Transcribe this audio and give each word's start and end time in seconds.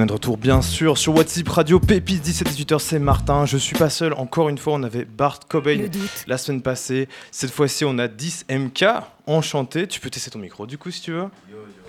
On 0.00 0.04
est 0.04 0.06
de 0.06 0.12
retour 0.14 0.38
bien 0.38 0.62
sûr 0.62 0.96
sur 0.96 1.14
WhatsApp 1.14 1.46
Radio 1.50 1.78
Pépite 1.78 2.24
17-18h, 2.26 2.78
c'est 2.78 2.98
Martin. 2.98 3.44
Je 3.44 3.58
suis 3.58 3.76
pas 3.76 3.90
seul, 3.90 4.14
encore 4.14 4.48
une 4.48 4.56
fois, 4.56 4.72
on 4.72 4.82
avait 4.82 5.04
Bart 5.04 5.40
Cobain 5.46 5.88
la 6.26 6.38
semaine 6.38 6.62
passée. 6.62 7.06
Cette 7.30 7.50
fois-ci, 7.50 7.84
on 7.84 7.98
a 7.98 8.08
10 8.08 8.46
MK. 8.48 8.86
Enchanté, 9.26 9.86
tu 9.86 10.00
peux 10.00 10.08
tester 10.08 10.30
ton 10.30 10.38
micro 10.38 10.66
du 10.66 10.78
coup 10.78 10.90
si 10.90 11.02
tu 11.02 11.12
veux. 11.12 11.26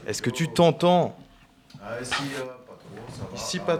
Est-ce 0.05 0.21
que 0.21 0.29
tu 0.29 0.49
t'entends? 0.49 1.15
Ah, 1.81 2.01
Ici, 2.01 2.11
euh, 2.37 2.41
pas 2.67 2.75
trop. 2.75 3.07
Ça 3.15 3.23
va. 3.31 3.37
Ici, 3.37 3.59
pas. 3.59 3.79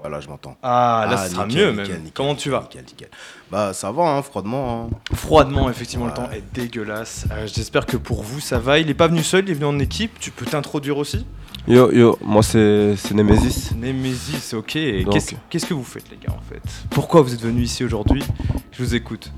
Voilà, 0.00 0.20
je 0.20 0.26
m'entends. 0.28 0.56
Ah, 0.60 1.06
là, 1.08 1.16
Ah, 1.20 1.28
ce 1.28 1.34
sera 1.34 1.46
nickel, 1.46 1.66
mieux 1.66 1.72
même. 1.72 1.86
nickel, 1.86 2.12
Comment 2.12 2.34
tu 2.34 2.50
vas? 2.50 2.62
Nickel, 2.62 2.84
nickel. 2.86 3.08
Bah, 3.52 3.72
ça 3.72 3.92
va, 3.92 4.02
hein, 4.16 4.22
froidement. 4.22 4.88
hein. 4.90 5.14
Froidement, 5.14 5.70
effectivement, 5.70 6.06
le 6.06 6.12
temps 6.14 6.28
est 6.32 6.42
dégueulasse. 6.52 7.26
Euh, 7.30 7.46
J'espère 7.46 7.86
que 7.86 7.96
pour 7.98 8.24
vous, 8.24 8.40
ça 8.40 8.58
va. 8.58 8.80
Il 8.80 8.90
est 8.90 8.94
pas 8.94 9.06
venu 9.06 9.22
seul, 9.22 9.44
il 9.44 9.50
est 9.52 9.54
venu 9.54 9.66
en 9.66 9.78
équipe. 9.78 10.18
Tu 10.18 10.32
peux 10.32 10.46
t'introduire 10.46 10.96
aussi? 10.98 11.24
Yo, 11.68 11.92
yo, 11.92 12.18
moi 12.22 12.42
c'est 12.42 12.96
c'est 12.96 13.14
Nemesis. 13.14 13.70
Nemesis, 13.76 14.54
ok. 14.54 14.72
Qu'est-ce 15.50 15.66
que 15.66 15.74
vous 15.74 15.84
faites, 15.84 16.10
les 16.10 16.16
gars, 16.16 16.32
en 16.36 16.42
fait? 16.52 16.62
Pourquoi 16.90 17.20
vous 17.22 17.34
êtes 17.34 17.42
venus 17.42 17.70
ici 17.70 17.84
aujourd'hui? 17.84 18.22
Je 18.72 18.82
vous 18.82 18.94
écoute. 18.94 19.30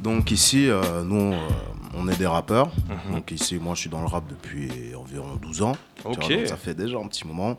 Donc, 0.00 0.30
ici, 0.30 0.68
euh, 0.68 1.02
nous, 1.02 1.32
euh, 1.32 1.38
on 1.96 2.06
est 2.08 2.16
des 2.18 2.26
rappeurs. 2.26 2.68
Mhm. 3.06 3.14
Donc, 3.14 3.30
ici, 3.30 3.58
moi, 3.60 3.74
je 3.74 3.80
suis 3.80 3.90
dans 3.90 4.00
le 4.00 4.06
rap 4.06 4.24
depuis 4.28 4.70
environ 4.94 5.36
12 5.40 5.62
ans. 5.62 5.76
Ok. 6.04 6.30
vois, 6.30 6.46
ça 6.46 6.56
fait 6.56 6.74
déjà 6.74 6.98
un 6.98 7.06
petit 7.06 7.26
moment. 7.26 7.58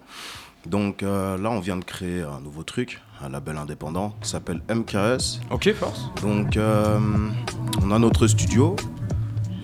Donc, 0.67 1.01
euh, 1.03 1.37
là, 1.37 1.49
on 1.49 1.59
vient 1.59 1.77
de 1.77 1.83
créer 1.83 2.21
un 2.21 2.39
nouveau 2.41 2.63
truc, 2.63 3.01
un 3.23 3.29
label 3.29 3.57
indépendant 3.57 4.15
qui 4.21 4.29
s'appelle 4.29 4.61
MKS. 4.69 5.39
Ok, 5.51 5.73
force. 5.73 6.09
Donc, 6.21 6.57
euh, 6.57 6.99
on 7.83 7.91
a 7.91 7.99
notre 7.99 8.27
studio 8.27 8.75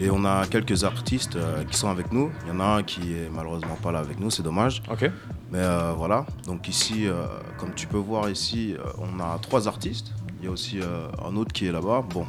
et 0.02 0.10
on 0.10 0.26
a 0.26 0.48
quelques 0.48 0.84
artistes 0.84 1.36
euh, 1.36 1.64
qui 1.64 1.78
sont 1.78 1.90
avec 1.90 2.12
nous. 2.12 2.32
Il 2.44 2.50
y 2.50 2.52
en 2.52 2.60
a 2.60 2.78
un 2.78 2.84
qui 2.84 3.14
est 3.14 3.30
malheureusement 3.32 3.78
pas 3.82 3.92
là 3.92 4.00
avec 4.00 4.20
nous, 4.20 4.32
c'est 4.32 4.42
dommage. 4.42 4.82
Ok. 4.92 5.10
Mais 5.52 5.60
euh, 5.60 5.94
voilà, 5.96 6.26
donc 6.48 6.68
ici, 6.68 7.08
euh, 7.08 7.26
comme 7.58 7.74
tu 7.76 7.86
peux 7.86 7.98
voir 7.98 8.30
ici, 8.30 8.76
on 8.98 9.20
a 9.20 9.38
trois 9.40 9.68
artistes. 9.68 10.12
Il 10.40 10.46
y 10.46 10.48
a 10.48 10.52
aussi 10.52 10.80
un 11.24 11.36
autre 11.36 11.54
qui 11.54 11.68
est 11.68 11.72
là-bas. 11.72 12.04
Bon, 12.10 12.26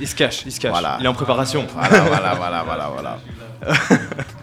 Il 0.00 0.08
se 0.08 0.16
cache, 0.16 0.42
il 0.44 0.50
se 0.50 0.58
cache. 0.58 0.72
Voilà. 0.72 0.96
Il 0.98 1.04
est 1.04 1.08
en 1.08 1.14
préparation. 1.14 1.64
voilà, 1.72 2.00
voilà, 2.00 2.34
voilà, 2.34 2.64
voilà, 2.64 2.88
voilà. 2.88 3.18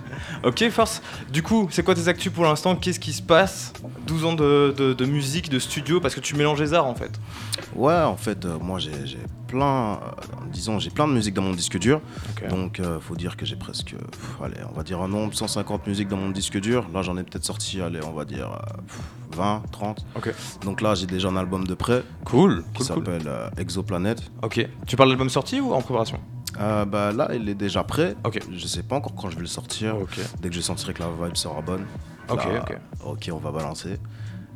Ok, 0.45 0.69
force. 0.69 1.01
Du 1.33 1.42
coup, 1.42 1.68
c'est 1.71 1.83
quoi 1.83 1.95
tes 1.95 2.07
actus 2.07 2.31
pour 2.31 2.44
l'instant? 2.44 2.75
Qu'est-ce 2.75 3.00
qui 3.00 3.13
se 3.13 3.21
passe? 3.24 3.74
12 4.06 4.25
ans 4.25 4.33
de, 4.33 4.74
de- 4.77 4.94
de 4.94 5.06
musique, 5.06 5.50
de 5.50 5.57
studio, 5.57 6.00
parce 6.00 6.13
que 6.13 6.19
tu 6.19 6.36
mélanges 6.36 6.62
les 6.62 6.74
arts 6.75 6.86
en 6.86 6.94
fait. 6.94 7.12
Ouais, 7.75 7.95
en 7.95 8.15
fait, 8.15 8.45
euh, 8.45 8.57
moi 8.62 8.77
j'ai 8.77 8.92
plein, 9.47 9.94
euh, 9.94 9.97
disons, 10.51 10.77
j'ai 10.80 10.92
plein 10.92 11.07
de 11.07 11.13
musique 11.13 11.33
dans 11.33 11.42
mon 11.42 11.53
disque 11.53 11.80
dur. 11.80 12.00
Ok. 12.31 12.47
Donc, 12.50 12.80
euh, 12.80 13.00
faut 13.00 13.15
dire 13.15 13.38
que 13.38 13.45
j'ai 13.45 13.56
presque, 13.56 13.95
pff, 13.95 14.36
allez, 14.44 14.57
on 14.71 14.75
va 14.75 14.83
dire 14.83 15.01
un 15.01 15.07
nombre, 15.07 15.33
150 15.33 15.88
musiques 15.88 16.07
dans 16.09 16.18
mon 16.18 16.30
disque 16.30 16.59
dur. 16.59 16.86
Là, 16.94 17.01
j'en 17.01 17.18
ai 17.18 17.24
peut-être 17.24 17.45
sorti, 17.45 17.81
allez, 17.81 18.00
on 18.06 18.13
va 18.13 18.25
dire 18.25 18.51
euh, 18.51 18.81
pff, 18.86 19.00
20, 19.38 19.63
30. 19.71 20.06
Ok. 20.15 20.33
Donc 20.63 20.81
là, 20.81 20.94
j'ai 20.94 21.07
déjà 21.07 21.27
un 21.30 21.38
album 21.38 21.65
de 21.65 21.74
prêt 21.74 22.03
Cool. 22.24 22.63
qui 22.74 22.77
Cool, 22.80 22.86
s'appelle 22.86 23.24
euh, 23.27 23.50
Exoplanet. 23.57 24.15
Ok. 24.44 24.68
Tu 24.86 24.95
parles 24.95 25.09
de 25.09 25.13
l'album 25.13 25.30
sorti 25.30 25.59
ou 25.59 25.74
en 25.74 25.81
préparation? 25.81 26.19
Euh, 26.59 26.85
bah, 26.85 27.11
là, 27.11 27.29
il 27.33 27.47
est 27.49 27.55
déjà 27.55 27.83
prêt. 27.83 28.15
Ok. 28.23 28.39
Je 28.51 28.67
sais 28.67 28.83
pas 28.83 28.95
encore 28.95 29.13
quand 29.15 29.29
je 29.29 29.35
vais 29.35 29.41
le 29.41 29.47
sortir. 29.47 29.97
Ok. 29.99 30.19
Dès 30.41 30.49
que 30.49 30.55
je 30.55 30.61
sentirai 30.61 30.93
que 30.93 31.01
la 31.01 31.09
vibe 31.09 31.35
sera 31.35 31.61
bonne. 31.61 31.85
Ok, 32.29 32.43
là, 32.45 32.61
ok. 32.61 32.77
Ok, 33.05 33.29
on 33.33 33.37
va 33.37 33.51
balancer. 33.51 33.99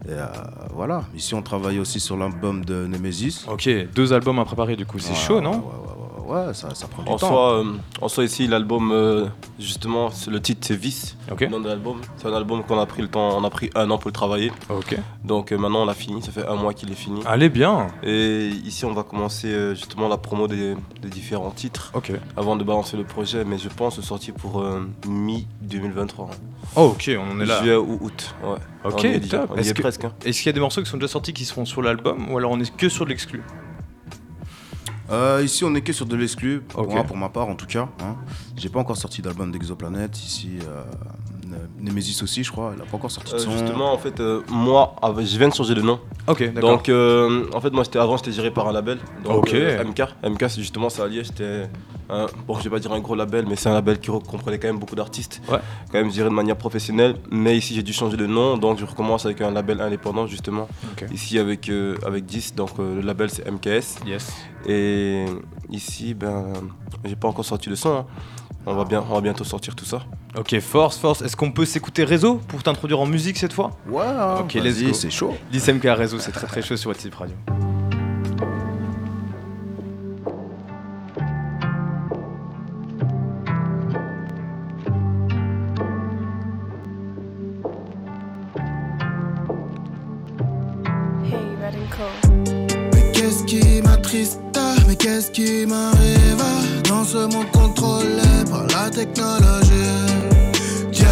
Et 0.07 0.11
euh, 0.11 0.25
voilà. 0.73 1.03
Ici, 1.13 1.35
on 1.35 1.41
travaille 1.41 1.77
aussi 1.79 1.99
sur 1.99 2.15
l'album 2.17 2.63
de 2.63 2.87
Nemesis. 2.87 3.45
Ok, 3.51 3.69
deux 3.93 4.13
albums 4.13 4.39
à 4.39 4.45
préparer 4.45 4.75
du 4.75 4.85
coup, 4.85 4.97
c'est 4.99 5.09
Ouais, 5.11 5.15
chaud 5.15 5.41
non 5.41 5.51
Ouais, 5.51 5.57
ouais, 5.57 5.61
ouais, 5.61 6.08
ouais, 6.29 6.53
ça, 6.53 6.73
ça 6.75 6.87
prend 6.87 7.03
du 7.03 7.09
En 7.09 7.17
temps. 7.17 7.27
soi, 7.27 7.53
euh, 7.59 7.63
en 8.01 8.07
soi 8.07 8.23
ici 8.23 8.47
l'album 8.47 8.91
euh, 8.91 9.25
justement 9.59 10.09
c'est- 10.11 10.29
le 10.31 10.39
titre 10.41 10.61
c'est 10.67 10.75
Vice. 10.75 11.17
Le 11.39 11.47
nom 11.47 11.59
de 11.59 11.67
l'album. 11.67 12.01
C'est 12.17 12.27
un 12.27 12.33
album 12.33 12.63
qu'on 12.63 12.79
a 12.79 12.85
pris 12.85 13.01
le 13.01 13.07
temps, 13.07 13.37
on 13.37 13.43
a 13.43 13.49
pris 13.49 13.69
un 13.75 13.89
an 13.91 13.97
pour 13.97 14.09
le 14.09 14.13
travailler. 14.13 14.51
Ok. 14.69 14.95
Donc 15.23 15.51
euh, 15.51 15.57
maintenant 15.57 15.83
on 15.83 15.85
l'a 15.85 15.93
fini, 15.93 16.21
ça 16.21 16.31
fait 16.31 16.45
un 16.47 16.55
mois 16.55 16.73
qu'il 16.73 16.91
est 16.91 16.95
fini. 16.95 17.21
Allez 17.25 17.49
bien. 17.49 17.87
Et 18.03 18.47
ici 18.65 18.85
on 18.85 18.93
va 18.93 19.03
commencer 19.03 19.47
euh, 19.47 19.75
justement 19.75 20.07
la 20.07 20.17
promo 20.17 20.47
des, 20.47 20.75
des 21.01 21.09
différents 21.09 21.51
titres 21.51 21.91
Ok. 21.93 22.11
avant 22.37 22.55
de 22.55 22.63
balancer 22.63 22.97
le 22.97 23.03
projet, 23.03 23.43
mais 23.45 23.57
je 23.57 23.69
pense 23.69 23.99
sortir 24.01 24.33
pour 24.35 24.61
euh, 24.61 24.87
mi 25.07 25.47
2023. 25.61 26.29
Oh 26.75 26.93
ok, 26.93 27.11
on 27.17 27.35
en 27.37 27.39
est 27.41 27.45
là. 27.45 27.59
Juillet 27.59 27.75
ou 27.75 27.97
août. 28.01 28.35
Ouais. 28.43 28.57
Ok, 28.83 28.93
on 28.95 29.03
y 29.03 29.07
est, 29.07 29.19
déjà, 29.19 29.39
top. 29.39 29.51
on 29.53 29.55
y 29.55 29.59
Est-ce 29.59 29.69
est 29.71 29.73
que- 29.73 29.81
presque. 29.81 30.03
hein. 30.05 30.13
Est-ce 30.23 30.37
qu'il 30.39 30.47
y 30.47 30.49
a 30.49 30.53
des 30.53 30.59
morceaux 30.59 30.81
qui 30.83 30.89
sont 30.89 30.97
déjà 30.97 31.07
sortis 31.07 31.33
qui 31.33 31.45
seront 31.45 31.65
sur 31.65 31.81
l'album 31.81 32.31
ou 32.31 32.37
alors 32.37 32.51
on 32.51 32.59
est 32.59 32.75
que 32.75 32.89
sur 32.89 33.05
l'exclu? 33.05 33.41
Euh, 35.11 35.41
ici, 35.43 35.63
on 35.63 35.73
est 35.75 35.81
que 35.81 35.91
sur 35.93 36.05
de 36.05 36.15
l'exclu. 36.15 36.61
Pour, 36.61 36.87
moi, 36.87 37.03
pour 37.03 37.17
ma 37.17 37.29
part, 37.29 37.47
en 37.47 37.55
tout 37.55 37.65
cas. 37.65 37.87
Hein. 38.01 38.15
J'ai 38.55 38.69
pas 38.69 38.79
encore 38.79 38.97
sorti 38.97 39.21
d'album 39.21 39.51
d'Exoplanet. 39.51 40.09
Ici, 40.17 40.59
euh, 40.67 40.83
Ne- 41.47 41.89
Nemesis 41.89 42.21
aussi, 42.21 42.43
je 42.43 42.51
crois. 42.51 42.73
Il 42.75 42.81
a 42.81 42.85
pas 42.85 42.97
encore 42.97 43.09
sorti 43.09 43.31
de 43.31 43.37
Euh, 43.37 43.39
son. 43.39 43.51
justement 43.53 43.91
en 43.91 43.97
fait 43.97 44.19
euh, 44.19 44.41
moi 44.49 44.93
je 45.17 45.35
viens 45.39 45.47
de 45.49 45.53
changer 45.55 45.73
de 45.73 45.81
nom. 45.81 45.99
Ok, 46.27 46.43
d'accord. 46.53 46.69
Donc 46.73 46.89
euh, 46.89 47.47
en 47.55 47.59
fait 47.59 47.71
moi 47.71 47.83
j'étais 47.83 47.97
avant 47.97 48.17
j'étais 48.17 48.31
géré 48.33 48.51
par 48.51 48.67
un 48.67 48.71
label. 48.71 48.99
Donc 49.23 49.35
Ok. 49.47 49.53
euh, 49.55 49.83
MK. 49.83 50.01
MK 50.23 50.41
c'est 50.47 50.61
justement 50.61 50.89
ça 50.89 51.05
allié, 51.05 51.23
j'étais 51.23 51.67
un, 52.09 52.25
bon 52.47 52.57
je 52.57 52.63
vais 52.63 52.69
pas 52.69 52.79
dire 52.79 52.91
un 52.91 52.99
gros 52.99 53.15
label 53.15 53.45
mais 53.47 53.55
c'est 53.55 53.69
un 53.69 53.73
label 53.73 53.99
qui 53.99 54.09
comprenait 54.09 54.57
quand 54.59 54.67
même 54.67 54.79
beaucoup 54.79 54.95
d'artistes. 54.95 55.41
Ouais. 55.49 55.59
Quand 55.91 55.99
même 55.99 56.11
géré 56.11 56.29
de 56.29 56.33
manière 56.33 56.55
professionnelle. 56.57 57.15
Mais 57.31 57.57
ici 57.57 57.75
j'ai 57.75 57.83
dû 57.83 57.93
changer 57.93 58.17
de 58.17 58.25
nom 58.25 58.57
donc 58.57 58.79
je 58.79 58.85
recommence 58.85 59.25
avec 59.25 59.41
un 59.41 59.51
label 59.51 59.81
indépendant 59.81 60.27
justement. 60.27 60.67
Ici 61.11 61.37
avec, 61.39 61.69
euh, 61.69 61.97
avec 62.05 62.25
10 62.25 62.55
donc 62.55 62.71
euh, 62.79 62.95
le 62.95 63.01
label 63.01 63.29
c'est 63.29 63.49
MKS. 63.49 64.05
Yes. 64.05 64.33
Et 64.67 65.25
ici 65.69 66.13
ben 66.13 66.53
j'ai 67.05 67.15
pas 67.15 67.27
encore 67.27 67.45
sorti 67.45 67.69
le 67.69 67.75
son. 67.75 67.89
hein. 67.97 68.05
On 68.65 68.75
va, 68.75 68.83
bien, 68.83 69.03
on 69.09 69.13
va 69.15 69.21
bientôt 69.21 69.45
sortir 69.45 69.73
tout 69.73 69.85
ça. 69.85 70.01
Ok, 70.37 70.59
force, 70.59 70.97
force. 70.97 71.21
Est-ce 71.21 71.35
qu'on 71.37 71.49
peut 71.51 71.65
s'écouter 71.65 72.03
réseau 72.03 72.35
pour 72.49 72.61
t'introduire 72.61 72.99
en 72.99 73.05
musique 73.05 73.37
cette 73.37 73.53
fois? 73.53 73.71
Ouais, 73.89 74.03
hein, 74.05 74.35
Ok, 74.41 74.53
let's 74.55 74.63
vas-y, 74.75 74.85
go. 74.87 74.93
c'est 74.93 75.09
chaud. 75.09 75.33
L'ISMK 75.51 75.83
réseau, 75.85 76.19
c'est 76.19 76.33
très 76.33 76.45
très 76.45 76.61
chaud 76.61 76.75
sur 76.75 76.89
WhatsApp 76.89 77.15
Radio. 77.15 77.35
Mais 94.87 94.95
qu'est-ce 94.95 95.29
qui 95.29 95.67
m'arrive? 95.67 96.43
Dans 96.89 97.03
ce 97.03 97.17
monde 97.17 97.51
contrôlé 97.51 98.23
par 98.49 98.65
la 98.67 98.89
technologie. 98.89 99.69
Yeah 100.91 101.05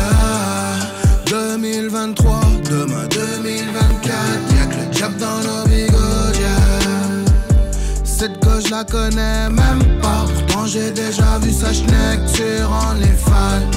2023, 1.27 2.39
demain 2.67 3.07
2024 3.11 4.13
Y'a 4.55 4.65
que 4.65 4.79
le 4.79 4.85
diable 4.91 5.17
dans 5.17 5.37
nos 5.47 5.67
bigots, 5.67 6.39
yeah. 6.39 7.23
Cette 8.03 8.41
gauche 8.43 8.63
je 8.65 8.71
la 8.71 8.83
connais 8.83 9.47
même 9.49 9.99
pas. 10.01 10.25
Pourtant 10.33 10.65
j'ai 10.65 10.89
déjà 10.89 11.37
vu 11.39 11.51
sa 11.51 11.71
schneck 11.71 12.27
sur 12.33 12.71
OnlyFans 12.71 13.69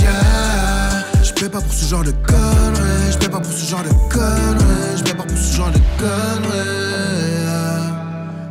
Yeah. 0.00 1.04
J'paie 1.24 1.48
pas 1.48 1.60
pour 1.60 1.72
ce 1.72 1.84
genre 1.84 2.04
de 2.04 2.12
conneries 2.12 3.10
J'paie 3.10 3.28
pas 3.28 3.40
pour 3.40 3.52
ce 3.52 3.68
genre 3.68 3.82
de 3.82 3.88
conneries 4.12 4.98
J'paie 4.98 5.14
pas 5.14 5.24
pour 5.24 5.36
ce 5.36 5.56
genre 5.56 5.72
de 5.72 5.80
conneries 5.98 7.19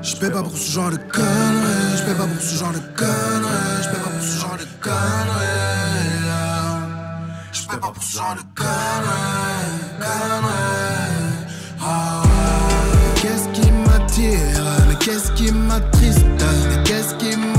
J'paie 0.02 0.30
pas 0.30 0.42
pour 0.42 0.58
ce 0.58 0.72
genre 0.72 0.92
de 0.92 0.98
conneries. 0.98 1.98
J'paie 1.98 2.16
pas 2.16 2.26
pour 2.26 2.42
ce 2.42 2.56
genre 2.56 2.72
de 2.72 2.80
conneries. 2.98 3.84
J'paie 3.84 4.00
pas 4.00 4.10
pour 4.10 4.22
ce 4.22 4.40
genre 4.40 4.58
de 4.58 4.66
conneries. 4.82 5.50
J'paie 7.52 7.78
pas 7.78 7.92
pour 7.92 8.04
ce 8.04 8.18
genre 8.18 8.36
de 8.36 8.42
conneries. 8.56 10.00
Conneries. 10.00 11.48
Ah. 11.82 12.24
Qu'est-ce 13.16 13.50
qui 13.50 13.72
m'attire? 13.72 14.64
Mais 14.88 14.96
qu'est-ce 14.96 15.32
qui 15.34 15.52
m'attriste? 15.52 16.26
Mais 16.70 16.84
qu'est-ce 16.84 17.16
qui 17.16 17.36
m'arrive 17.36 17.59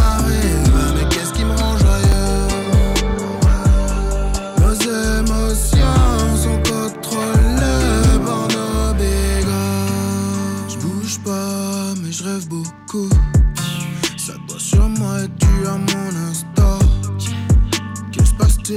Vie? 18.70 18.76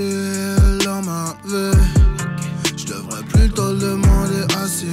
Je 2.76 2.86
devrais 2.86 3.24
plutôt 3.30 3.74
demander 3.74 4.44
à 4.58 4.68
Siri. 4.68 4.90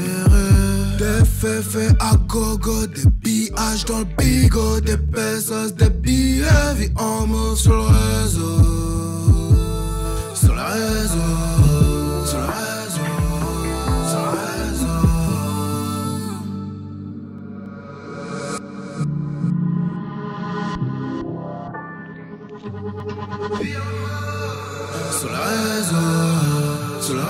Des 0.98 1.24
faits 1.24 1.96
à 1.98 2.16
gogo, 2.28 2.86
des 2.86 3.06
billages 3.06 3.86
dans 3.86 4.00
le 4.00 4.04
bigot, 4.18 4.80
des 4.80 4.98
pesos, 4.98 5.74
des 5.74 5.88
billets, 5.88 6.74
vie 6.76 6.90
en 6.96 7.26
move 7.26 7.56
sur 7.56 7.76
le 7.76 7.86
réseau. 7.86 8.58
Sur 10.34 10.54
le 10.54 10.62
réseau, 10.62 11.69
Sur 27.10 27.16
le 27.16 27.22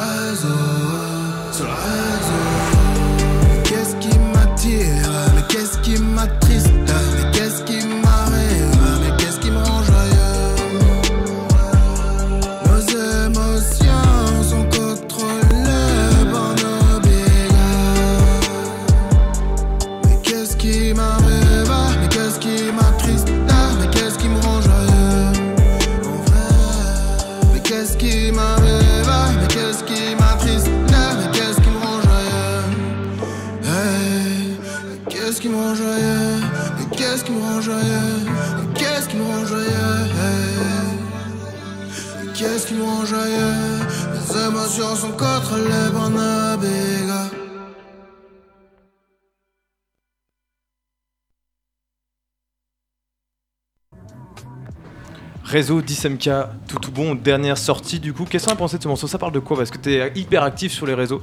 Réseau 55.45 55.81
10MK, 55.81 56.47
tout 56.69 56.79
tout 56.79 56.93
bon, 56.93 57.15
dernière 57.15 57.59
sortie 57.59 58.01
du 58.01 58.13
coup. 58.13 58.25
Qu'est-ce 58.25 58.47
qu'on 58.47 58.53
a 58.53 58.57
pensé 58.57 58.79
de 58.79 58.83
ce 58.83 58.89
morceau? 58.89 59.07
Ça 59.07 59.19
parle 59.19 59.33
de 59.33 59.39
quoi? 59.39 59.57
Parce 59.57 59.71
que 59.71 59.79
tu 59.79 59.93
es 59.93 60.13
hyper 60.17 60.43
actif 60.43 60.73
sur 60.73 60.87
les 60.87 60.95
réseaux. 60.95 61.23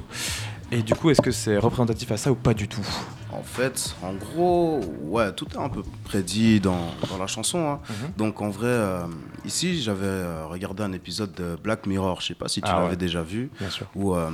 Et 0.70 0.82
du 0.82 0.94
coup, 0.94 1.08
est-ce 1.10 1.22
que 1.22 1.30
c'est 1.30 1.56
représentatif 1.56 2.12
à 2.12 2.16
ça 2.18 2.30
ou 2.30 2.34
pas 2.34 2.52
du 2.52 2.68
tout? 2.68 2.86
En 3.32 3.42
fait, 3.42 3.94
en 4.02 4.12
gros, 4.14 4.80
ouais, 5.02 5.32
tout 5.32 5.46
est 5.54 5.56
un 5.58 5.68
peu 5.70 5.82
prédit 6.04 6.60
dans, 6.60 6.88
dans 7.08 7.16
la 7.18 7.26
chanson. 7.26 7.58
hein. 7.70 7.80
Mhm. 7.88 8.12
Donc 8.18 8.42
en 8.42 8.50
vrai, 8.50 8.66
euh, 8.68 9.06
ici, 9.46 9.80
j'avais 9.80 10.04
euh, 10.06 10.44
regardé 10.46 10.82
un 10.82 10.92
épisode 10.92 11.32
de 11.34 11.56
Black 11.62 11.86
Mirror, 11.86 12.20
je 12.20 12.26
sais 12.28 12.34
pas 12.34 12.48
si 12.48 12.60
tu 12.60 12.68
Ah 12.70 12.76
l'avais 12.80 12.90
ouais. 12.90 12.96
déjà 12.96 13.22
vu, 13.22 13.50
Bien 13.60 13.70
sûr. 13.70 13.86
où 13.94 14.14
euh, 14.14 14.30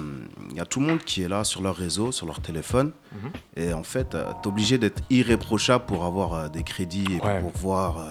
il 0.50 0.56
y 0.56 0.60
a 0.60 0.64
tout 0.64 0.80
le 0.80 0.86
monde 0.86 1.00
qui 1.00 1.22
est 1.22 1.28
là 1.28 1.44
sur 1.44 1.60
leur 1.62 1.76
réseau, 1.76 2.10
sur 2.12 2.26
leur 2.26 2.40
téléphone. 2.40 2.90
Mhm. 3.12 3.30
Et 3.56 3.72
en 3.72 3.84
fait, 3.84 4.10
tu 4.10 4.16
es 4.16 4.46
obligé 4.48 4.78
d'être 4.78 5.02
irréprochable 5.10 5.84
pour 5.86 6.04
avoir 6.04 6.34
euh, 6.34 6.48
des 6.48 6.64
crédits 6.64 7.04
et 7.12 7.20
Ouais. 7.24 7.40
pour 7.40 7.52
pouvoir, 7.52 7.98
euh, 7.98 8.02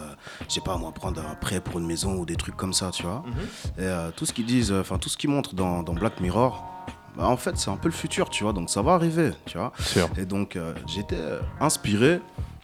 je 0.48 0.54
sais 0.54 0.62
pas 0.62 0.78
moi, 0.78 0.92
prendre 0.94 1.20
un 1.22 1.36
prêt 1.36 1.60
pour 1.60 1.80
une 1.80 1.88
maison 1.88 2.16
ou 2.16 2.26
des 2.26 2.36
trucs 2.38 2.56
comme 2.56 2.74
ça, 2.74 2.92
tu 2.92 3.04
vois. 3.04 3.24
Mhm. 3.26 3.34
Et 3.80 3.88
euh, 3.88 4.12
tout 4.16 4.26
ce 4.26 4.32
qu'ils 4.32 4.46
disent, 4.46 4.72
euh, 4.72 4.80
enfin 4.82 4.98
tout 4.98 5.10
ce 5.10 5.18
qu'ils 5.18 5.30
montrent 5.30 5.56
dans, 5.56 5.84
dans 5.84 5.94
Black 5.94 6.20
Mirror, 6.22 6.64
bah, 7.16 7.28
en 7.28 7.38
fait, 7.38 7.58
c'est 7.58 7.70
un 7.70 7.78
peu 7.78 7.88
le 7.88 7.94
futur, 7.94 8.30
tu 8.30 8.44
vois. 8.44 8.54
Donc 8.54 8.70
ça 8.70 8.82
va 8.82 8.94
arriver, 8.94 9.32
tu 9.46 9.58
vois. 9.58 9.72
Et 10.18 10.26
donc, 10.26 10.56
euh, 10.56 10.74
j'étais 10.88 11.16
euh, 11.18 11.40
inspiré. 11.60 12.20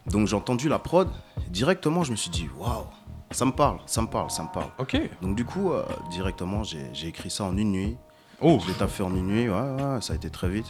Donc, 0.06 0.26
j'ai 0.26 0.36
entendu 0.36 0.68
la 0.68 0.78
prod. 0.78 1.08
Directement, 1.48 2.04
je 2.04 2.10
me 2.10 2.16
suis 2.16 2.30
dit, 2.30 2.48
waouh, 2.58 2.84
ça 3.30 3.44
me 3.44 3.52
parle, 3.52 3.78
ça 3.86 4.02
me 4.02 4.06
parle, 4.06 4.30
ça 4.30 4.42
me 4.42 4.48
parle. 4.48 4.70
Ok. 4.78 5.00
Donc, 5.22 5.36
du 5.36 5.44
coup, 5.44 5.72
euh, 5.72 5.84
directement, 6.10 6.62
j'ai 6.64 7.06
écrit 7.06 7.30
ça 7.30 7.44
en 7.44 7.56
une 7.56 7.72
nuit. 7.72 7.96
Oh, 8.40 8.58
Je 8.62 8.68
l'ai 8.68 8.74
taffé 8.74 9.02
en 9.02 9.14
une 9.14 9.26
nuit, 9.26 9.48
ouais, 9.48 9.54
ouais, 9.54 10.00
ça 10.00 10.14
a 10.14 10.16
été 10.16 10.30
très 10.30 10.48
vite. 10.48 10.66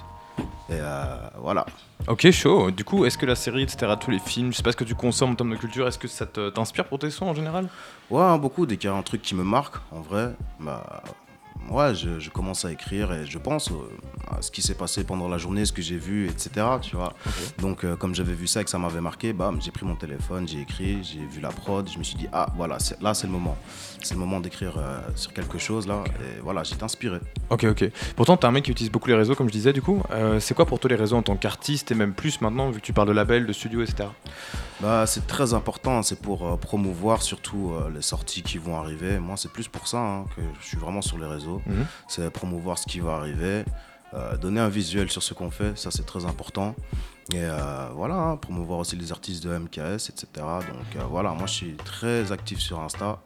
Et 0.69 0.73
euh, 0.75 1.17
voilà. 1.39 1.67
ok, 2.09 2.31
chaud. 2.31 2.71
Du 2.71 2.85
coup, 2.85 3.05
est-ce 3.05 3.17
que 3.19 3.27
la 3.27 3.35
série, 3.37 3.63
etc., 3.63 3.93
tous 3.99 4.11
les 4.11 4.19
films, 4.19 4.53
je 4.53 4.57
sais 4.57 4.63
pas 4.63 4.73
ce 4.73 4.77
que 4.77 4.85
tu 4.85 4.95
consommes 4.95 5.31
en 5.31 5.35
termes 5.35 5.51
de 5.51 5.57
culture, 5.57 5.87
est-ce 5.87 5.99
que 5.99 6.09
ça 6.09 6.27
t'inspire 6.27 6.87
pour 6.87 6.99
tes 6.99 7.11
sons 7.11 7.27
en 7.27 7.35
général? 7.35 7.69
Ouais, 8.11 8.23
hein, 8.23 8.39
beaucoup. 8.39 8.67
Dès 8.67 8.77
qu'il 8.77 8.91
y 8.91 8.93
a 8.93 8.97
un 8.97 9.03
truc 9.03 9.23
qui 9.23 9.35
me 9.35 9.45
marque, 9.45 9.77
en 9.93 10.01
vrai, 10.01 10.35
bah, 10.59 11.03
ouais, 11.71 11.95
je, 11.95 12.19
je 12.19 12.31
commence 12.31 12.65
à 12.65 12.73
écrire 12.73 13.13
et 13.13 13.27
je 13.27 13.39
pense 13.39 13.71
à 14.31 14.43
ce 14.43 14.51
qui 14.51 14.63
s'est 14.63 14.75
passé 14.75 15.05
pendant 15.05 15.29
la 15.29 15.39
journée, 15.39 15.65
ce 15.65 15.73
que 15.73 15.83
j'ai 15.83 15.97
vu, 15.97 16.29
etc. 16.29 16.67
Tu 16.81 16.97
vois. 16.97 17.15
Donc, 17.59 17.85
euh, 17.85 17.97
comme 17.97 18.15
j'avais 18.15 18.33
vu 18.33 18.47
ça 18.47 18.61
et 18.61 18.65
que 18.65 18.71
ça 18.71 18.79
m'avait 18.79 19.01
marqué, 19.01 19.33
bam, 19.33 19.61
j'ai 19.61 19.71
pris 19.71 19.85
mon 19.85 19.97
téléphone, 19.97 20.47
j'ai 20.47 20.61
écrit, 20.61 21.03
j'ai 21.03 21.21
vu 21.21 21.41
la 21.41 21.51
prod, 21.51 21.89
je 21.89 21.99
me 21.99 22.05
suis 22.05 22.17
dit, 22.17 22.29
ah, 22.33 22.47
voilà, 22.57 22.79
là, 23.01 23.15
c'est 23.15 23.27
le 23.27 23.33
moment. 23.33 23.57
C'est 24.03 24.15
le 24.15 24.21
moment 24.21 24.41
d'écrire 24.41 24.75
euh, 24.79 25.01
sur 25.15 25.33
quelque 25.33 25.59
chose, 25.59 25.87
là. 25.87 26.05
Et 26.21 26.41
voilà, 26.41 26.63
j'étais 26.63 26.85
inspiré. 26.85 27.19
Ok, 27.51 27.65
ok. 27.65 27.85
Pourtant, 28.17 28.37
t'es 28.37 28.47
un 28.47 28.51
mec 28.51 28.65
qui 28.65 28.71
utilise 28.71 28.91
beaucoup 28.91 29.09
les 29.09 29.15
réseaux, 29.15 29.35
comme 29.35 29.49
je 29.49 29.53
disais, 29.53 29.73
du 29.73 29.83
coup. 29.83 30.03
Euh, 30.11 30.41
c'est 30.41 30.55
quoi 30.55 30.67
pour 30.67 30.79
toi 30.79 30.89
les 30.89 30.97
réseaux 30.97 31.17
en 31.17 31.23
tant 31.23 31.37
qu'artiste 31.37 31.91
et 31.91 31.95
même 31.95 32.15
plus 32.15 32.41
maintenant, 32.41 32.71
vu 32.71 32.81
que 32.81 32.87
tu 32.87 32.93
parles 32.93 33.09
de 33.09 33.13
label, 33.13 33.47
de 33.47 33.53
studio, 33.53 33.83
etc. 33.83 34.09
Bah, 34.81 35.07
c'est 35.07 35.27
très 35.27 35.53
important, 35.53 36.03
c'est 36.03 36.21
pour 36.21 36.59
promouvoir 36.59 37.21
surtout 37.23 37.73
les 37.95 38.01
sorties 38.01 38.43
qui 38.43 38.57
vont 38.57 38.77
arriver. 38.77 39.19
Moi, 39.19 39.37
c'est 39.37 39.53
plus 39.53 39.69
pour 39.69 39.87
ça 39.87 39.99
hein, 39.99 40.25
que 40.35 40.41
je 40.61 40.67
suis 40.67 40.79
vraiment 40.79 41.03
sur 41.03 41.19
les 41.19 41.27
réseaux. 41.27 41.50
Mhm. 41.67 41.87
C'est 42.09 42.31
promouvoir 42.31 42.79
ce 42.79 42.87
qui 42.87 43.01
va 43.01 43.15
arriver, 43.15 43.65
euh, 44.15 44.37
donner 44.37 44.61
un 44.61 44.69
visuel 44.69 45.11
sur 45.11 45.23
ce 45.23 45.35
qu'on 45.35 45.51
fait, 45.51 45.79
ça 45.79 45.91
c'est 45.91 46.07
très 46.07 46.25
important. 46.25 46.75
Et 47.33 47.39
euh, 47.39 47.89
voilà, 47.95 48.17
hein, 48.17 48.37
promouvoir 48.37 48.81
aussi 48.81 48.97
les 48.97 49.13
artistes 49.13 49.45
de 49.45 49.57
MKS, 49.57 50.11
etc. 50.11 50.27
Donc 50.37 50.97
euh, 50.97 51.05
voilà, 51.09 51.31
moi 51.33 51.47
je 51.47 51.53
suis 51.53 51.75
très 51.75 52.33
actif 52.33 52.59
sur 52.59 52.81
Insta, 52.81 53.21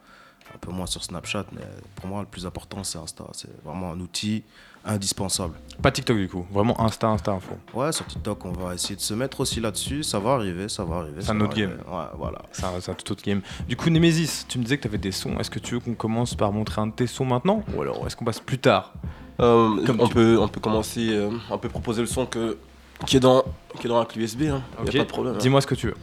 un 0.55 0.59
peu 0.59 0.71
moins 0.71 0.87
sur 0.87 1.03
Snapchat, 1.03 1.47
mais 1.53 1.63
pour 1.97 2.07
moi 2.07 2.21
le 2.21 2.29
plus 2.29 2.45
important 2.45 2.85
c'est 2.85 2.99
Insta. 2.99 3.25
C'est 3.33 3.65
vraiment 3.65 3.93
un 3.93 4.01
outil 4.01 4.45
indispensable. 4.85 5.55
Pas 5.83 5.91
TikTok, 5.91 6.17
du 6.17 6.29
coup. 6.29 6.47
Vraiment 6.53 6.81
Insta, 6.81 7.09
Insta 7.09 7.33
Info. 7.33 7.55
Ouais, 7.75 7.91
sur 7.93 8.07
TikTok, 8.07 8.45
on 8.45 8.53
va 8.53 8.75
essayer 8.75 8.95
de 8.97 9.01
se 9.01 9.13
mettre 9.15 9.41
aussi 9.41 9.61
là-dessus. 9.61 10.03
Ça 10.05 10.19
va 10.19 10.33
arriver, 10.35 10.69
ça 10.69 10.85
va 10.85 10.97
arriver. 10.97 11.17
C'est 11.21 11.31
un 11.31 11.41
autre 11.41 11.55
game. 11.57 11.73
Ouais, 11.91 12.05
voilà. 12.17 12.43
C'est 12.53 12.65
un, 12.65 12.81
c'est 12.81 12.91
un 12.93 12.95
tout 12.95 13.11
autre 13.13 13.23
game. 13.25 13.41
Du 13.69 13.77
coup, 13.77 13.91
Nemesis, 13.91 14.45
tu 14.49 14.59
me 14.59 14.63
disais 14.65 14.77
que 14.77 14.83
tu 14.83 14.89
avais 14.89 14.99
des 14.99 15.11
sons. 15.13 15.37
Est-ce 15.41 15.51
que 15.51 15.59
tu 15.59 15.75
veux 15.75 15.81
qu'on 15.81 15.95
commence 15.95 16.35
par 16.35 16.53
montrer 16.53 16.81
un 16.81 16.87
de 16.89 16.93
tes 16.93 17.07
sons 17.07 17.25
maintenant? 17.25 17.63
Ou 17.77 17.83
alors 17.83 18.07
est-ce 18.07 18.15
qu'on 18.17 18.25
passe 18.25 18.41
plus 18.41 18.59
tard? 18.59 18.93
Euh, 19.41 19.85
Comme 19.85 20.01
on, 20.01 20.09
peut, 20.09 20.39
on 20.41 20.47
peut 20.47 20.61
commencer, 20.61 21.09
euh, 21.11 21.29
on 21.51 21.59
peut 21.59 21.69
proposer 21.69 22.01
le 22.01 22.07
son 22.07 22.25
que, 22.25 22.57
qui, 23.05 23.17
est 23.17 23.21
dans, 23.21 23.43
qui 23.81 23.89
est 23.89 23.91
dans 23.91 23.99
la 23.99 24.05
clé 24.07 24.23
USB, 24.23 24.43
hein. 24.43 24.63
y 24.85 24.89
a 24.89 24.93
pas 24.93 24.99
de 24.99 25.03
problème. 25.05 25.35
hein. 25.35 25.39
Dis-moi 25.41 25.61
ce 25.61 25.67
que 25.67 25.75
tu 25.75 25.89
veux. 25.89 25.97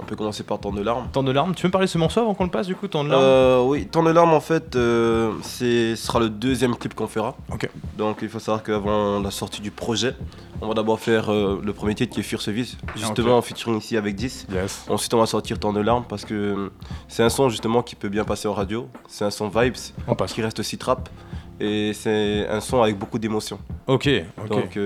On 0.00 0.04
peut 0.04 0.16
commencer 0.16 0.42
par 0.42 0.58
Temps 0.60 0.72
de 0.72 0.82
larmes. 0.82 1.06
Temps 1.12 1.22
de 1.22 1.30
larmes, 1.32 1.54
tu 1.54 1.62
veux 1.62 1.68
me 1.68 1.72
parler 1.72 1.86
de 1.86 1.90
ce 1.90 1.98
morceau 1.98 2.20
avant 2.20 2.34
qu'on 2.34 2.44
le 2.44 2.50
passe, 2.50 2.66
du 2.66 2.74
coup 2.76 2.88
Temps 2.88 3.04
de 3.04 3.10
larmes 3.10 3.22
Euh, 3.22 3.62
oui, 3.64 3.86
Temps 3.86 4.02
de 4.02 4.10
larmes 4.10 4.34
en 4.34 4.40
fait, 4.40 4.76
euh, 4.76 5.32
ce 5.42 5.94
sera 5.96 6.18
le 6.20 6.28
deuxième 6.28 6.76
clip 6.76 6.94
qu'on 6.94 7.06
fera. 7.06 7.36
Ok. 7.52 7.68
Donc 7.96 8.18
il 8.22 8.28
faut 8.28 8.38
savoir 8.38 8.62
qu'avant 8.62 9.20
la 9.20 9.30
sortie 9.30 9.62
du 9.62 9.70
projet, 9.70 10.14
on 10.60 10.68
va 10.68 10.74
d'abord 10.74 11.00
faire 11.00 11.32
euh, 11.32 11.60
le 11.64 11.72
premier 11.72 11.94
titre 11.94 12.12
qui 12.14 12.20
est 12.20 12.24
Fure 12.24 12.42
Service, 12.42 12.76
justement 12.96 13.38
en 13.38 13.42
featuring 13.42 13.78
ici 13.78 13.96
avec 13.96 14.14
10. 14.14 14.46
Yes. 14.52 14.84
Ensuite 14.88 15.14
on 15.14 15.18
va 15.18 15.26
sortir 15.26 15.58
Temps 15.58 15.72
de 15.72 15.80
larmes 15.80 16.04
parce 16.08 16.24
que 16.24 16.70
c'est 17.08 17.22
un 17.22 17.30
son 17.30 17.48
justement 17.48 17.82
qui 17.82 17.94
peut 17.94 18.08
bien 18.08 18.24
passer 18.24 18.48
en 18.48 18.52
radio. 18.54 18.88
C'est 19.08 19.24
un 19.24 19.30
son 19.30 19.48
vibes 19.48 19.74
On 20.08 20.14
passe. 20.14 20.32
qui 20.32 20.42
reste 20.42 20.58
aussi 20.60 20.76
trap 20.76 21.08
et 21.60 21.92
c'est 21.94 22.46
un 22.48 22.60
son 22.60 22.82
avec 22.82 22.98
beaucoup 22.98 23.18
d'émotions. 23.18 23.58
Ok, 23.86 24.08
ok. 24.42 24.48
Donc 24.48 24.78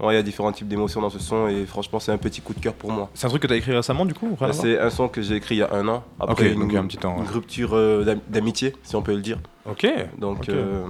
ouais, 0.00 0.12
il 0.14 0.16
y 0.16 0.18
a 0.18 0.22
différents 0.22 0.52
types 0.52 0.68
d'émotions 0.68 1.00
dans 1.00 1.10
ce 1.10 1.18
son 1.18 1.48
et 1.48 1.66
franchement 1.66 1.98
c'est 2.00 2.12
un 2.12 2.18
petit 2.18 2.40
coup 2.40 2.54
de 2.54 2.60
cœur 2.60 2.74
pour 2.74 2.90
moi. 2.90 3.10
C'est 3.14 3.26
un 3.26 3.30
truc 3.30 3.42
que 3.42 3.46
tu 3.46 3.52
as 3.52 3.56
écrit 3.56 3.72
récemment, 3.74 4.04
du 4.04 4.14
coup 4.14 4.36
C'est 4.52 4.78
un 4.78 4.90
son 4.90 5.08
que 5.08 5.22
j'ai 5.22 5.36
écrit 5.36 5.56
il 5.56 5.58
y 5.58 5.62
a 5.62 5.72
un 5.74 5.86
an, 5.88 6.04
après 6.20 6.52
une, 6.52 6.62
il 6.68 6.72
y 6.72 6.76
a 6.76 6.80
un 6.80 6.86
petit 6.86 6.96
temps, 6.98 7.16
ouais. 7.16 7.22
une 7.24 7.30
rupture 7.30 7.70
euh, 7.74 8.04
d'am- 8.04 8.20
d'amitié, 8.28 8.74
si 8.82 8.96
on 8.96 9.02
peut 9.02 9.14
le 9.14 9.20
dire. 9.20 9.38
Ok. 9.68 9.86
Donc, 10.18 10.48
euh, 10.48 10.84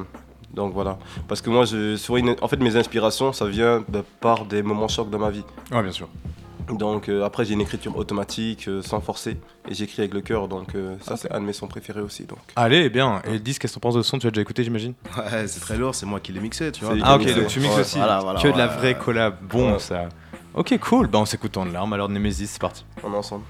donc 0.54 0.72
voilà. 0.72 0.98
Parce 1.26 1.40
que 1.40 1.50
moi, 1.50 1.64
je, 1.64 1.96
souvent, 1.96 2.18
une- 2.18 2.36
en 2.40 2.48
fait, 2.48 2.58
mes 2.60 2.76
inspirations, 2.76 3.32
ça 3.32 3.46
vient 3.46 3.84
de 3.88 4.02
par 4.20 4.44
des 4.46 4.62
moments 4.62 4.88
chocs 4.88 5.10
dans 5.10 5.18
ma 5.18 5.30
vie. 5.30 5.44
Ouais, 5.72 5.82
bien 5.82 5.92
sûr. 5.92 6.08
Donc 6.70 7.08
euh, 7.08 7.24
après, 7.24 7.44
j'ai 7.44 7.54
une 7.54 7.60
écriture 7.60 7.96
automatique, 7.96 8.68
euh, 8.68 8.82
sans 8.82 9.00
forcer, 9.00 9.38
et 9.68 9.74
j'écris 9.74 10.00
avec 10.02 10.14
le 10.14 10.20
cœur. 10.20 10.48
Donc 10.48 10.74
euh, 10.74 10.96
ça, 11.00 11.16
c'est 11.16 11.30
un 11.32 11.40
de 11.40 11.44
mes 11.46 11.52
sons 11.52 11.66
préférés 11.68 12.00
aussi. 12.00 12.24
Donc. 12.24 12.38
Allez, 12.56 12.90
bien. 12.90 13.22
Et 13.26 13.32
le 13.32 13.38
disque, 13.40 13.62
qu'est-ce 13.62 13.74
que 13.74 13.80
t'en 13.80 13.88
penses 13.88 13.94
de 13.94 14.02
ce 14.02 14.08
son? 14.10 14.18
Tu 14.18 14.26
as 14.26 14.30
déjà 14.30 14.42
écouté, 14.42 14.64
j'imagine? 14.64 14.94
Ouais, 15.16 15.46
c'est 15.46 15.60
très 15.60 15.76
lourd, 15.76 15.94
c'est 15.94 16.06
moi 16.06 16.20
qui 16.20 16.32
l'ai 16.32 16.40
mixé, 16.40 16.70
tu 16.72 16.84
vois. 16.84 16.94
Ah, 17.02 17.14
ok, 17.16 17.20
mixé. 17.24 17.34
donc 17.40 17.48
tu 17.48 17.60
mixes 17.60 17.74
Ouais, 17.74 17.80
aussi. 17.80 17.98
voilà, 17.98 18.20
voilà, 18.20 18.40
que 18.40 18.48
de 18.48 18.58
la 18.58 18.66
vraie 18.66 18.96
collab. 18.96 19.36
Bon, 19.48 19.72
Ouais. 19.72 19.78
ça. 19.78 20.08
Ok, 20.54 20.76
cool. 20.80 21.06
Bah, 21.06 21.18
on 21.20 21.24
s'écoute 21.26 21.56
en 21.56 21.64
larmes. 21.64 21.92
Alors, 21.92 22.08
Nemesis, 22.08 22.46
c'est 22.48 22.60
parti. 22.60 22.84
On 23.04 23.12
est 23.12 23.16
ensemble. 23.16 23.44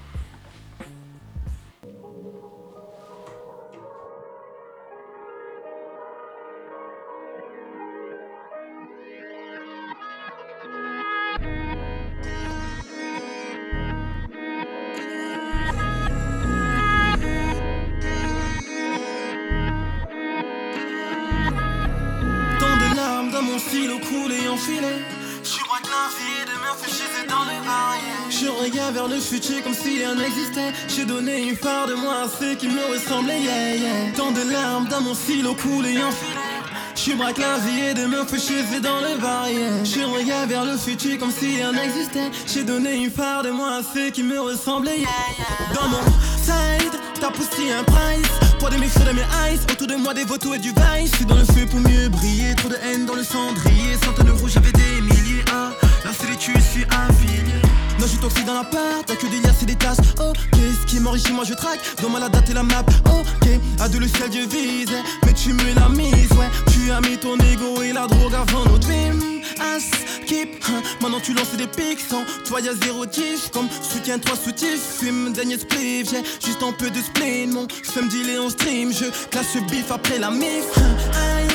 Mon 35.09 35.15
stylo 35.15 35.55
coulé 35.55 35.97
enfilé. 36.03 36.35
Je 36.95 37.13
braque 37.13 37.39
et 37.39 37.93
demain 37.95 38.25
fais 38.27 38.37
chier 38.37 38.79
dans 38.79 38.99
les 38.99 39.19
barrières. 39.19 39.83
Je 39.83 40.01
regarde 40.01 40.49
vers 40.49 40.65
le 40.65 40.77
futur 40.77 41.17
comme 41.17 41.31
si 41.31 41.55
rien 41.55 41.71
n'existait. 41.71 42.29
J'ai 42.45 42.63
donné 42.63 42.95
une 42.95 43.09
part 43.09 43.41
de 43.41 43.49
moi 43.49 43.77
à 43.77 43.81
ceux 43.81 44.11
qui 44.11 44.21
me 44.21 44.39
ressemblaient. 44.39 45.03
Dans 45.73 45.87
mon 45.87 46.03
side, 46.43 46.93
t'as 47.19 47.31
poussé 47.31 47.71
un 47.71 47.83
price. 47.83 48.29
Pour 48.59 48.69
des 48.69 48.77
méfaux 48.77 48.99
de 48.99 49.13
mes 49.13 49.21
eyes, 49.21 49.59
autour 49.71 49.87
de 49.87 49.95
moi 49.95 50.13
des 50.13 50.25
vautours 50.25 50.55
et 50.55 50.59
du 50.59 50.69
vice. 50.69 51.11
Je 51.11 51.15
suis 51.15 51.25
dans 51.25 51.37
le 51.37 51.45
feu 51.45 51.65
pour 51.65 51.79
mieux 51.79 52.09
briller. 52.09 52.53
Trop 52.55 52.69
de 52.69 52.75
haine 52.75 53.07
dans 53.07 53.15
le 53.15 53.23
cendrier. 53.23 53.97
Centaines 54.05 54.27
de 54.27 54.31
rouges, 54.31 54.51
j'avais 54.53 54.71
des 54.71 55.01
milliers. 55.01 55.43
Ah, 55.51 55.71
là 56.05 56.11
c'est 56.13 56.29
les 56.29 56.37
tues, 56.37 56.53
je 56.55 56.79
suis 56.79 56.83
affilié. 56.83 57.68
Non, 57.99 58.05
je 58.05 58.11
suis 58.11 58.19
toxique 58.19 58.45
dans 58.45 58.53
la 58.53 58.63
part, 58.63 59.03
t'as 59.05 59.15
que 59.15 59.27
des 59.27 59.41
liasses 59.41 59.61
et 59.61 59.65
des 59.65 59.75
tasses. 59.75 59.97
Oh, 60.21 60.31
qu'est-ce 60.53 60.85
qui 60.85 61.01
m'enrichit, 61.01 61.33
moi 61.33 61.43
je 61.43 61.53
traque. 61.53 61.81
Dans 62.01 62.17
la 62.17 62.29
date 62.29 62.49
et 62.49 62.53
la 62.53 62.63
map. 62.63 62.85
Ok, 63.05 63.49
à 63.77 63.89
deux 63.89 63.99
le 63.99 64.07
ciel, 64.07 64.29
je 64.31 64.47
vise. 64.47 64.89
Mais 65.25 65.33
tu 65.33 65.51
me 65.51 65.73
l'as 65.73 65.89
mise, 65.89 66.31
ouais. 66.31 66.49
Tu 66.71 66.91
as 66.91 67.01
mis 67.01 67.17
ton 67.17 67.37
ego 67.37 67.81
et 67.81 67.91
la 67.91 68.07
drogue 68.07 68.33
avant 68.33 68.63
notre 68.65 68.87
film. 68.87 69.41
As, 69.59 69.83
keep, 70.25 70.63
hein. 70.69 70.81
Maintenant 71.01 71.19
tu 71.19 71.33
lances 71.33 71.53
des 71.57 71.67
pics 71.67 71.99
sans 71.99 72.23
toi 72.45 72.61
y'a 72.61 72.73
zéro 72.73 73.05
tif. 73.05 73.49
Comme 73.51 73.67
soutien, 73.81 74.17
toi 74.17 74.35
soutif. 74.41 74.79
Fume, 74.99 75.33
dernier 75.33 75.57
spliff. 75.57 76.09
J'ai 76.09 76.23
juste 76.45 76.63
un 76.63 76.71
peu 76.71 76.89
de 76.89 77.01
spleen. 77.01 77.51
Mon 77.51 77.67
femme 77.83 78.07
dealer 78.07 78.39
en 78.39 78.49
stream. 78.49 78.93
Je 78.93 79.05
classe 79.29 79.47
ce 79.53 79.59
bif 79.69 79.91
après 79.91 80.19
la 80.19 80.31
mif. 80.31 80.63
Hein. 80.77 81.48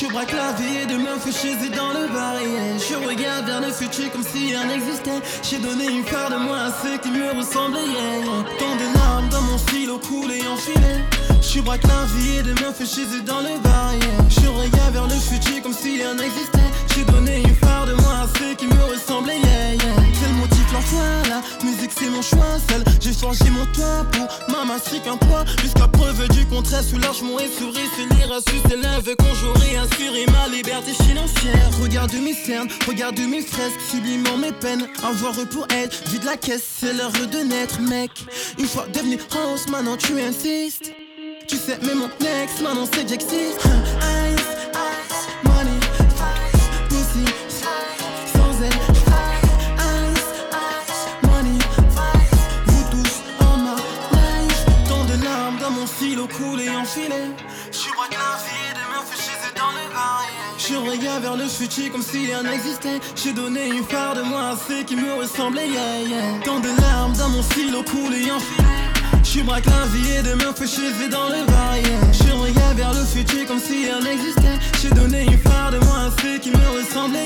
Je 0.00 0.06
braque 0.08 0.32
la 0.32 0.50
vie 0.52 0.78
et 0.82 0.86
demain 0.86 1.14
chier 1.30 1.54
dans 1.70 1.92
le 1.92 2.08
barrière. 2.12 2.78
Je 2.78 2.96
regarde 3.06 3.46
vers 3.46 3.60
le 3.60 3.70
futur 3.70 4.10
comme 4.10 4.24
si 4.24 4.48
rien 4.48 4.64
n'existait. 4.66 5.22
J'ai 5.48 5.58
donné 5.58 5.86
une 5.86 6.02
part 6.02 6.30
de 6.30 6.36
moi 6.36 6.56
à 6.66 6.70
ceux 6.82 6.98
qui 6.98 7.10
me 7.10 7.30
ressemblaient. 7.30 7.86
Yeah. 7.86 8.44
Tant 8.58 8.74
de 8.74 8.98
larmes 8.98 9.28
dans 9.28 9.42
mon 9.42 9.56
stylo 9.56 10.00
coulé 10.00 10.40
en 10.48 10.56
filet. 10.56 10.98
Je 11.40 11.60
braque 11.60 11.84
la 11.84 12.06
vie 12.16 12.38
et 12.38 12.42
demain 12.42 12.74
chier 12.84 13.04
dans 13.24 13.38
le 13.38 13.60
barrière. 13.62 14.24
Je 14.30 14.48
regarde 14.48 14.94
vers 14.94 15.06
le 15.06 15.14
futur 15.14 15.62
comme 15.62 15.72
si 15.72 16.02
rien 16.02 16.14
n'existait. 16.14 16.70
J'ai 16.96 17.04
donné 17.04 17.42
une 17.42 17.56
part 17.56 17.86
de 17.86 17.92
moi 17.94 18.24
à 18.24 18.38
ceux 18.38 18.54
qui 18.56 18.66
me 18.66 18.82
ressemblaient. 18.92 19.38
Yeah. 19.38 19.78
C'est 20.18 20.28
le 20.28 20.34
motif 20.34 20.72
l'enfoi, 20.72 21.04
la 21.28 21.40
musique 21.64 21.92
c'est 21.96 22.10
mon 22.10 22.22
choix. 22.22 22.58
Seul, 22.68 22.82
j'ai 23.00 23.12
changé 23.12 23.48
mon 23.48 23.64
toit 23.66 24.04
pour 24.10 24.26
ma 24.48 24.64
mastique 24.64 25.06
un 25.06 25.16
poids. 25.16 25.44
Jusqu'à 25.62 25.86
du 26.54 26.62
contraire, 26.62 26.82
soulagement 26.82 27.38
et 27.40 27.48
souris. 27.48 27.88
C'est 27.96 28.14
lire 28.14 28.32
à 28.32 28.40
c'est 28.40 28.76
lève 28.76 29.16
conjurer, 29.16 29.76
assurer 29.76 30.26
ma 30.26 30.48
liberté 30.48 30.92
financière. 30.92 31.70
Regarde 31.82 32.14
mes 32.14 32.34
cernes, 32.34 32.68
regarde 32.86 33.18
mes 33.18 33.42
fresques, 33.42 33.80
sublimant 33.90 34.36
mes 34.36 34.52
peines. 34.52 34.86
Avoir 35.04 35.34
pour 35.50 35.66
être, 35.70 36.08
vide 36.10 36.24
la 36.24 36.36
caisse, 36.36 36.64
c'est 36.80 36.92
l'heure 36.92 37.12
de 37.12 37.38
naître, 37.38 37.80
mec. 37.80 38.10
Une 38.58 38.66
fois 38.66 38.86
devenu 38.92 39.18
rose, 39.30 39.66
maintenant 39.68 39.96
tu 39.96 40.20
insistes. 40.20 40.92
Tu 41.48 41.56
sais, 41.56 41.78
mais 41.82 41.94
mon 41.94 42.08
ex, 42.20 42.60
maintenant 42.62 42.86
c'est 42.92 43.02
que 43.02 43.08
j'existe. 43.10 43.60
Coulé 56.26 56.68
en 56.70 56.84
filet. 56.84 57.30
Je 57.72 57.90
braque 57.94 58.12
la 58.12 58.36
vie 58.42 58.70
et 58.70 58.74
demain 58.74 59.02
fais 59.08 59.22
chier 59.22 59.52
dans 59.56 59.72
les 59.72 59.88
barrières. 59.92 60.54
Je 60.58 60.74
regarde 60.76 61.22
vers 61.22 61.36
le 61.36 61.48
futur 61.48 61.92
comme 61.92 62.02
si 62.02 62.26
rien 62.26 62.42
n'existait. 62.42 63.00
J'ai 63.16 63.32
donné 63.32 63.68
une 63.68 63.84
part 63.84 64.14
de 64.14 64.22
moi 64.22 64.50
à 64.50 64.56
ceux 64.56 64.82
qui 64.82 64.96
me 64.96 65.14
ressemblaient. 65.14 65.68
Yeah, 65.68 66.00
yeah. 66.08 66.40
Tant 66.44 66.60
de 66.60 66.68
larmes 66.80 67.16
dans 67.16 67.28
mon 67.28 67.42
stylo 67.42 67.82
coulé 67.82 68.30
en 68.30 68.40
filet. 68.40 68.84
Je 69.22 69.40
braque 69.42 69.66
la 69.66 69.86
vie 69.86 70.12
et 70.12 70.22
demain 70.22 70.52
fais 70.54 70.66
chier 70.66 71.08
dans 71.10 71.28
les 71.28 71.44
barrières. 71.44 72.12
Je 72.12 72.32
regarde 72.32 72.76
vers 72.76 72.94
le 72.94 73.04
futur 73.04 73.46
comme 73.46 73.60
si 73.60 73.86
rien 73.86 74.00
n'existait. 74.00 74.58
J'ai 74.80 74.90
donné 74.90 75.24
une 75.24 75.38
part 75.40 75.70
de 75.70 75.78
moi 75.78 76.06
à 76.06 76.10
ceux 76.22 76.38
qui 76.38 76.50
me 76.50 76.66
ressemblaient. 76.78 77.24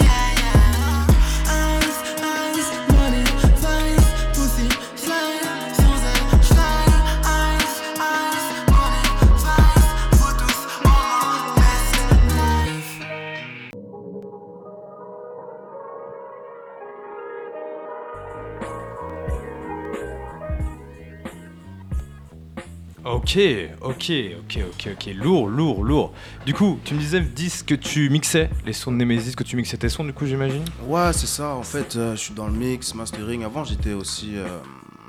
Ok, 23.28 23.38
ok, 23.82 24.12
ok, 24.40 24.58
ok, 24.70 24.88
ok, 24.94 25.14
lourd, 25.14 25.48
lourd, 25.50 25.84
lourd. 25.84 26.12
Du 26.46 26.54
coup, 26.54 26.78
tu 26.82 26.94
me 26.94 26.98
disais, 26.98 27.20
dis 27.20 27.52
que 27.66 27.74
tu 27.74 28.08
mixais 28.08 28.48
les 28.64 28.72
sons 28.72 28.90
de 28.90 28.96
Nemesis, 28.96 29.36
que 29.36 29.44
tu 29.44 29.54
mixais 29.56 29.76
tes 29.76 29.90
sons, 29.90 30.04
du 30.04 30.14
coup, 30.14 30.24
j'imagine? 30.24 30.64
Ouais, 30.86 31.12
c'est 31.12 31.26
ça. 31.26 31.50
En 31.54 31.62
fait, 31.62 31.96
euh, 31.96 32.12
je 32.16 32.20
suis 32.20 32.32
dans 32.32 32.46
le 32.46 32.54
mix, 32.54 32.94
mastering. 32.94 33.44
Avant, 33.44 33.64
j'étais 33.64 33.92
aussi 33.92 34.30
euh, 34.34 34.46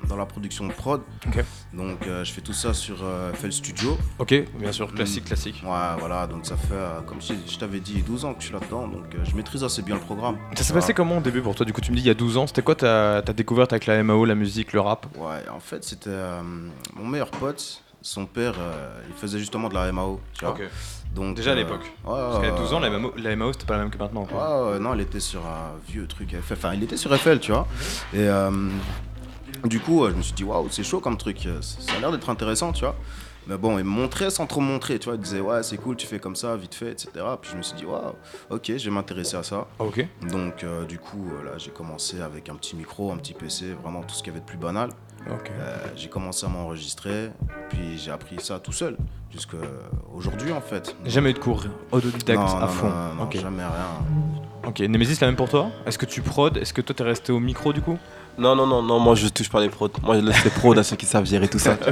dans 0.06 0.16
la 0.16 0.26
production 0.26 0.66
de 0.66 0.72
prod. 0.74 1.00
Ok. 1.26 1.42
Donc, 1.72 2.06
euh, 2.06 2.22
je 2.22 2.32
fais 2.32 2.42
tout 2.42 2.52
ça 2.52 2.74
sur 2.74 2.98
FL 3.32 3.52
Studio. 3.52 3.96
Ok, 4.18 4.34
bien 4.58 4.70
sûr, 4.72 4.92
classique, 4.92 5.24
classique. 5.24 5.62
Ouais, 5.64 5.96
voilà. 5.98 6.26
Donc, 6.26 6.44
ça 6.44 6.58
fait, 6.58 7.06
comme 7.06 7.22
je, 7.22 7.32
je 7.50 7.56
t'avais 7.58 7.80
dit, 7.80 8.02
12 8.02 8.26
ans 8.26 8.34
que 8.34 8.40
je 8.42 8.48
suis 8.48 8.54
là-dedans. 8.54 8.86
Donc, 8.86 9.04
je 9.24 9.34
maîtrise 9.34 9.64
assez 9.64 9.80
bien 9.80 9.94
le 9.94 10.00
programme. 10.02 10.36
Ça 10.56 10.62
s'est 10.62 10.72
Voilà. 10.74 10.82
passé 10.82 10.92
comment 10.92 11.16
au 11.16 11.22
début 11.22 11.40
pour 11.40 11.54
toi? 11.54 11.64
Du 11.64 11.72
coup, 11.72 11.80
tu 11.80 11.90
me 11.90 11.96
dis 11.96 12.02
il 12.02 12.06
y 12.08 12.10
a 12.10 12.14
12 12.14 12.36
ans, 12.36 12.46
c'était 12.46 12.60
quoi 12.60 12.74
ta, 12.74 13.22
ta 13.24 13.32
découverte 13.32 13.72
avec 13.72 13.86
la 13.86 14.02
MAO, 14.02 14.26
la 14.26 14.34
musique, 14.34 14.74
le 14.74 14.80
rap? 14.82 15.06
Ouais, 15.16 15.48
en 15.50 15.60
fait, 15.60 15.82
c'était 15.84 16.10
mon 16.94 17.06
meilleur 17.08 17.30
pote. 17.30 17.82
Son 18.02 18.24
père, 18.26 18.54
euh, 18.58 19.00
il 19.08 19.14
faisait 19.14 19.38
justement 19.38 19.68
de 19.68 19.74
la 19.74 19.90
MAO. 19.92 20.20
Tu 20.32 20.44
vois 20.44 20.56
Donc, 21.14 21.36
Déjà 21.36 21.50
à 21.50 21.54
euh, 21.54 21.56
l'époque. 21.56 21.82
Ouais, 22.04 22.14
Parce 22.14 22.38
ouais, 22.38 22.50
12 22.56 22.72
ans, 22.72 22.80
la 22.80 22.90
MAO, 22.90 23.12
la 23.16 23.36
MAO, 23.36 23.52
c'était 23.52 23.66
pas 23.66 23.74
la 23.76 23.80
même 23.80 23.90
que 23.90 23.98
maintenant. 23.98 24.24
quoi. 24.24 24.66
Ouais, 24.66 24.72
ouais, 24.72 24.78
non, 24.78 24.94
il 24.94 25.00
était 25.02 25.20
sur 25.20 25.40
un 25.46 25.72
vieux 25.86 26.06
truc 26.06 26.30
FL. 26.30 26.54
Enfin, 26.54 26.74
il 26.74 26.82
était 26.82 26.96
sur 26.96 27.14
FL, 27.14 27.40
tu 27.40 27.52
vois. 27.52 27.66
Et 28.14 28.20
euh, 28.20 28.50
du 29.64 29.80
coup, 29.80 30.08
je 30.08 30.14
me 30.14 30.22
suis 30.22 30.32
dit, 30.32 30.44
waouh, 30.44 30.68
c'est 30.70 30.82
chaud 30.84 31.00
comme 31.00 31.18
truc. 31.18 31.46
Ça 31.60 31.92
a 31.96 32.00
l'air 32.00 32.10
d'être 32.12 32.30
intéressant, 32.30 32.72
tu 32.72 32.84
vois. 32.84 32.96
Mais 33.46 33.56
bon, 33.56 33.78
il 33.78 33.84
me 33.84 33.90
montrait 33.90 34.30
sans 34.30 34.46
trop 34.46 34.60
montrer, 34.60 34.98
tu 34.98 35.08
vois. 35.08 35.16
Il 35.16 35.20
disait, 35.20 35.40
ouais, 35.40 35.62
c'est 35.62 35.76
cool, 35.78 35.96
tu 35.96 36.06
fais 36.06 36.18
comme 36.18 36.36
ça, 36.36 36.56
vite 36.56 36.74
fait, 36.74 36.92
etc. 36.92 37.10
Puis 37.40 37.50
je 37.52 37.56
me 37.56 37.62
suis 37.62 37.76
dit, 37.76 37.84
waouh, 37.84 38.14
ok, 38.48 38.72
je 38.76 38.84
vais 38.84 38.90
m'intéresser 38.94 39.36
à 39.36 39.42
ça. 39.42 39.66
Ah, 39.78 39.84
ok. 39.84 40.06
Donc, 40.30 40.62
euh, 40.62 40.84
du 40.84 40.98
coup, 40.98 41.26
là, 41.44 41.52
j'ai 41.58 41.70
commencé 41.70 42.20
avec 42.20 42.48
un 42.48 42.54
petit 42.54 42.76
micro, 42.76 43.12
un 43.12 43.16
petit 43.16 43.34
PC, 43.34 43.72
vraiment 43.82 44.02
tout 44.02 44.14
ce 44.14 44.22
qu'il 44.22 44.28
y 44.28 44.30
avait 44.30 44.40
de 44.40 44.46
plus 44.46 44.58
banal. 44.58 44.90
Euh, 45.28 45.76
j'ai 45.96 46.08
commencé 46.08 46.46
à 46.46 46.48
m'enregistrer, 46.48 47.30
puis 47.68 47.98
j'ai 47.98 48.10
appris 48.10 48.36
ça 48.40 48.58
tout 48.58 48.72
seul, 48.72 48.96
jusqu'à 49.30 49.58
aujourd'hui 50.14 50.52
en 50.52 50.60
fait. 50.60 50.94
Jamais 51.04 51.30
eu 51.30 51.34
de 51.34 51.38
cours 51.38 51.64
autodidacte 51.92 52.40
non, 52.40 52.56
à 52.56 52.60
non, 52.62 52.66
fond. 52.68 52.88
non, 52.88 53.14
non, 53.16 53.22
ok. 53.24 53.36
jamais 53.40 53.62
rien. 53.62 54.66
Ok. 54.66 54.80
Nemesis, 54.80 55.20
la 55.20 55.28
même 55.28 55.36
pour 55.36 55.48
toi? 55.48 55.68
Est-ce 55.86 55.98
que 55.98 56.06
tu 56.06 56.20
prod? 56.22 56.56
Est-ce 56.56 56.72
que 56.72 56.80
toi 56.80 56.94
t'es 56.94 57.04
resté 57.04 57.32
au 57.32 57.40
micro 57.40 57.72
du 57.72 57.80
coup? 57.80 57.98
Non, 58.38 58.56
non, 58.56 58.66
non, 58.66 58.82
non, 58.82 58.98
moi 58.98 59.14
je 59.14 59.28
touche 59.28 59.50
pas 59.50 59.60
les 59.60 59.68
prods. 59.68 59.90
Moi 60.02 60.16
je 60.16 60.20
laisse 60.24 60.44
les 60.44 60.50
prods 60.50 60.78
à 60.78 60.82
ceux 60.82 60.96
qui 60.96 61.06
savent 61.06 61.26
gérer 61.26 61.48
tout 61.48 61.58
ça. 61.58 61.76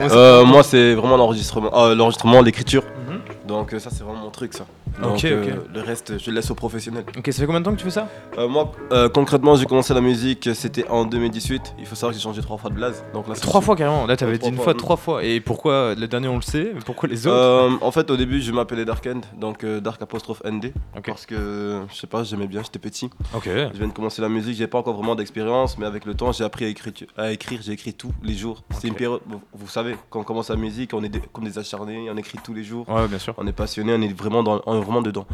Euh, 0.00 0.44
moi 0.44 0.62
c'est 0.62 0.94
vraiment 0.94 1.16
l'enregistrement, 1.16 1.70
euh, 1.74 1.94
l'enregistrement, 1.94 2.40
l'écriture. 2.40 2.82
Mhm. 3.08 3.20
Donc 3.46 3.72
euh, 3.72 3.78
ça 3.78 3.90
c'est 3.90 4.02
vraiment 4.02 4.20
mon 4.20 4.30
truc 4.30 4.54
ça. 4.54 4.66
Donc 5.02 5.16
Ok, 5.16 5.24
euh, 5.24 5.44
ok. 5.56 5.60
le 5.74 5.80
reste 5.80 6.18
je 6.18 6.30
le 6.30 6.36
laisse 6.36 6.50
aux 6.50 6.54
professionnels. 6.54 7.04
Ok, 7.18 7.26
ça 7.26 7.32
fait 7.32 7.46
combien 7.46 7.60
de 7.60 7.64
temps 7.64 7.72
que 7.72 7.78
tu 7.78 7.84
fais 7.84 7.90
ça? 7.90 8.08
Euh, 8.38 8.48
moi 8.48 8.72
euh, 8.92 9.08
concrètement 9.08 9.54
j'ai 9.56 9.66
commencé 9.66 9.92
la 9.94 10.00
musique 10.00 10.48
c'était 10.54 10.86
en 10.88 11.04
2018. 11.04 11.74
Il 11.78 11.86
faut 11.86 11.94
savoir 11.94 12.12
que 12.12 12.18
j'ai 12.18 12.22
changé 12.22 12.40
trois 12.40 12.56
fois 12.56 12.70
de 12.70 12.74
blase. 12.74 13.04
Donc 13.12 13.28
là, 13.28 13.34
Trois 13.34 13.60
fois 13.60 13.76
carrément. 13.76 14.06
Là, 14.06 14.16
t'avais 14.16 14.38
dit 14.38 14.48
une 14.48 14.56
fois, 14.56 14.72
mm. 14.74 14.76
trois 14.76 14.96
fois. 14.96 15.24
Et 15.24 15.40
pourquoi 15.40 15.94
le 15.94 16.06
dernier 16.08 16.28
on 16.28 16.36
le 16.36 16.42
sait? 16.42 16.72
Mais 16.74 16.80
Pourquoi 16.84 17.08
les 17.08 17.26
autres? 17.26 17.78
En 17.82 17.90
fait 17.90 18.10
au 18.10 18.16
début 18.16 18.40
je 18.40 18.52
m'appelais 18.52 18.84
Dark 18.84 19.06
End, 19.06 19.20
donc 19.38 19.64
Dark 19.64 20.00
apostrophe 20.02 20.42
ND. 20.44 20.72
Ok. 20.96 21.06
Parce 21.06 21.26
que 21.26 21.82
je 21.90 21.94
sais 21.96 22.06
pas, 22.06 22.24
j'aimais 22.24 22.46
bien, 22.46 22.62
j'étais 22.62 22.78
petit. 22.78 23.10
Ok. 23.34 23.44
Je 23.46 23.76
viens 23.78 23.88
de 23.88 23.92
commencer 23.92 24.22
la 24.22 24.28
musique, 24.28 24.56
j'ai 24.56 24.66
pas 24.66 24.78
encore 24.78 24.94
vraiment 24.94 25.14
d'expérience, 25.14 25.78
mais 25.78 25.86
avec 25.86 26.04
le 26.04 26.14
temps 26.14 26.32
j'ai 26.32 26.44
appris 26.44 26.64
à 26.64 26.68
écrire, 26.68 26.92
à 27.16 27.32
écrire 27.32 27.60
j'ai 27.62 27.72
écrit 27.72 27.92
tous 27.92 28.12
les 28.22 28.34
jours. 28.34 28.62
C'est 28.70 28.86
une 28.88 28.92
Ok. 28.94 28.98
période, 28.98 29.20
vous, 29.26 29.40
vous 29.52 29.68
savez, 29.68 29.96
quand 30.10 30.20
on 30.20 30.24
commence 30.24 30.50
la 30.50 30.56
musique, 30.56 30.94
on 30.94 31.02
est 31.02 31.08
des- 31.08 31.20
comme 31.32 31.44
des 31.44 31.58
acharnés, 31.58 32.08
on 32.10 32.16
écrit 32.16 32.38
tous 32.42 32.54
les 32.54 32.64
jours. 32.64 32.88
Ouais, 32.88 33.06
bien 33.08 33.18
sûr. 33.18 33.34
On 33.38 33.46
est 33.46 33.52
passionné, 33.52 33.94
on 33.94 34.00
est 34.02 34.12
vraiment, 34.16 34.42
dans, 34.42 34.60
on 34.66 34.75
est 34.80 34.84
vraiment 34.84 35.02
dedans. 35.02 35.26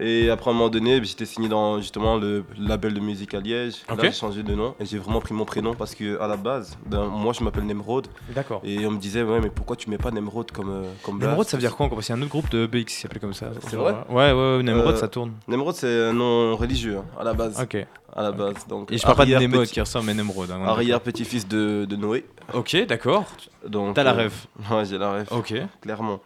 Et 0.00 0.28
après, 0.28 0.50
à 0.50 0.52
un 0.52 0.56
moment 0.56 0.70
donné, 0.70 0.98
j'étais 1.04 1.24
signé 1.24 1.48
dans 1.48 1.78
justement 1.80 2.16
le 2.16 2.44
label 2.58 2.94
de 2.94 2.98
musique 3.00 3.32
à 3.32 3.38
Liège. 3.40 3.82
Là, 3.88 3.94
j'ai 4.02 4.10
changé 4.10 4.42
de 4.42 4.52
nom 4.52 4.74
et 4.80 4.84
j'ai 4.84 4.98
vraiment 4.98 5.20
pris 5.20 5.32
mon 5.34 5.44
prénom 5.44 5.74
parce 5.74 5.94
que 5.94 6.20
à 6.20 6.26
la 6.26 6.36
base, 6.36 6.76
ben, 6.84 7.04
moi, 7.04 7.32
je 7.32 7.44
m'appelle 7.44 7.64
Nemrod. 7.64 8.08
D'accord. 8.34 8.60
Et 8.64 8.84
on 8.86 8.90
me 8.90 8.98
disait, 8.98 9.22
ouais, 9.22 9.40
mais 9.40 9.50
pourquoi 9.50 9.76
tu 9.76 9.88
mets 9.90 9.96
pas 9.98 10.10
Nemrod 10.10 10.50
comme, 10.50 10.70
euh, 10.70 10.82
comme 11.04 11.20
Nemrod, 11.20 11.46
ça 11.46 11.56
veut 11.56 11.60
dire 11.60 11.76
quoi? 11.76 11.86
Encore 11.86 12.00
a 12.00 12.12
un 12.12 12.20
autre 12.22 12.28
groupe 12.30 12.50
de 12.50 12.66
BX 12.66 12.84
qui 12.86 12.94
s'appelle 12.94 13.20
comme 13.20 13.34
ça. 13.34 13.50
C'est 13.68 13.76
vrai? 13.76 13.94
Ouais, 14.08 14.32
ouais, 14.32 14.56
ouais, 14.56 14.62
Nemrod, 14.64 14.94
Euh, 14.94 14.96
ça 14.96 15.06
tourne. 15.06 15.30
Nemrod, 15.46 15.74
c'est 15.76 16.06
un 16.08 16.12
nom 16.12 16.56
religieux 16.56 16.96
hein, 16.98 17.04
à 17.20 17.22
la 17.22 17.32
base. 17.32 17.60
Ok. 17.60 17.86
À 18.16 18.22
la 18.22 18.32
base. 18.32 18.66
Donc, 18.68 18.90
Et 18.92 18.98
je 18.98 19.02
parle 19.04 19.16
pas 19.16 19.26
de 19.26 19.46
petit- 19.46 19.72
qui 19.74 19.80
ressemble 19.80 20.10
à 20.10 20.14
Nemrod. 20.14 20.50
hein, 20.50 20.60
Arrière 20.66 21.00
petit-fils 21.00 21.46
de, 21.46 21.84
de 21.88 21.94
Noé. 21.96 22.24
d'accord. 22.48 22.60
Ok, 22.60 22.86
d'accord. 22.86 23.24
Donc, 23.66 23.94
T'as 23.94 24.02
la 24.02 24.10
euh, 24.12 24.14
rêve. 24.14 24.34
Ouais, 24.72 24.84
j'ai 24.84 24.98
la 24.98 25.12
rêve. 25.12 25.28
Ok. 25.30 25.54
clairement. 25.80 26.18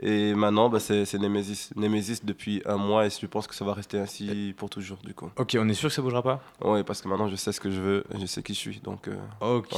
Et 0.00 0.34
maintenant, 0.34 0.68
bah, 0.68 0.78
c'est 0.80 1.12
Nemesis. 1.14 1.70
Nemesis 1.76 2.20
depuis 2.24 2.62
un 2.66 2.76
mois 2.76 3.06
et 3.06 3.10
je 3.10 3.26
pense 3.26 3.46
que 3.46 3.54
ça 3.54 3.64
va 3.64 3.74
rester 3.74 3.98
ainsi 3.98 4.54
pour 4.56 4.70
toujours 4.70 4.98
du 5.04 5.14
coup. 5.14 5.30
Ok, 5.36 5.56
on 5.58 5.68
est 5.68 5.74
sûr 5.74 5.88
que 5.88 5.94
ça 5.94 6.02
bougera 6.02 6.22
pas? 6.22 6.40
Ouais, 6.62 6.84
parce 6.84 7.02
que 7.02 7.08
maintenant 7.08 7.28
je 7.28 7.36
sais 7.36 7.52
ce 7.52 7.60
que 7.60 7.70
je 7.70 7.80
veux, 7.80 8.04
je 8.18 8.26
sais 8.26 8.42
qui 8.42 8.54
je 8.54 8.58
suis. 8.58 8.80
Donc, 8.80 9.08
euh, 9.08 9.16
Ok. 9.40 9.74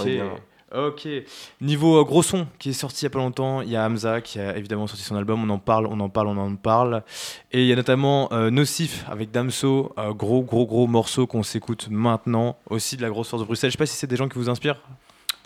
Ok. 0.73 1.09
Niveau 1.61 1.99
euh, 1.99 2.05
gros 2.05 2.23
son 2.23 2.47
qui 2.61 2.71
est 2.71 2.75
sorti 2.75 3.03
il 3.03 3.05
y 3.05 3.07
a 3.09 3.11
pas 3.11 3.19
longtemps, 3.19 3.61
il 3.61 3.71
y 3.71 3.77
a 3.77 3.85
Hamza 3.85 4.21
qui 4.21 4.39
a 4.39 4.57
évidemment 4.57 4.87
sorti 4.87 5.03
son 5.03 5.17
album. 5.17 5.43
On 5.43 5.51
en 5.51 5.59
parle, 5.59 5.87
on 5.87 5.99
en 5.99 6.09
parle, 6.09 6.29
on 6.29 6.39
en 6.39 6.55
parle. 6.55 7.03
Et 7.51 7.63
il 7.63 7.67
y 7.67 7.73
a 7.73 7.77
notamment 7.77 8.29
euh, 8.33 8.51
Nocif 8.51 9.05
avec 9.11 9.33
Damso, 9.33 9.93
euh, 9.99 10.13
gros 10.13 10.43
gros 10.43 10.67
gros 10.67 10.87
morceau 10.87 11.27
qu'on 11.27 11.43
s'écoute 11.43 11.89
maintenant. 11.91 12.57
Aussi 12.69 12.97
de 12.97 13.03
la 13.03 13.09
grosse 13.09 13.29
force 13.29 13.43
de 13.43 13.47
Bruxelles. 13.47 13.71
Je 13.71 13.73
sais 13.73 13.79
pas 13.79 13.87
si 13.87 13.97
c'est 13.97 14.07
des 14.07 14.17
gens 14.17 14.29
qui 14.29 14.39
vous 14.39 14.49
inspirent? 14.49 14.81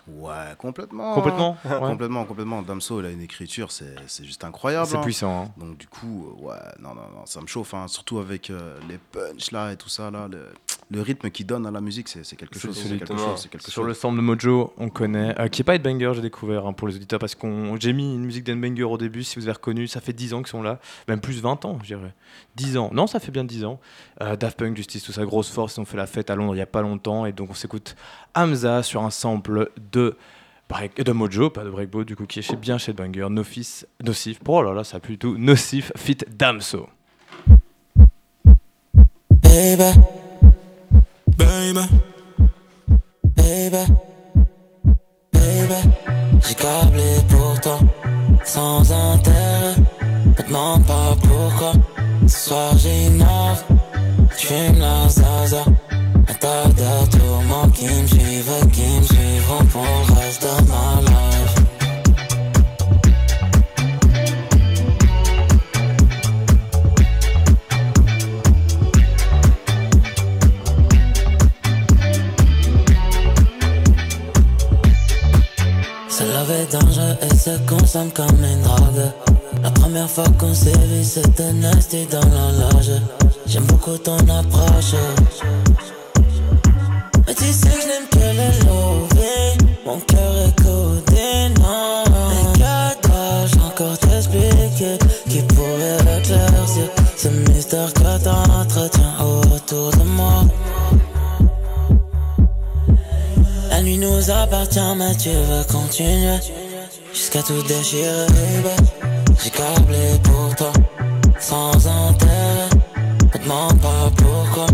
Ouais, 0.07 0.55
complètement. 0.57 1.13
Complètement. 1.15 1.57
Ouais. 1.65 1.79
Complètement, 1.79 2.25
complètement. 2.25 2.61
Damso, 2.61 2.99
il 2.99 3.05
a 3.07 3.09
une 3.11 3.21
écriture, 3.21 3.71
c'est 3.71 4.23
juste 4.23 4.43
incroyable. 4.43 4.85
C'est 4.87 4.97
hein. 4.97 5.01
puissant. 5.01 5.43
hein. 5.45 5.51
Donc 5.57 5.77
du 5.77 5.87
coup, 5.87 6.35
ouais, 6.39 6.55
non, 6.79 6.89
non, 6.93 7.09
non, 7.15 7.25
ça 7.25 7.41
me 7.41 7.47
chauffe, 7.47 7.73
hein, 7.73 7.87
surtout 7.87 8.19
avec 8.19 8.49
euh, 8.49 8.77
les 8.87 8.97
punchs 8.97 9.51
là 9.51 9.71
et 9.71 9.77
tout 9.77 9.89
ça 9.89 10.11
là, 10.11 10.27
le, 10.27 10.47
le 10.91 11.01
rythme 11.01 11.31
qu'il 11.31 11.45
donne 11.47 11.65
à 11.65 11.71
la 11.71 11.81
musique, 11.81 12.07
c'est 12.07 12.23
c'est 12.23 12.35
quelque 12.35 12.55
C'est 12.59 12.67
chose, 12.67 12.77
c'est 12.77 12.97
quelque 12.97 13.17
chose, 13.17 13.41
c'est 13.41 13.49
quelque 13.49 13.63
Sur 13.63 13.81
chose. 13.81 13.87
le 13.87 13.93
sample 13.95 14.17
de 14.17 14.21
Mojo, 14.21 14.71
on 14.77 14.89
connaît, 14.89 15.33
euh, 15.39 15.47
qui 15.47 15.61
est 15.61 15.63
pas 15.63 15.73
Headbanger, 15.75 16.11
j'ai 16.15 16.21
découvert 16.21 16.67
hein, 16.67 16.73
pour 16.73 16.87
les 16.87 16.95
auditeurs 16.95 17.17
parce 17.19 17.33
qu'on 17.33 17.75
j'ai 17.79 17.91
mis 17.91 18.13
une 18.13 18.23
musique 18.23 18.43
d'Headbanger 18.43 18.83
au 18.83 18.97
début. 18.97 19.23
Si 19.23 19.37
vous 19.39 19.45
avez 19.45 19.53
reconnu, 19.53 19.87
ça 19.87 19.99
fait 19.99 20.13
10 20.13 20.33
ans 20.35 20.39
qu'ils 20.39 20.49
sont 20.49 20.61
là, 20.61 20.79
même 21.07 21.21
plus 21.21 21.41
20 21.41 21.65
ans, 21.65 21.79
je 21.81 21.87
dirais. 21.87 22.13
10 22.55 22.77
ans, 22.77 22.91
non, 22.93 23.07
ça 23.07 23.19
fait 23.19 23.31
bien 23.31 23.43
10 23.43 23.65
ans. 23.65 23.79
Euh, 24.21 24.35
Daft 24.35 24.59
Punk, 24.59 24.77
Justice, 24.77 25.03
tout 25.03 25.11
ça, 25.11 25.25
grosse 25.25 25.49
force. 25.49 25.75
Ils 25.77 25.79
ont 25.79 25.85
fait 25.85 25.97
la 25.97 26.05
fête 26.07 26.29
à 26.29 26.35
Londres 26.35 26.55
il 26.55 26.59
y 26.59 26.61
a 26.61 26.65
pas 26.67 26.81
longtemps 26.83 27.25
et 27.25 27.31
donc 27.31 27.49
on 27.49 27.53
s'écoute 27.55 27.95
Hamza 28.35 28.83
sur 28.83 29.01
un 29.01 29.09
sample 29.09 29.71
de 29.91 30.15
Break- 30.69 31.01
de 31.03 31.11
Mojo, 31.11 31.49
pas 31.49 31.63
de 31.63 31.69
Breakbo, 31.71 32.03
du 32.03 32.15
coup 32.15 32.25
qui 32.25 32.39
est 32.39 32.41
chez, 32.43 32.55
bien 32.55 32.77
chez 32.77 32.91
Headbanger, 32.91 33.27
Nofis, 33.31 33.85
Nocif. 34.03 34.39
Oh 34.47 34.61
là 34.61 34.73
là, 34.73 34.83
ça 34.83 34.99
pue 34.99 35.17
tout. 35.17 35.35
Nocif, 35.37 35.91
fit 35.95 36.17
Damso. 36.37 36.87
Baby, 39.43 39.99
baby, 41.37 41.87
baby, 43.35 43.85
baby, 45.33 45.79
j'ai 46.47 46.55
câblé 46.55 47.15
pour 47.29 47.59
toi, 47.61 47.79
sans 48.43 48.91
intérêt. 48.91 49.75
Me 50.37 50.47
demande 50.47 50.85
pas 50.85 51.15
pourquoi. 51.21 51.73
Ce 52.27 52.49
soir 52.49 52.77
j'innove, 52.77 53.63
j'fume 54.37 54.79
la 54.79 55.07
zaza. 55.09 55.63
Un 56.27 56.33
tas 56.33 56.67
de 56.67 57.17
tourments 57.17 57.69
qui 57.69 57.85
me 57.85 58.07
suivent, 58.07 58.69
qui 58.71 58.87
me 58.99 59.03
suivront 59.03 59.65
pour 59.71 59.83
le 59.83 60.13
reste 60.15 60.43
de 60.43 60.69
ma 60.69 61.01
life. 61.01 61.14
C'est 76.67 76.79
dangereux 76.79 77.15
et 77.21 77.35
se 77.35 77.57
consomme 77.67 78.11
comme 78.11 78.43
une 78.43 78.61
drogue. 78.61 79.11
La 79.61 79.69
première 79.69 80.09
fois 80.09 80.25
qu'on 80.39 80.53
s'est 80.53 80.71
vu, 80.71 81.03
c'était 81.03 81.53
nasty 81.53 82.07
dans 82.07 82.19
la 82.19 82.51
loge. 82.51 83.01
J'aime 83.45 83.65
beaucoup 83.65 83.97
ton 83.97 84.17
approche. 84.17 84.95
Mais 87.27 87.33
tu 87.35 87.43
sais 87.43 87.69
que 87.69 87.81
je 87.81 87.87
n'aime 87.87 88.07
que 88.09 88.17
le 88.17 88.47
loving. 88.65 89.75
Mon 89.85 89.99
cœur 89.99 90.24
nous 104.25 104.31
appartient, 104.31 104.95
mais 104.97 105.15
tu 105.15 105.29
veux 105.29 105.63
continuer 105.71 106.39
jusqu'à 107.13 107.43
tout 107.43 107.61
déchirer. 107.63 108.27
J'ai 109.43 109.49
câblé 109.49 110.19
pour 110.23 110.55
toi, 110.55 110.71
sans 111.39 111.87
intérêt. 111.87 112.69
Me 113.33 113.43
demande 113.43 113.79
pas 113.81 114.09
pourquoi. 114.17 114.67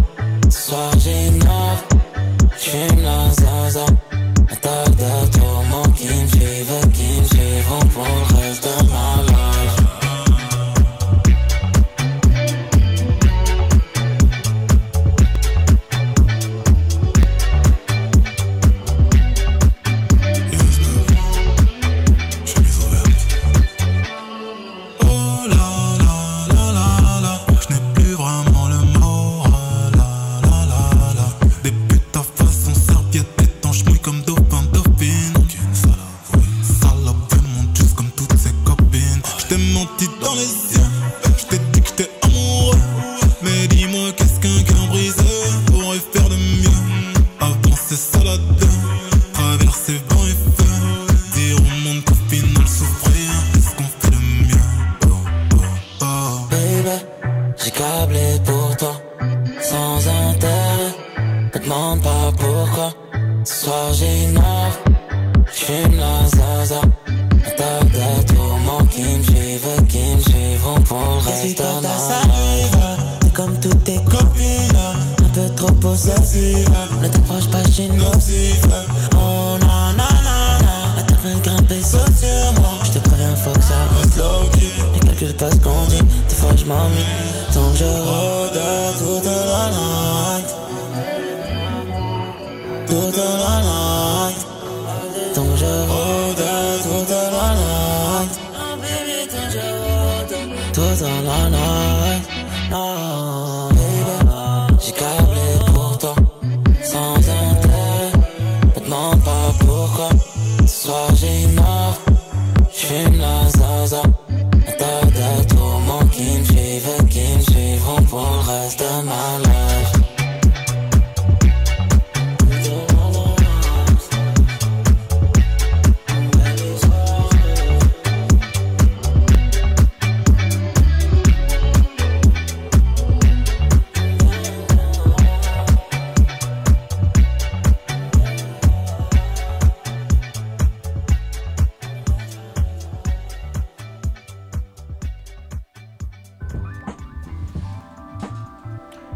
Ce 0.49 0.69
soir 0.69 0.91
j'innove, 0.99 1.83
j'fume 2.57 3.03
la 3.03 3.40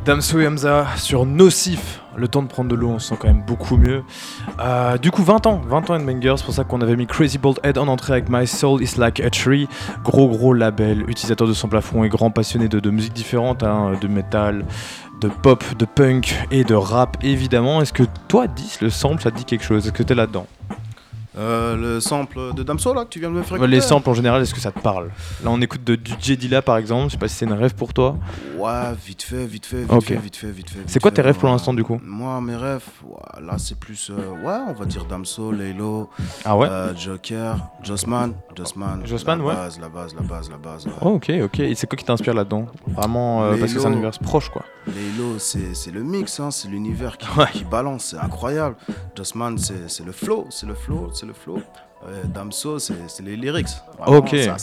Damso 0.06 0.40
et 0.40 0.48
sur 0.98 1.26
Nocif 1.26 2.00
Le 2.16 2.28
temps 2.28 2.44
de 2.44 2.48
prendre 2.48 2.70
de 2.70 2.76
l'eau, 2.76 2.90
on 2.90 3.00
se 3.00 3.10
sent 3.10 3.16
quand 3.20 3.28
même 3.28 3.42
beaucoup 3.42 3.76
mieux. 3.76 4.04
Euh, 4.60 5.00
du 5.00 5.10
coup, 5.10 5.24
20 5.24 5.48
ans, 5.48 5.62
20 5.68 5.90
ans 5.90 6.00
Bangers, 6.00 6.36
c'est 6.38 6.46
pour 6.46 6.54
ça 6.54 6.64
qu'on 6.64 6.80
avait 6.82 6.96
mis 6.96 7.08
Crazy 7.08 7.40
Bold 7.40 7.60
Head 7.64 7.80
en 7.80 7.88
entrée 7.88 8.14
avec 8.14 8.30
My 8.30 8.46
Soul 8.46 8.84
is 8.84 9.00
Like 9.00 9.20
a 9.20 9.32
Tree. 9.32 9.68
Gros, 10.04 10.30
gros 10.30 10.54
label, 10.54 11.10
utilisateur 11.10 11.48
de 11.48 11.54
son 11.54 11.70
plafond 11.70 12.04
et 12.04 12.10
grand 12.10 12.30
passionné 12.30 12.68
de, 12.68 12.90
musique 12.92 13.14
différente, 13.14 13.64
hein, 13.64 13.94
de 14.00 14.08
métal, 14.08 14.64
de 15.22 15.28
pop, 15.28 15.64
de 15.76 15.86
punk 15.86 16.36
et 16.52 16.64
de 16.64 16.76
rap, 16.76 17.18
évidemment. 17.24 17.82
Est-ce 17.82 17.94
que 17.94 18.04
toi, 18.28 18.46
10, 18.46 18.82
le 18.82 18.92
sample, 18.92 19.24
ça 19.24 19.32
te 19.32 19.38
dit 19.38 19.46
quelque 19.46 19.66
chose? 19.66 19.88
Est-ce 19.88 19.94
que 19.94 20.04
t'es 20.04 20.14
là-dedans? 20.14 20.46
Euh, 21.38 21.76
le 21.76 22.00
sample 22.00 22.54
de 22.56 22.64
Damso 22.64 22.94
là 22.94 23.04
que 23.04 23.10
tu 23.10 23.20
viens 23.20 23.30
de 23.30 23.36
me 23.36 23.44
faire 23.44 23.58
Les 23.58 23.64
écouter 23.78 23.82
samples 23.82 24.10
en 24.10 24.14
général, 24.14 24.42
est-ce 24.42 24.54
que 24.54 24.60
ça 24.62 24.72
te 24.72 24.80
parle 24.80 25.08
Là, 25.44 25.50
on 25.50 25.60
écoute 25.62 25.84
de, 25.84 25.96
du 25.96 26.14
J. 26.20 26.38
Dilla 26.38 26.62
par 26.62 26.78
exemple, 26.78 27.08
je 27.08 27.12
sais 27.14 27.18
pas 27.18 27.28
si 27.28 27.36
c'est 27.36 27.48
un 27.52 27.56
rêve 27.56 27.76
pour 27.76 27.94
toi. 27.94 28.18
Ouais, 28.58 28.94
vite 29.06 29.22
fait, 29.24 29.46
vite 29.46 29.66
fait, 29.66 29.82
vite 29.82 29.92
Ok. 29.92 30.06
fait, 30.06 30.16
vite 30.16 30.36
fait, 30.38 30.52
vite 30.52 30.70
fait. 30.70 30.80
C'est 30.88 31.02
quoi 31.02 31.12
tes 31.12 31.22
rêves 31.22 31.38
pour 31.38 31.50
l'instant, 31.50 31.74
du 31.74 31.84
coup 31.84 32.00
Moi, 32.04 32.40
mes 32.42 32.56
rêves, 32.56 32.86
ouais, 33.04 33.42
là 33.46 33.56
c'est 33.58 33.78
plus, 33.78 34.10
euh, 34.12 34.32
ouais, 34.46 34.60
on 34.70 34.74
va 34.74 34.86
dire 34.86 35.04
Damso, 35.06 35.52
Laylo, 35.52 36.10
Ah 36.46 36.56
ouais 36.56 36.68
euh, 36.70 36.96
Joker, 36.96 37.58
Jossman, 37.84 38.34
Jossman. 38.56 39.06
Jossman, 39.06 39.40
la 39.40 39.46
ouais. 39.46 39.54
Base, 39.56 39.80
la 39.80 39.90
base, 39.90 40.16
la 40.16 40.22
base, 40.22 40.50
la 40.50 40.58
base. 40.58 40.86
ouais. 40.88 40.94
Oh, 41.02 41.10
ok, 41.16 41.32
ok. 41.44 41.60
Et 41.60 41.76
c'est 41.76 41.88
quoi 41.88 41.98
qui 41.98 42.06
t'inspire 42.06 42.34
là-dedans 42.34 42.68
Vraiment, 42.88 43.52
Les 43.52 43.60
parce 43.60 43.74
que 43.74 43.80
c'est 43.80 43.86
un 43.88 43.92
univers 43.92 44.18
proche, 44.20 44.50
quoi. 44.50 44.64
Laylo, 44.88 45.38
c'est 45.40 45.92
le 45.92 46.04
mix, 46.04 46.40
hein, 46.40 46.52
c'est 46.52 46.68
l'univers 46.70 47.18
qui, 47.18 47.28
qui 47.52 47.64
balance, 47.66 48.06
c'est 48.06 48.18
incroyable. 48.18 48.76
Jossman, 49.16 49.58
c'est 49.58 49.90
c'est 49.90 50.06
le 50.06 50.12
flow, 50.12 50.48
c'est 50.50 50.66
le 50.68 50.76
flow, 50.76 51.10
c'est 51.14 51.25
le 51.26 51.34
flow. 51.34 51.62
Euh, 52.08 52.22
Damso, 52.26 52.78
c'est 52.78 52.94
les 53.24 53.36
lyrics. 53.36 53.68
Vraiment, 53.98 54.18
Ok. 54.20 54.36
ça, 54.36 54.58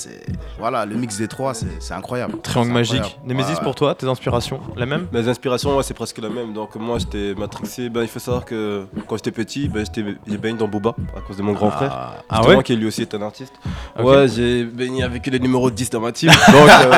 voilà, 0.60 0.86
le 0.86 0.94
mix 0.94 1.18
des 1.18 1.26
trois, 1.26 1.54
c'est 1.54 1.92
incroyable. 1.94 2.34
Triangle 2.40 2.70
magique. 2.72 2.94
incroyable. 3.00 3.22
Nemesis 3.26 3.52
Ouais, 3.54 3.62
pour 3.64 3.74
toi, 3.74 3.94
tes 3.96 4.06
inspirations 4.06 4.60
La 4.76 4.86
même 4.86 5.08
Mes 5.12 5.26
inspirations, 5.28 5.76
ouais, 5.76 5.82
c'est 5.82 5.94
presque 5.94 6.18
la 6.18 6.28
même. 6.28 6.52
Donc 6.52 6.76
moi, 6.76 6.98
j'étais 6.98 7.34
matrixé. 7.36 7.88
Ben, 7.88 8.02
il 8.02 8.08
faut 8.08 8.20
savoir 8.20 8.44
que 8.44 8.84
quand 9.08 9.16
j'étais 9.16 9.32
petit, 9.32 9.68
ben, 9.68 9.84
j'étais- 9.84 10.14
j'ai 10.26 10.36
baigné 10.38 10.56
dans 10.58 10.68
Booba 10.68 10.94
à 11.16 11.20
cause 11.20 11.36
de 11.36 11.42
mon 11.42 11.52
grand 11.52 11.70
frère. 11.72 12.22
Ah, 12.30 12.46
ouais 12.46 12.62
qui 12.62 12.76
lui 12.76 12.86
aussi 12.86 13.02
est 13.02 13.14
un 13.14 13.22
artiste. 13.22 13.54
Ouais, 13.98 14.28
j'ai 14.28 14.64
baigné 14.64 15.02
avec 15.02 15.26
les 15.26 15.40
numéros 15.40 15.70
10 15.70 15.90
dans 15.90 16.00
ma 16.00 16.12
team. 16.12 16.30
Donc, 16.52 16.68
euh, 16.68 16.92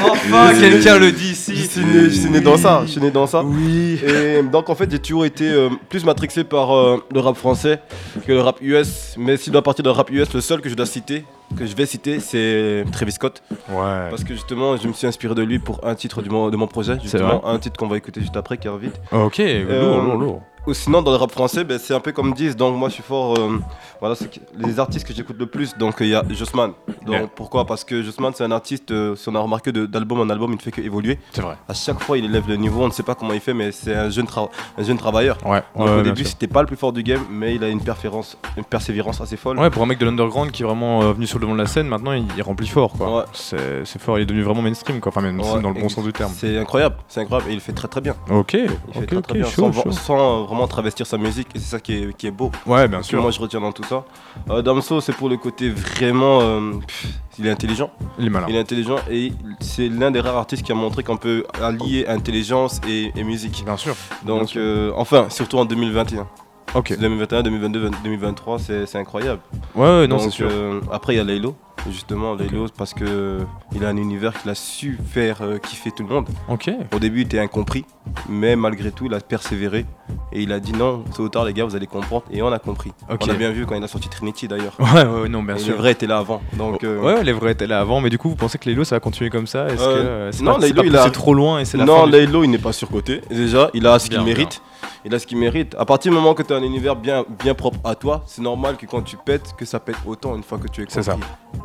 Enfin, 0.00 0.50
Oui. 0.52 0.60
quelqu'un 0.60 0.98
le 0.98 1.12
dit 1.12 1.30
ici. 1.32 1.54
je 1.56 1.62
suis 1.66 1.84
né, 1.84 2.04
je 2.04 2.08
suis 2.20 2.30
né 2.30 2.40
dans 2.40 2.56
ça. 2.56 2.82
Je 2.84 2.90
suis 2.90 3.00
né 3.00 3.10
dans 3.10 3.26
ça. 3.26 3.42
Oui. 3.42 3.98
Et 4.06 4.42
donc 4.42 4.68
en 4.68 4.74
fait 4.74 4.90
j'ai 4.90 4.98
toujours 4.98 5.24
été 5.24 5.48
euh, 5.50 5.68
plus 5.88 6.04
matrixé 6.04 6.44
par 6.44 6.74
euh, 6.76 7.02
le 7.12 7.20
rap 7.20 7.36
français 7.36 7.80
que 8.26 8.32
le 8.32 8.40
rap 8.40 8.58
US. 8.60 9.13
Mais 9.16 9.36
s'il 9.36 9.52
doit 9.52 9.62
partir 9.62 9.82
de 9.82 9.90
rap 9.90 10.10
US, 10.10 10.32
le 10.32 10.40
seul 10.40 10.60
que 10.60 10.68
je 10.68 10.74
dois 10.74 10.86
citer, 10.86 11.24
que 11.56 11.66
je 11.66 11.74
vais 11.74 11.86
citer, 11.86 12.20
c'est 12.20 12.84
Travis 12.92 13.12
Scott. 13.12 13.42
Ouais. 13.68 14.10
Parce 14.10 14.24
que 14.24 14.34
justement 14.34 14.76
je 14.76 14.88
me 14.88 14.92
suis 14.92 15.06
inspiré 15.06 15.34
de 15.34 15.42
lui 15.42 15.58
pour 15.58 15.80
un 15.84 15.94
titre 15.94 16.22
du 16.22 16.28
de 16.28 16.56
mon 16.56 16.66
projet. 16.66 16.98
Justement 17.02 17.46
un 17.46 17.58
titre 17.58 17.78
qu'on 17.78 17.88
va 17.88 17.96
écouter 17.96 18.20
juste 18.20 18.36
après 18.36 18.58
qui 18.58 18.68
est 18.68 18.78
vite. 18.78 19.00
Ok, 19.12 19.38
lourd, 19.38 20.02
lourd, 20.02 20.16
lourd. 20.16 20.42
Ou 20.66 20.72
sinon 20.74 21.02
dans 21.02 21.10
le 21.10 21.16
rap 21.18 21.30
français, 21.30 21.62
ben, 21.64 21.78
c'est 21.78 21.94
un 21.94 22.00
peu 22.00 22.12
comme 22.12 22.32
disent. 22.32 22.56
Donc 22.56 22.76
moi 22.76 22.88
je 22.88 22.94
suis 22.94 23.02
fort. 23.02 23.36
euh, 23.38 23.58
voilà, 24.00 24.14
c'est 24.14 24.30
que- 24.30 24.40
les 24.56 24.78
artistes 24.80 25.06
que 25.06 25.12
j'écoute 25.12 25.36
le 25.38 25.46
plus. 25.46 25.76
Donc 25.76 25.96
il 26.00 26.08
y 26.08 26.14
a 26.14 26.22
Jossman. 26.30 26.72
Donc 27.06 27.30
pourquoi? 27.34 27.66
Parce 27.66 27.84
que 27.84 28.02
Jossman 28.02 28.32
c'est 28.34 28.44
un 28.44 28.50
artiste. 28.50 28.90
euh, 28.90 29.14
si 29.16 29.28
on 29.28 29.34
a 29.34 29.40
remarqué 29.40 29.72
de- 29.72 29.86
d'album 29.86 30.20
en 30.20 30.30
album, 30.30 30.50
il 30.52 30.56
ne 30.56 30.60
fait 30.60 30.70
qu'évoluer. 30.70 31.18
C'est 31.32 31.42
vrai. 31.42 31.56
À 31.68 31.74
chaque 31.74 32.00
fois 32.00 32.16
il 32.18 32.24
élève 32.24 32.48
le 32.48 32.56
niveau. 32.56 32.82
On 32.82 32.86
ne 32.88 32.92
sait 32.92 33.02
pas 33.02 33.14
comment 33.14 33.32
il 33.34 33.40
fait, 33.40 33.54
mais 33.54 33.72
c'est 33.72 33.94
un 33.94 34.08
jeune, 34.10 34.26
tra- 34.26 34.48
un 34.78 34.82
jeune 34.82 34.96
travailleur. 34.98 35.36
Ouais, 35.46 35.62
Donc 35.76 35.86
ouais, 35.86 35.92
au 35.98 36.02
début, 36.02 36.24
c'était 36.24 36.46
pas 36.46 36.60
le 36.62 36.66
plus 36.66 36.76
fort 36.76 36.92
du 36.92 37.02
game, 37.02 37.20
mais 37.30 37.54
il 37.54 37.62
a 37.64 37.68
une, 37.68 37.80
persévérance, 37.82 38.36
une 38.56 38.64
persévérance 38.64 39.20
assez 39.20 39.36
folle. 39.36 39.58
Ouais, 39.58 39.70
pour 39.70 39.82
un 39.82 39.86
mec 39.86 39.98
de 39.98 40.06
l'underground 40.06 40.50
qui 40.50 40.62
est 40.62 40.66
vraiment 40.66 41.02
euh, 41.02 41.12
venu 41.12 41.26
sur 41.26 41.38
le 41.38 41.44
devant 41.44 41.54
de 41.54 41.60
la 41.60 41.66
scène, 41.66 41.88
maintenant 41.88 42.12
il, 42.12 42.24
il 42.36 42.42
remplit 42.42 42.68
fort 42.68 42.92
quoi. 42.92 43.18
Ouais. 43.18 43.24
C'est 43.34 43.84
c'est 43.84 44.00
fort, 44.00 44.18
il 44.18 44.22
est 44.22 44.26
devenu 44.26 44.42
vraiment 44.42 44.62
mainstream 44.62 45.00
quoi. 45.00 45.10
Enfin, 45.14 45.20
mainstream 45.20 45.56
Ouais, 45.56 45.62
dans 45.62 45.70
le 45.70 45.80
bon 45.80 45.88
sens 45.90 46.04
du 46.04 46.12
terme. 46.12 46.32
C'est 46.34 46.56
incroyable, 46.58 46.96
c'est 47.08 47.20
incroyable, 47.20 47.50
et 47.50 47.54
il 47.54 47.60
fait 47.60 47.72
très 47.72 47.88
très 47.88 48.00
bien. 48.00 48.14
Ok, 48.30 48.54
Il 48.54 48.68
fait 48.68 49.00
ok, 49.00 49.06
très, 49.06 49.16
ok, 49.16 49.22
très 49.26 49.34
bien, 49.38 49.46
chaud, 49.46 49.72
sans, 49.72 49.82
chaud. 49.82 49.92
sans, 49.92 50.42
euh, 50.42 50.44
vraiment 50.54 50.68
travestir 50.68 51.06
sa 51.06 51.18
musique, 51.18 51.48
et 51.54 51.58
c'est 51.58 51.70
ça 51.70 51.80
qui 51.80 51.92
est, 51.94 52.16
qui 52.16 52.26
est 52.26 52.30
beau. 52.30 52.50
Ouais, 52.66 52.88
bien 52.88 53.00
Que 53.00 53.04
sûr. 53.06 53.20
Moi, 53.22 53.30
je 53.30 53.40
retiens 53.40 53.60
dans 53.60 53.72
tout 53.72 53.84
ça. 53.84 54.04
Euh, 54.50 54.62
Damso, 54.62 55.00
c'est 55.00 55.12
pour 55.12 55.28
le 55.28 55.36
côté 55.36 55.68
vraiment. 55.70 56.40
euh, 56.40 56.72
pff, 56.86 57.06
il 57.38 57.46
est 57.46 57.50
intelligent. 57.50 57.90
Il 58.18 58.26
est 58.26 58.30
malin. 58.30 58.46
Il 58.48 58.56
est 58.56 58.60
intelligent, 58.60 58.96
et 59.10 59.32
c'est 59.60 59.88
l'un 59.88 60.10
des 60.10 60.20
rares 60.20 60.36
artistes 60.36 60.62
qui 60.62 60.72
a 60.72 60.74
montré 60.74 61.02
qu'on 61.02 61.16
peut 61.16 61.44
allier 61.62 62.06
intelligence 62.08 62.80
et, 62.88 63.12
et 63.16 63.24
musique. 63.24 63.62
Bien 63.64 63.76
sûr. 63.76 63.94
Bien 64.22 64.36
Donc, 64.38 64.48
sûr. 64.50 64.60
euh, 64.62 64.92
enfin, 64.96 65.26
surtout 65.30 65.58
en 65.58 65.64
2021. 65.64 66.26
Ok. 66.74 66.96
2021, 66.98 67.42
2022, 67.42 67.90
2023, 68.02 68.58
c'est 68.58 68.96
incroyable. 68.96 69.40
Ouais, 69.76 69.82
ouais, 70.00 70.06
non, 70.08 70.18
c'est 70.18 70.30
sûr. 70.30 70.50
après, 70.90 71.14
il 71.14 71.18
y 71.18 71.20
a 71.20 71.24
Laylo, 71.24 71.54
justement, 71.90 72.34
Laylo, 72.34 72.66
parce 72.76 72.94
que 72.94 73.04
euh, 73.06 73.40
il 73.74 73.84
a 73.84 73.88
un 73.88 73.96
univers 73.96 74.32
qu'il 74.40 74.50
a 74.50 74.54
su 74.54 74.98
faire 75.12 75.38
euh, 75.42 75.58
kiffer 75.58 75.90
tout 75.90 76.02
le 76.02 76.08
monde. 76.14 76.28
Ok. 76.48 76.70
Au 76.94 76.98
début, 76.98 77.20
il 77.20 77.24
était 77.26 77.38
incompris, 77.38 77.84
mais 78.28 78.56
malgré 78.56 78.90
tout, 78.90 79.06
il 79.06 79.14
a 79.14 79.20
persévéré 79.20 79.84
et 80.32 80.42
il 80.42 80.52
a 80.52 80.60
dit 80.60 80.72
non, 80.72 81.04
tôt 81.14 81.24
ou 81.24 81.28
tard, 81.28 81.44
les 81.44 81.52
gars, 81.52 81.64
vous 81.64 81.76
allez 81.76 81.86
comprendre. 81.86 82.24
Et 82.30 82.42
on 82.42 82.52
a 82.52 82.58
compris. 82.58 82.92
On 83.08 83.14
a 83.28 83.34
bien 83.34 83.50
vu 83.50 83.66
quand 83.66 83.74
il 83.74 83.82
a 83.84 83.88
sorti 83.88 84.08
Trinity 84.08 84.48
d'ailleurs. 84.48 84.76
Ouais, 84.78 85.04
ouais, 85.04 85.28
non, 85.28 85.42
bien 85.42 85.56
Et 85.56 85.58
sûr. 85.58 85.72
Le 85.74 85.78
vrai 85.78 85.92
était 85.92 86.06
là 86.06 86.18
avant. 86.18 86.40
Donc, 86.54 86.82
euh, 86.84 86.98
Ouais, 87.00 87.14
ouais, 87.14 87.24
les 87.24 87.32
vrais 87.32 87.52
étaient 87.52 87.66
là 87.66 87.80
avant, 87.80 88.00
mais 88.00 88.10
du 88.10 88.18
coup, 88.18 88.28
vous 88.28 88.36
pensez 88.36 88.58
que 88.58 88.68
Laylo 88.68 88.84
ça 88.84 88.96
va 88.96 89.00
continuer 89.00 89.30
comme 89.30 89.46
ça? 89.46 89.66
Est-ce 89.68 89.82
Euh, 89.82 89.94
que 89.94 89.98
euh, 90.06 90.32
c'est 90.32 90.42
non, 90.42 90.56
c'est 90.60 90.70
il 90.70 90.96
a- 90.96 91.10
trop 91.10 91.34
loin 91.34 91.58
et 91.60 91.64
c'est 91.64 91.76
la 91.78 91.84
non, 91.84 92.04
fin 92.04 92.08
du- 92.08 92.16
il 92.44 92.50
n'est 92.50 92.58
pas 92.58 92.72
surcoté. 92.72 93.20
Déjà, 93.30 93.70
il 93.74 93.86
a 93.86 93.98
ce 93.98 94.06
qu'il 94.08 94.16
Bien, 94.18 94.24
mérite. 94.24 94.60
Il 95.06 95.14
a 95.14 95.18
ce 95.18 95.26
qu'il 95.26 95.38
mérite. 95.38 95.74
À 95.78 95.84
partir 95.84 96.10
du 96.12 96.16
moment 96.16 96.34
que 96.34 96.42
tu 96.42 96.52
as 96.52 96.56
un 96.56 96.62
univers 96.62 96.96
bien, 96.96 97.24
bien 97.42 97.54
propre 97.54 97.78
à 97.84 97.94
toi, 97.94 98.22
c'est 98.26 98.40
normal 98.42 98.76
que 98.76 98.86
quand 98.86 99.02
tu 99.02 99.16
pètes, 99.16 99.54
que 99.56 99.64
ça 99.64 99.78
pète 99.80 99.96
autant 100.06 100.34
une 100.34 100.42
fois 100.42 100.58
que 100.58 100.68
tu 100.68 100.82
es 100.82 100.86
C'est 100.88 101.02
ça. 101.02 101.16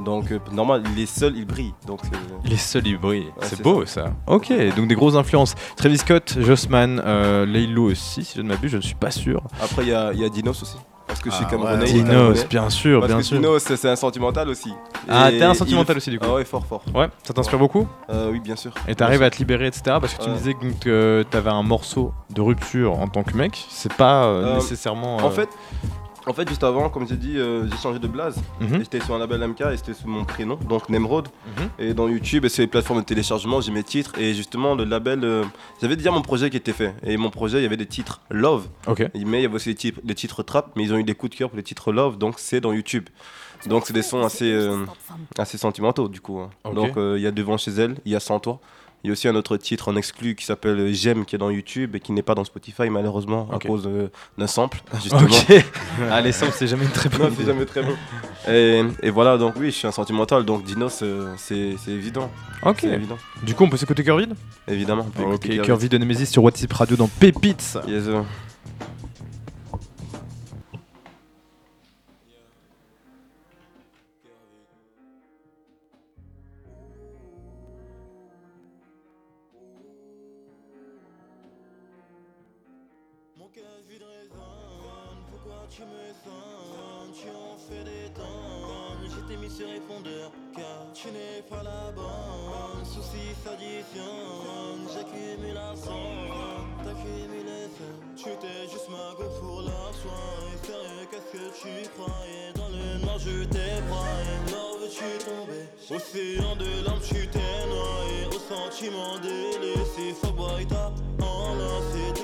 Donc, 0.04 0.32
euh, 0.32 0.40
normal, 0.54 0.84
il 0.96 1.02
est 1.04 1.06
seul, 1.06 1.36
il 1.38 1.46
brille. 1.46 1.74
Donc, 1.86 2.00
c'est- 2.04 2.10
Il 2.46 2.54
est 2.54 2.58
seul, 2.58 2.88
il 2.88 2.98
brille. 2.98 3.28
c'est 3.42 3.56
c'est 3.58 3.62
beau 3.64 3.86
ça. 3.86 4.14
Ok, 4.28 4.52
donc 4.76 4.88
des 4.88 4.96
grosses 4.96 5.16
influences. 5.16 5.56
Travis 5.76 5.98
Scott, 5.98 6.38
Jossman, 6.40 7.02
euh, 7.06 7.46
Laylo 7.46 7.92
aussi, 7.92 8.24
si 8.24 8.34
je 8.38 8.42
ne 8.42 8.48
m'abuse, 8.48 8.72
je 8.72 8.78
ne 8.78 8.82
suis 8.82 8.96
pas 8.96 9.12
sûr. 9.12 9.42
Après, 9.62 9.84
il 9.84 9.90
y 9.90 9.94
a, 9.94 10.12
il 10.14 10.20
y 10.20 10.26
a 10.26 10.30
Dinos 10.30 10.62
aussi. 10.62 10.78
Parce 11.08 11.22
que 11.22 11.32
je 11.32 11.36
suis 11.38 11.46
Ah, 11.48 11.50
Camerounais. 11.52 11.80
ouais, 11.86 11.86
Dinos, 11.92 12.08
Camerounais. 12.08 12.46
bien 12.52 12.70
sûr, 12.70 13.00
Parce 13.00 13.12
bien 13.12 13.18
que 13.22 13.26
sûr. 13.26 13.38
Dinos, 13.40 13.64
c'est 13.64 13.90
un 13.90 13.96
sentimental 13.96 14.48
aussi. 14.48 14.72
Ah, 15.10 15.30
t'es 15.32 15.42
un 15.42 15.54
il- 15.54 15.56
sentimental 15.56 15.98
aussi 15.98 16.12
du 16.12 16.20
coup. 16.20 16.28
Ah 16.30 16.36
ouais, 16.36 16.46
fort, 16.46 16.64
fort. 16.68 16.84
Ouais, 16.94 17.08
ça 17.24 17.34
t'inspire 17.34 17.58
beaucoup 17.58 17.88
Euh, 18.12 18.30
oui, 18.32 18.40
bien 18.40 18.56
sûr. 18.56 18.72
Et 18.88 18.94
t'arrives 18.94 19.24
à 19.24 19.30
te 19.32 19.38
libérer, 19.40 19.66
etc. 19.66 19.82
Parce 20.00 20.14
que 20.14 20.24
tu 20.24 20.30
me 20.30 20.36
disais 20.36 20.54
que 20.54 20.88
euh, 20.88 21.24
t'avais 21.24 21.50
un 21.50 21.64
morceau 21.64 22.14
de 22.30 22.42
rupture 22.42 23.00
en 23.00 23.08
tant 23.08 23.24
que 23.24 23.36
mec. 23.36 23.66
C'est 23.70 23.92
pas 23.94 24.26
euh, 24.26 24.46
Euh, 24.52 24.56
nécessairement. 24.56 25.18
En 25.18 25.26
euh, 25.28 25.32
fait, 25.32 25.50
en 26.30 26.34
fait, 26.34 26.48
juste 26.48 26.64
avant, 26.64 26.90
comme 26.90 27.08
j'ai 27.08 27.16
dit, 27.18 27.38
euh, 27.38 27.68
j'ai 27.70 27.78
changé 27.78 28.00
de 28.00 28.08
blaze. 28.08 28.38
mhm, 28.62 28.80
J'étais 28.80 29.00
sur 29.02 29.16
un 29.16 29.20
label 29.20 29.42
MK 29.48 29.62
et 29.74 29.78
c'était 29.78 29.94
sous 29.94 30.08
mon 30.08 30.24
prénom, 30.26 30.56
donc 30.56 30.88
Nemrod. 30.90 31.28
mhm. 31.58 31.70
Et 31.80 31.94
dans 31.94 32.08
YouTube 32.08 32.46
et 32.46 32.50
sur 32.50 32.62
les 32.62 32.68
plateformes 32.68 33.00
de 33.00 33.06
téléchargement, 33.06 33.60
j'ai 33.62 33.72
mes 33.72 33.84
titres. 33.84 34.18
Et 34.20 34.34
justement, 34.34 34.76
le 34.76 34.84
label, 34.86 35.24
euh, 35.24 35.44
j'avais 35.82 35.96
déjà 35.96 36.12
mon 36.12 36.22
projet 36.22 36.50
qui 36.50 36.58
était 36.58 36.74
fait. 36.74 36.94
Et 37.04 37.18
mon 37.18 37.30
projet, 37.32 37.60
il 37.60 37.64
y 37.64 37.66
avait 37.66 37.78
des 37.78 37.86
titres 37.88 38.22
Love. 38.30 38.68
Ok. 38.88 39.00
Mais 39.26 39.40
il 39.40 39.42
y 39.42 39.46
avait 39.46 39.56
aussi 39.56 39.70
des 39.70 39.76
titres, 39.76 40.00
des 40.04 40.16
titres 40.16 40.44
trap. 40.44 40.72
Mais 40.76 40.84
ils 40.84 40.94
ont 40.94 40.98
eu 40.98 41.04
des 41.04 41.16
coups 41.16 41.32
de 41.32 41.36
cœur 41.38 41.50
pour 41.50 41.58
les 41.58 41.64
titres 41.64 41.92
Love. 41.92 42.18
Donc 42.18 42.36
c'est 42.38 42.62
dans 42.62 42.72
YouTube. 42.74 43.10
Donc 43.66 43.86
c'est 43.86 43.94
des 43.94 44.04
sons 44.04 44.24
assez, 44.24 44.50
euh, 44.52 44.86
assez 45.38 45.58
sentimentaux 45.58 46.08
du 46.08 46.22
coup. 46.22 46.40
hein. 46.40 46.50
Donc 46.74 46.92
il 46.96 47.22
y 47.22 47.28
a 47.28 47.32
Devant 47.32 47.58
chez 47.58 47.72
elle, 47.72 47.96
il 48.06 48.12
y 48.12 48.16
a 48.16 48.20
Sans 48.22 48.40
toi. 48.40 48.60
Il 49.04 49.08
y 49.08 49.10
a 49.10 49.14
aussi 49.14 49.28
un 49.30 49.36
autre 49.36 49.56
titre 49.58 49.88
en 49.90 49.96
exclu 49.96 50.36
qui 50.36 50.44
s'appelle 50.46 50.94
J'aime 50.94 51.24
qui 51.26 51.36
est 51.36 51.38
dans 51.40 51.50
YouTube 51.50 51.96
et 51.96 52.00
qui 52.02 52.12
n'est 52.12 52.22
pas 52.22 52.36
dans 52.36 52.44
Spotify 52.44 52.90
malheureusement 52.90 53.48
à 53.52 53.58
cause 53.60 53.88
euh, 53.88 54.10
d'un 54.38 54.48
sample 54.48 54.82
justement. 55.02 55.22
Ok. 55.22 55.64
Allez, 56.12 56.32
ça, 56.34 56.52
c'est 56.52 56.68
jamais 56.68 56.84
une 56.86 56.92
très 56.92 57.10
Non, 57.10 57.18
bonne 57.18 57.28
c'est 57.38 57.44
idée. 57.44 57.52
jamais 57.54 57.66
très 57.66 57.82
bon. 57.82 57.94
Et, 58.50 58.84
et 59.02 59.10
voilà, 59.10 59.38
donc 59.38 59.54
oui, 59.58 59.68
je 59.68 59.76
suis 59.78 59.88
un 59.88 59.92
sentimental, 59.92 60.44
donc 60.44 60.64
Dinos, 60.66 61.04
c'est 61.38 61.76
c'est 61.78 61.92
évident. 61.92 62.30
Ok. 62.64 62.80
C'est 62.82 62.88
évident. 62.88 63.18
Du 63.44 63.56
coup, 63.56 63.64
on 63.64 63.70
peut 63.70 63.78
s'écouter 63.78 64.04
Cœur 64.04 64.18
vide 64.18 64.36
Évidemment. 64.68 65.06
on 65.08 65.12
peut 65.12 65.24
Ok, 65.36 65.62
Cœur 65.64 65.78
vide 65.78 65.92
de 65.94 65.98
Nemesis 65.98 66.26
sur 66.28 66.44
WhatsApp 66.44 66.74
Radio 66.74 66.98
dans 66.98 67.08
Pépites. 67.08 67.78
Yes, 67.88 68.04
tu 85.70 85.82
me 85.82 86.06
sonnes 86.24 87.14
Tu 87.14 87.30
en 87.30 87.58
fais 87.58 87.84
des 87.84 88.10
je 89.10 89.20
t'ai 89.22 89.38
mis 89.38 89.50
sur 89.50 89.68
répondeur 89.68 90.32
Car 90.56 90.86
tu 90.94 91.08
n'es 91.08 91.42
pas 91.50 91.64
la 91.64 91.92
bonne, 91.92 92.86
soucis 92.86 93.34
s'additionnent 93.44 94.88
J'accumulation, 94.94 96.02
d'accumulation 96.84 97.92
Tu 98.16 98.30
t'es 98.40 98.68
juste 98.72 98.90
ma 98.90 99.16
go 99.18 99.30
pour 99.40 99.62
la 99.62 99.92
soin. 100.02 100.28
Et 100.54 100.66
sérieux 100.66 101.08
qu'est-ce 101.10 101.32
que 101.32 101.46
tu 101.62 101.90
crois 101.90 102.14
Et 102.28 102.54
dans 102.58 102.70
le 102.70 103.00
noir 103.04 103.18
je 103.18 103.44
t'ai 103.46 103.82
broyé. 103.88 104.36
Là 104.52 104.64
où 104.74 104.80
veux-tu 104.80 105.26
tomber? 105.26 105.66
Océan 105.90 106.56
de 106.56 106.86
larmes 106.86 107.02
tu 107.02 107.28
t'es 107.28 107.66
noyé. 107.68 108.26
Au 108.28 108.40
sentiment 108.40 109.18
délaissé 109.20 110.14
Fuckboy 110.22 110.66
t'as 110.68 110.92
enlacé 111.26 112.19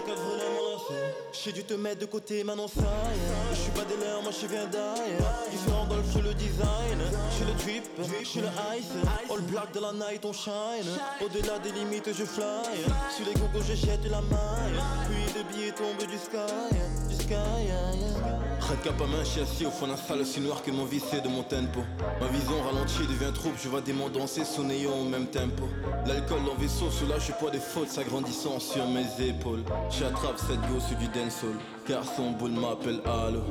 J'ai 1.45 1.51
dû 1.51 1.63
te 1.63 1.75
mettre 1.75 1.99
de 1.99 2.07
côté, 2.07 2.43
maintenant 2.43 2.67
ça. 2.67 2.81
Je 3.51 3.55
suis 3.55 3.71
pas 3.71 3.85
des 3.85 4.03
leurs, 4.03 4.23
moi 4.23 4.31
je 4.31 4.47
viens 4.47 4.65
d'ailleurs. 4.65 5.31
Différent 5.51 5.87
le 5.95 6.11
sur 6.11 6.23
le 6.23 6.33
design. 6.33 6.99
J'ai 7.37 7.45
le 7.45 7.53
drip, 7.53 7.83
j'ai 8.23 8.41
le 8.41 8.47
ice. 8.75 8.89
All 9.29 9.41
black 9.41 9.71
de 9.71 9.79
la 9.79 9.93
night, 9.93 10.25
on 10.25 10.33
shine. 10.33 10.89
Au-delà 11.23 11.59
des 11.59 11.71
limites, 11.71 12.11
je 12.11 12.25
fly. 12.25 12.81
Sur 13.15 13.27
les 13.27 13.33
gogos, 13.33 13.61
je 13.61 13.75
jette 13.75 14.09
la 14.09 14.21
maille. 14.21 14.81
Puis 15.07 15.33
des 15.33 15.43
billets 15.53 15.71
tombent 15.73 16.09
du 16.09 16.17
sky. 16.17 16.75
Du 17.09 17.15
sky, 17.15 17.33
yeah, 17.33 17.93
yeah. 17.93 18.54
Red 18.69 18.81
cap 18.81 18.99
à 18.99 19.05
main, 19.05 19.23
je 19.23 19.29
suis 19.29 19.41
assis 19.41 19.65
au 19.67 19.69
fond 19.69 19.85
d'un 19.85 19.95
salle 19.95 20.21
aussi 20.21 20.41
noir 20.41 20.63
que 20.63 20.71
mon 20.71 20.85
vissé 20.85 21.21
de 21.21 21.27
mon 21.27 21.43
tempo. 21.43 21.81
Ma 22.19 22.27
vision 22.27 22.59
ralentie 22.63 23.05
devient 23.07 23.31
trouble, 23.31 23.55
je 23.61 23.69
vois 23.69 23.81
des 23.81 23.93
mondes 23.93 24.13
danser 24.13 24.43
sous 24.43 24.63
au 24.63 25.03
même 25.03 25.27
tempo. 25.27 25.69
L'alcool 26.07 26.39
en 26.51 26.59
vaisseau, 26.59 26.89
là 27.07 27.19
je 27.19 27.31
poids 27.33 27.51
des 27.51 27.59
fautes 27.59 27.89
s'agrandissant 27.89 28.59
sur 28.59 28.87
mes 28.87 29.05
épaules. 29.23 29.63
J'attrape 29.91 30.39
cette 30.39 30.61
go 30.61 30.79
sur 30.79 30.97
du 30.97 31.07
dancehall, 31.09 31.59
car 31.87 32.03
son 32.03 32.31
boule 32.31 32.51
m'appelle 32.51 33.01
Halo. 33.05 33.43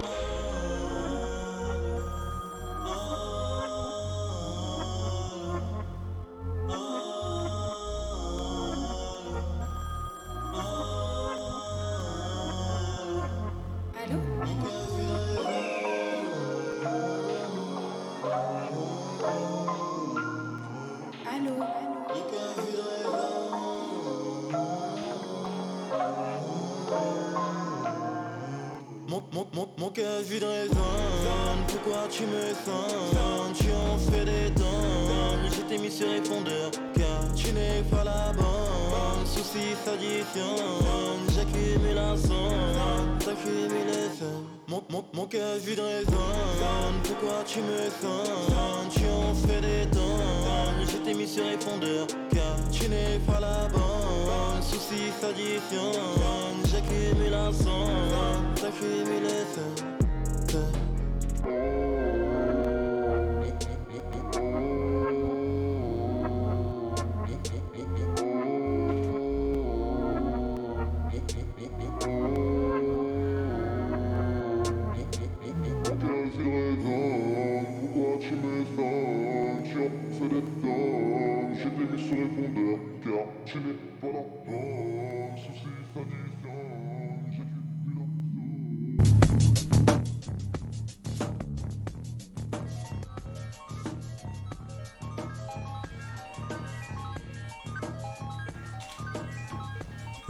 S'additionnent 55.71 56.67
J'accumulation 56.71 56.71
D'accumulation 56.73 57.94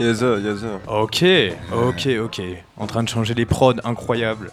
Yes, 0.05 0.19
sir, 0.19 0.39
yes, 0.39 0.59
sir. 0.59 0.79
Ok, 0.87 1.23
ok, 1.73 2.07
ok. 2.23 2.41
En 2.77 2.85
train 2.87 3.01
de 3.03 3.09
changer 3.09 3.33
les 3.33 3.45
prods, 3.45 3.73
incroyable. 3.83 4.51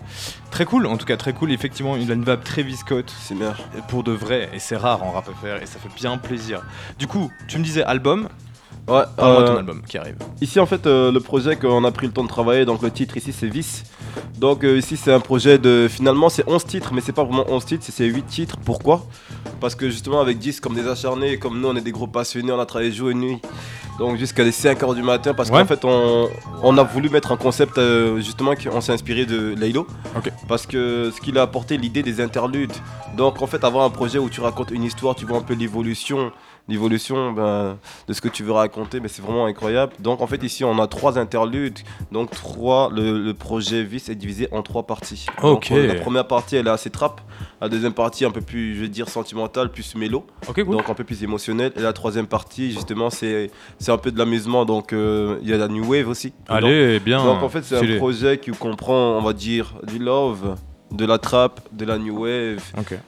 Très 0.51 0.65
cool, 0.65 0.87
en 0.87 0.97
tout 0.97 1.05
cas 1.05 1.17
très 1.17 1.33
cool. 1.33 1.53
Effectivement, 1.53 1.97
il 1.97 2.11
a 2.11 2.15
une 2.15 2.25
vibe 2.25 2.43
très 2.43 2.63
viscote. 2.63 3.13
C'est 3.21 3.35
bien. 3.35 3.55
Pour 3.89 4.03
de 4.03 4.13
vrai, 4.13 4.49
et 4.55 4.59
c'est 4.59 4.77
rare 4.77 5.03
en 5.03 5.11
rap 5.13 5.27
FR, 5.27 5.63
et 5.63 5.67
ça 5.67 5.79
fait 5.79 5.95
bien 5.95 6.17
plaisir. 6.17 6.63
Du 6.99 7.07
coup, 7.07 7.31
tu 7.49 7.59
me 7.59 7.65
disais 7.65 7.83
album, 7.83 8.29
Ouais, 8.89 9.03
parle-moi 9.17 9.43
de 9.43 9.47
euh, 9.49 9.53
ton 9.53 9.59
album 9.59 9.83
qui 9.87 9.97
arrive. 9.97 10.17
Ici, 10.41 10.59
en 10.59 10.67
fait, 10.67 10.87
euh, 10.87 11.13
le 11.13 11.21
projet 11.21 11.55
qu'on 11.57 11.85
a 11.85 11.93
pris 11.93 12.07
le 12.07 12.13
temps 12.13 12.25
de 12.25 12.29
travailler, 12.29 12.65
donc 12.65 12.83
le 12.83 12.91
titre 12.91 13.17
ici, 13.17 13.33
c'est 13.33 13.47
Vice. 13.47 13.85
Donc, 14.39 14.65
euh, 14.65 14.77
ici, 14.79 14.97
c'est 14.97 15.13
un 15.13 15.21
projet 15.21 15.57
de. 15.59 15.87
Finalement, 15.89 16.29
c'est 16.29 16.43
11 16.49 16.65
titres, 16.65 16.93
mais 16.93 17.01
c'est 17.01 17.13
pas 17.13 17.23
vraiment 17.23 17.45
11 17.49 17.65
titres, 17.65 17.85
c'est- 17.85 17.93
c'est 17.93 18.07
8 18.07 18.27
titres. 18.27 18.57
Pourquoi? 18.65 19.07
Parce 19.61 19.77
que 19.77 19.89
justement, 19.89 20.21
avec 20.21 20.39
10, 20.39 20.59
comme 20.59 20.75
des 20.75 20.89
acharnés, 20.89 21.39
comme 21.39 21.61
nous, 21.61 21.69
on 21.69 21.77
est 21.77 21.81
des 21.83 21.93
gros 21.93 22.09
passionnés, 22.09 22.51
on 22.51 22.59
a 22.59 22.67
travaillé 22.67 22.91
jour 22.91 23.11
et 23.11 23.15
nuit. 23.15 23.39
Donc, 24.03 24.17
jusqu'à 24.17 24.43
les 24.43 24.51
5h 24.51 24.97
du 24.97 25.03
matin, 25.03 25.33
parce 25.33 25.49
Ouais. 25.49 25.61
qu'en 25.61 25.67
fait, 25.67 25.85
on, 25.85 26.29
on 26.65 26.77
a 26.77 26.83
voulu 26.83 27.09
mettre 27.09 27.31
un 27.31 27.37
concept, 27.37 27.79
euh, 27.79 28.17
justement, 28.17 28.53
qu'on 28.57 28.81
s'est 28.81 28.93
inspiré 28.93 29.27
de. 29.27 29.55
Ok. 30.17 30.33
Parce 30.49 30.67
que 30.67 31.13
ce 31.15 31.21
qu'il 31.21 31.39
a 31.39 31.43
apporté, 31.43 31.77
l'idée 31.77 32.03
des 32.03 32.21
interludes. 32.21 32.73
Donc, 33.17 33.41
en 33.43 33.47
fait, 33.47 33.63
avoir 33.63 33.85
un 33.85 33.91
projet 33.91 34.19
où 34.19 34.29
tu 34.29 34.41
racontes 34.41 34.73
une 34.73 34.83
histoire, 34.83 35.15
tu 35.15 35.25
vois 35.25 35.39
un 35.39 35.43
peu 35.43 35.55
l'évolution 35.55 36.33
l'évolution 36.69 37.33
ben, 37.33 37.77
de 38.07 38.13
ce 38.13 38.21
que 38.21 38.29
tu 38.29 38.45
veux 38.45 38.53
raconter, 38.53 39.01
mais 39.01 39.09
c'est 39.09 39.23
vraiment 39.23 39.47
incroyable. 39.47 39.93
Donc 39.99 40.21
en 40.21 40.27
fait 40.27 40.43
ici 40.43 40.65
on 40.65 40.79
a 40.79 40.87
trois 40.87 41.19
interludes, 41.19 41.79
donc 42.13 42.31
trois, 42.31 42.91
le, 42.93 43.19
le 43.19 43.35
projet 43.35 43.83
Vice 43.83 44.09
est 44.09 44.15
divisé 44.15 44.49
en 44.53 44.63
trois 44.63 44.85
parties. 44.85 45.27
Ok. 45.43 45.73
euh, 45.73 45.87
la 45.87 45.95
première 45.97 46.27
partie 46.27 46.57
elle 46.57 46.69
est 46.69 46.71
assez 46.71 46.91
trap, 46.91 47.21
la 47.61 47.69
deuxième 47.69 47.93
partie 47.93 48.25
un 48.25 48.31
peu 48.31 48.41
plus, 48.41 48.77
je 48.77 48.83
vais 48.83 48.89
dire, 48.89 49.09
sentimentale, 49.09 49.71
plus 49.71 49.95
mélo, 49.97 50.25
cool. 50.55 50.65
donc 50.67 50.89
un 50.89 50.95
peu 50.95 51.05
plus 51.05 51.23
émotionnelle, 51.23 51.73
et 51.77 51.81
la 51.81 51.93
troisième 51.93 52.27
partie 52.27 52.71
justement 52.71 53.11
c'est 53.11 53.51
c'est 53.79 53.91
un 53.91 53.99
peu 53.99 54.13
de 54.13 54.19
l'amusement, 54.19 54.65
donc 54.65 54.93
euh, 54.93 55.39
il 55.43 55.49
y 55.49 55.53
a 55.53 55.57
la 55.57 55.69
new 55.69 55.85
wave 55.85 56.09
aussi. 56.09 56.33
Allez, 56.49 57.01
bien. 57.01 57.25
Donc 57.25 57.43
en 57.43 57.49
fait 57.49 57.63
c'est 57.65 57.77
un 57.77 57.99
projet 57.99 58.39
qui 58.39 58.51
comprend, 58.53 59.19
on 59.19 59.23
va 59.23 59.33
dire, 59.33 59.75
du 59.87 59.99
love, 59.99 60.57
de 60.93 61.07
la 61.07 61.19
trap, 61.19 61.61
de 61.73 61.85
la 61.85 61.99
new 61.99 62.23
wave, 62.23 62.63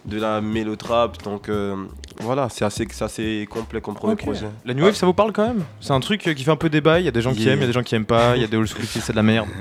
de 0.04 0.18
la 0.18 0.40
mélotrap. 0.40 1.22
Donc 1.22 1.48
euh, 1.48 1.76
voilà, 2.20 2.48
c'est 2.48 2.64
assez, 2.64 2.86
assez 3.00 3.46
complet 3.50 3.80
comme 3.80 3.94
premier 3.94 4.16
projet. 4.16 4.46
La 4.64 4.74
New 4.74 4.84
Wave, 4.84 4.94
ça 4.94 5.06
vous 5.06 5.14
parle 5.14 5.32
quand 5.32 5.46
même? 5.46 5.64
C'est 5.80 5.92
un 5.92 6.00
truc 6.00 6.26
euh, 6.26 6.34
qui 6.34 6.44
fait 6.44 6.50
un 6.50 6.56
peu 6.56 6.68
débat. 6.70 7.00
Il 7.00 7.04
y 7.04 7.08
a 7.08 7.10
des 7.10 7.22
gens 7.22 7.32
qui 7.32 7.48
aiment, 7.48 7.58
il 7.58 7.62
y 7.62 7.64
a 7.64 7.66
des 7.66 7.72
gens 7.72 7.82
qui 7.82 7.94
aiment 7.94 8.06
pas. 8.06 8.36
Il 8.36 8.42
y 8.42 8.44
a 8.44 8.48
des 8.48 8.56
old 8.56 8.68
school 8.68 8.86
qui 8.86 9.00
c'est 9.00 9.12
de 9.12 9.16
la 9.16 9.22
merde. 9.22 9.48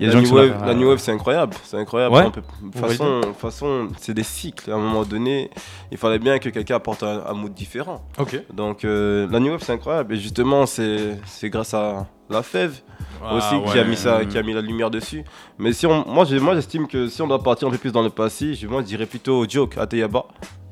Y 0.00 0.06
a 0.06 0.14
La 0.14 0.20
new, 0.22 0.34
là, 0.34 0.42
wave, 0.46 0.66
la 0.66 0.74
new 0.74 0.88
wave, 0.88 0.98
c'est 0.98 1.12
incroyable, 1.12 1.54
c'est 1.62 1.76
incroyable. 1.76 2.14
Ouais. 2.14 3.32
Façon, 3.38 3.88
c'est 3.98 4.14
des 4.14 4.22
cycles. 4.22 4.70
À 4.70 4.76
un 4.76 4.78
moment 4.78 5.04
donné, 5.04 5.50
il 5.92 5.98
fallait 5.98 6.18
bien 6.18 6.38
que 6.38 6.48
quelqu'un 6.48 6.76
apporte 6.76 7.02
un, 7.02 7.22
un 7.26 7.34
mood 7.34 7.52
différent. 7.52 8.02
Ok. 8.16 8.42
Donc 8.50 8.86
euh, 8.86 9.28
la 9.30 9.40
new 9.40 9.50
wave, 9.50 9.62
c'est 9.62 9.74
incroyable. 9.74 10.14
Et 10.14 10.16
justement, 10.18 10.64
c'est 10.64 11.18
grâce 11.50 11.74
à 11.74 12.06
la 12.30 12.42
fève 12.42 12.80
Ah, 13.22 13.34
aussi 13.34 13.70
qui 13.72 13.78
a 13.78 13.84
mis 13.84 13.96
ça, 13.96 14.24
qui 14.24 14.38
a 14.38 14.42
mis 14.42 14.52
la 14.54 14.62
lumière 14.62 14.90
dessus. 14.90 15.24
Mais 15.58 15.72
si 15.72 15.86
on, 15.86 16.04
moi, 16.08 16.24
j'estime 16.24 16.86
que 16.88 17.08
si 17.08 17.20
on 17.20 17.26
doit 17.26 17.42
partir 17.42 17.68
un 17.68 17.70
peu 17.70 17.76
plus 17.78 17.92
dans 17.92 18.02
le 18.02 18.08
passé, 18.10 18.54
je- 18.54 18.66
moi, 18.66 18.80
je 18.80 18.86
dirais 18.86 19.04
plutôt 19.06 19.44
Joke 19.48 19.76
Ateyaba. 19.76 20.24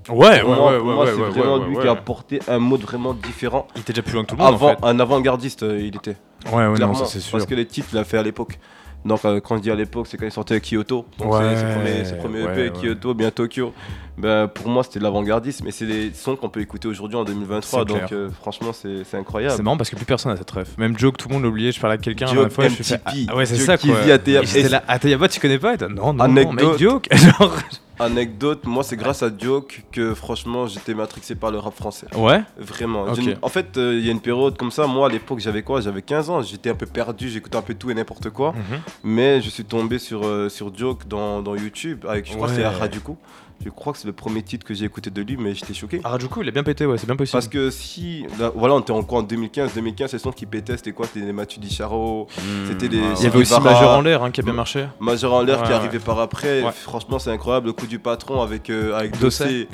Ouais, 0.09 0.17
ouais, 0.17 0.43
moi, 0.43 0.57
ouais, 0.73 0.77
ouais, 0.79 0.83
moi, 0.83 1.05
ouais, 1.05 1.11
c'est 1.15 1.21
ouais, 1.21 1.29
vraiment 1.31 1.59
lui 1.59 1.77
qui 1.79 1.87
a 1.87 1.91
apporté 1.91 2.41
un 2.49 2.59
mode 2.59 2.81
vraiment 2.81 3.13
différent. 3.13 3.69
Il 3.75 3.83
était 3.83 3.93
déjà 3.93 4.03
plus 4.03 4.15
loin 4.15 4.23
que 4.25 4.31
tout 4.31 4.37
le 4.37 4.43
monde. 4.43 4.55
Avant, 4.55 4.69
en 4.73 4.77
fait. 4.77 4.85
un 4.87 4.99
avant-gardiste, 5.01 5.63
euh, 5.65 5.79
il 5.81 5.95
était. 5.97 6.17
Ouais, 6.51 6.67
ouais, 6.67 6.79
non, 6.79 6.95
ça 6.95 7.05
c'est 7.05 7.21
sûr. 7.21 7.33
Parce 7.33 7.45
que 7.45 7.55
les 7.55 7.67
titres, 7.67 7.89
il 7.93 7.97
l'a 7.97 8.05
fait 8.05 8.17
à 8.17 8.23
l'époque. 8.23 8.59
Donc, 9.05 9.25
euh, 9.25 9.41
quand 9.41 9.57
je 9.57 9.63
dis 9.63 9.71
à 9.71 9.75
l'époque, 9.75 10.07
c'est 10.09 10.17
quand 10.17 10.27
il 10.27 10.33
sortait 10.33 10.61
Kyoto. 10.61 11.07
Donc, 11.19 11.33
Ouais, 11.33 11.55
c'est 11.55 11.57
ses 11.61 11.75
premiers, 11.75 12.05
ses 12.05 12.17
premiers 12.17 12.43
ouais, 12.43 12.67
EP, 12.69 12.77
ouais. 12.77 12.81
Kyoto, 12.81 13.15
bien 13.15 13.31
Tokyo. 13.31 13.73
Ben, 14.19 14.49
pour 14.49 14.69
moi, 14.69 14.83
c'était 14.83 14.99
de 14.99 15.05
l'avant-gardisme. 15.05 15.65
Mais 15.65 15.71
c'est 15.71 15.87
des 15.87 16.13
sons 16.13 16.35
qu'on 16.37 16.49
peut 16.49 16.61
écouter 16.61 16.89
aujourd'hui 16.89 17.17
en 17.17 17.25
2023. 17.25 17.81
C'est 17.81 17.85
Donc, 17.87 18.13
euh, 18.13 18.29
franchement, 18.31 18.73
c'est 18.73 18.99
c'est 18.99 19.05
C'est 19.13 19.17
incroyable. 19.17 19.63
marrant 19.63 19.77
parce 19.77 19.91
que 19.91 19.97
plus 19.97 20.05
personne 20.05 20.33
n'a 20.33 20.37
cette 20.39 20.51
ref. 20.51 20.77
Même 20.77 20.99
Joke, 20.99 21.17
tout 21.17 21.29
le 21.29 21.35
monde 21.35 21.45
l'a 21.45 21.49
oublié. 21.49 21.71
Je 21.71 21.81
parlais 21.81 21.95
avec 21.95 22.03
quelqu'un 22.05 22.35
la 22.35 22.51
fois. 22.51 22.69
Je 22.69 22.83
fais, 22.83 22.95
MTP, 22.97 23.29
ah 23.29 23.37
ouais, 23.37 23.47
c'est 23.47 23.57
ça 23.57 23.79
qui 23.79 23.89
quoi. 23.89 24.01
vit 24.01 24.13
à 24.13 24.19
j'étais 24.43 24.69
là, 24.69 24.83
à 24.89 24.99
tu 24.99 25.41
connais 25.41 25.59
pas? 25.59 25.75
Et 25.75 25.77
Non, 25.89 26.13
non, 26.13 26.29
non, 26.29 26.53
mec, 26.53 26.79
Joke. 26.79 27.09
Genre. 27.15 27.57
Anecdote, 28.01 28.65
moi, 28.65 28.83
c'est 28.83 28.97
grâce 28.97 29.23
à 29.23 29.31
Joke 29.37 29.83
que, 29.93 30.15
franchement, 30.15 30.67
j'étais 30.67 30.95
matrixé 30.95 31.35
par 31.35 31.51
le 31.51 31.59
rap 31.59 31.75
français. 31.75 32.07
Ouais. 32.15 32.43
Vraiment. 32.57 33.07
En 33.43 33.49
fait, 33.49 33.77
euh, 33.77 33.99
il 33.99 34.07
y 34.07 34.09
a 34.09 34.13
une 34.13 34.21
période 34.21 34.57
comme 34.57 34.71
ça. 34.71 34.87
Moi, 34.87 35.07
à 35.09 35.11
l'époque, 35.11 35.41
j'avais 35.41 35.63
quoi? 35.63 35.81
J'avais 35.81 36.03
15 36.03 36.31
ans. 36.31 36.43
J'étais 36.43 36.71
un 36.71 36.75
peu 36.75 36.87
perdu. 36.87 37.29
J'écoutais 37.29 37.57
un 37.57 37.63
peu 37.63 37.75
tout 37.75 37.91
et 37.91 37.95
n'importe 37.95 38.31
quoi. 38.31 38.53
Mhm. 38.53 38.81
Mais 39.05 39.41
je 39.41 39.51
suis 39.51 39.65
tombé 39.65 39.99
sur, 39.99 40.25
euh, 40.25 40.49
sur 40.49 40.75
Joke 40.75 41.07
dans, 41.09 41.43
dans 41.43 41.55
YouTube. 41.55 42.05
Avec, 42.09 42.27
je 42.27 42.35
crois 42.35 42.49
que 42.49 42.55
c'est 42.55 42.59
Ouais. 42.61 42.67
Aha 42.67 42.89
du 42.89 43.01
coup. 43.01 43.17
Je 43.65 43.71
crois 43.71 43.93
que 43.93 43.99
c'est 43.99 44.07
le 44.07 44.13
premier 44.13 44.43
titre 44.43 44.65
que 44.65 44.73
j'ai 44.73 44.85
écouté 44.85 45.11
de 45.11 45.21
lui, 45.21 45.37
mais 45.37 45.53
j'étais 45.55 45.75
choqué. 45.75 46.01
Harajuku, 46.05 46.43
il 46.43 46.49
a 46.49 46.53
bien 46.53 46.63
pété, 46.63 46.87
ouais, 46.87 46.97
c'est 46.97 47.07
bien 47.07 47.17
possible. 47.17 47.33
Parce 47.33 47.49
que 47.49 47.71
si, 47.71 48.25
là, 48.39 48.53
voilà, 48.55 48.75
on 48.75 48.81
était 48.81 48.93
en 48.93 49.03
quoi 49.03 49.19
en 49.19 49.23
2015, 49.23 49.75
2015, 49.75 50.11
c'est 50.11 50.17
le 50.17 50.21
son 50.23 50.31
qui 50.33 50.47
pétait, 50.47 50.77
c'était 50.77 50.93
quoi? 50.93 51.07
C'était 51.07 51.27
les 51.27 51.33
Mathieu 51.33 51.61
Dicharo, 51.61 52.29
c'était 52.69 52.89
les. 52.89 52.99
il 53.19 53.23
y 53.23 53.27
avait 53.27 53.39
aussi 53.39 53.61
Majeur 53.61 53.91
en 53.91 54.01
l'air 54.03 54.23
hein, 54.23 54.31
qui 54.31 54.41
a 54.41 54.45
bien 54.45 54.53
marché. 54.53 54.87
Majeur 55.01 55.33
en 55.35 55.43
l'air 55.43 55.63
qui 55.63 55.69
Ouais, 55.71 55.75
arrivé 55.75 55.99
par 55.99 56.21
après. 56.21 56.63
Ouais. 56.63 56.71
Franchement, 56.73 57.19
c'est 57.19 57.31
incroyable. 57.31 57.67
Le 57.67 57.73
coup 57.73 57.87
du 57.87 57.99
patron 57.99 58.41
avec, 58.43 58.71
euh, 58.71 58.95
avec 58.97 59.19
Dossé. 59.19 59.69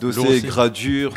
Dossé. 0.00 0.42
Gradure, 0.42 1.12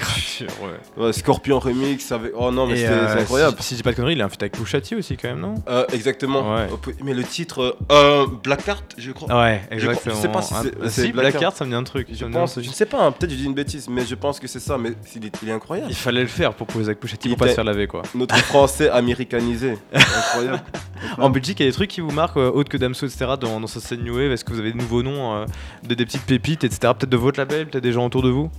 Scorpion 1.12 1.60
Remix. 1.60 2.12
Avec... 2.12 2.32
Oh 2.36 2.52
non, 2.52 2.68
mais 2.68 2.78
c'était 2.78 2.90
euh, 2.90 3.08
c'est 3.14 3.22
incroyable. 3.22 3.58
Si, 3.60 3.68
si 3.70 3.76
j'ai 3.78 3.84
pas 3.84 3.92
de 3.92 3.96
conneries, 3.98 4.14
il 4.14 4.22
a 4.22 4.26
un 4.26 4.30
feat 4.30 4.42
avec 4.44 4.54
Pouchati 4.54 4.96
aussi 4.96 5.18
quand 5.18 5.30
même, 5.30 5.40
non? 5.40 5.56
Euh, 5.68 5.86
exactement. 5.94 6.56
Ouais. 6.56 6.68
Mais 7.04 7.14
le 7.14 7.24
titre, 7.24 7.78
euh, 7.92 8.26
Black 8.44 8.68
Heart, 8.68 8.96
je 8.98 9.12
crois. 9.12 9.28
Ouais, 9.42 9.62
Je 9.72 9.78
crois- 9.88 9.94
exactement. 9.94 10.16
Je 10.16 10.22
sais 10.22 10.28
pas 10.30 10.42
si 10.42 10.54
Ah, 10.56 10.62
c'est 10.64 10.90
c'est 10.90 11.12
Black. 11.12 11.36
Heart, 11.42 11.56
ça 11.58 11.66
me 11.66 11.70
dit 11.72 11.76
un 11.76 11.84
truc. 11.84 12.08
Je 12.14 12.26
pense, 12.26 12.60
je 12.62 12.68
ne 12.68 12.74
sais 12.74 12.86
pas, 12.86 13.06
hein, 13.06 13.12
peut-être 13.12 13.32
je 13.32 13.36
dis 13.36 13.46
une 13.46 13.54
bêtise, 13.54 13.88
mais 13.90 14.06
je 14.06 14.16
pense 14.16 14.40
que 14.40 14.48
c'est 14.48 14.60
ça. 14.60 14.78
Mais 14.78 14.94
il 15.16 15.26
est, 15.26 15.40
il 15.42 15.50
est 15.50 15.52
incroyable. 15.52 15.90
Il 15.90 15.96
fallait 15.96 16.22
le 16.22 16.28
faire 16.28 16.54
pour 16.54 16.68
Pouchati 16.68 17.28
Il 17.28 17.30
pour 17.32 17.40
pas 17.40 17.50
se 17.50 17.56
faire 17.56 17.64
laver 17.64 17.88
quoi. 17.88 18.04
Notre 18.16 18.38
français 18.38 18.90
américanisé. 18.90 19.78
incroyable. 19.94 20.62
En 21.18 21.30
Belgique, 21.30 21.60
il 21.60 21.64
y 21.64 21.68
a 21.68 21.70
des 21.70 21.76
trucs 21.76 21.90
qui 21.90 22.00
vous 22.00 22.12
marquent, 22.12 22.38
euh, 22.38 22.50
autres 22.50 22.70
que 22.70 22.78
Damso, 22.78 23.06
etc., 23.06 23.34
dans, 23.40 23.60
dans 23.60 23.68
sa 23.68 23.82
scène 23.82 24.04
New 24.04 24.16
Wave? 24.16 24.32
Est-ce 24.32 24.46
que 24.46 24.54
vous 24.54 24.60
avez 24.60 24.72
de 24.72 24.78
nouveaux 24.78 25.04
noms, 25.04 25.36
euh, 25.36 25.46
de, 25.88 25.96
des 25.96 26.06
petites 26.06 26.26
pépites, 26.26 26.64
etc., 26.64 26.94
peut-être 26.98 27.10
de 27.10 27.18
votre 27.18 27.40
label, 27.40 27.68
peut-être 27.68 27.84
des 27.84 27.92
gens 27.92 28.06
autour 28.06 28.22
de 28.22 28.30
vous? 28.30 28.50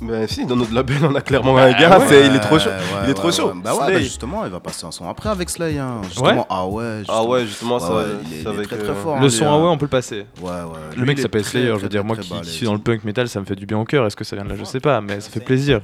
Mais 0.00 0.26
si, 0.26 0.44
dans 0.46 0.56
notre 0.56 0.74
label, 0.74 0.96
on 1.02 1.14
a 1.14 1.20
clairement 1.20 1.56
un 1.58 1.72
Ah 1.74 1.80
gars, 1.80 1.98
ouais. 1.98 2.04
c'est- 2.08 2.26
il 2.26 2.34
est 2.36 2.40
trop 2.40 2.58
chaud. 2.58 2.68
Ouais, 2.70 2.76
il 3.02 3.04
est 3.04 3.08
ouais, 3.08 3.14
trop 3.14 3.26
ouais, 3.28 3.32
chaud. 3.32 3.46
ouais. 3.48 3.52
Bah 3.62 3.74
ouais, 3.74 3.92
bah 3.94 3.98
justement, 4.00 4.44
il 4.44 4.50
va 4.50 4.60
passer 4.60 4.86
un 4.86 4.90
son 4.90 5.08
après 5.08 5.28
avec 5.30 5.48
Slay. 5.50 5.78
Hein. 5.78 6.00
Justement, 6.04 6.46
ah 6.50 6.66
ouais. 6.66 6.84
Ah 6.84 6.98
justement. 6.98 7.28
ouais, 7.28 7.46
justement, 7.46 7.78
ça, 7.78 7.88
Ouais, 7.90 7.96
ouais, 7.96 8.04
il 8.04 8.26
est- 8.32 8.36
c'est 8.36 8.40
il 8.42 8.46
est 8.46 8.48
avec, 8.48 8.66
très 8.68 8.76
euh, 8.76 8.84
très 8.92 8.94
fort. 8.94 9.18
Le 9.18 9.26
hein, 9.26 9.30
son 9.30 9.44
ah 9.46 9.48
hein. 9.50 9.62
ouais, 9.62 9.68
on 9.68 9.78
peut 9.78 9.84
le 9.86 9.90
passer. 9.90 10.26
Ouais, 10.40 10.50
ouais. 10.50 10.52
Le 10.94 11.00
Lui, 11.00 11.06
mec 11.06 11.18
s'appelle 11.18 11.42
très, 11.42 11.50
Slayer, 11.52 11.66
je 11.76 11.82
veux 11.82 11.88
dire, 11.88 12.00
très, 12.00 12.06
moi 12.06 12.16
très 12.16 12.24
qui, 12.42 12.48
suis 12.50 12.66
dans 12.66 12.72
le 12.74 12.78
punk 12.78 13.04
metal, 13.04 13.28
ça 13.28 13.40
me 13.40 13.44
fait 13.44 13.56
du 13.56 13.66
bien 13.66 13.78
au 13.78 13.84
cœur. 13.84 14.06
Est-ce 14.06 14.16
que 14.16 14.24
ça 14.24 14.36
vient 14.36 14.44
de 14.44 14.50
là? 14.50 14.56
Je 14.58 14.64
sais 14.64 14.80
pas, 14.80 15.00
mais 15.00 15.20
ça 15.20 15.30
fait 15.30 15.40
plaisir. 15.40 15.80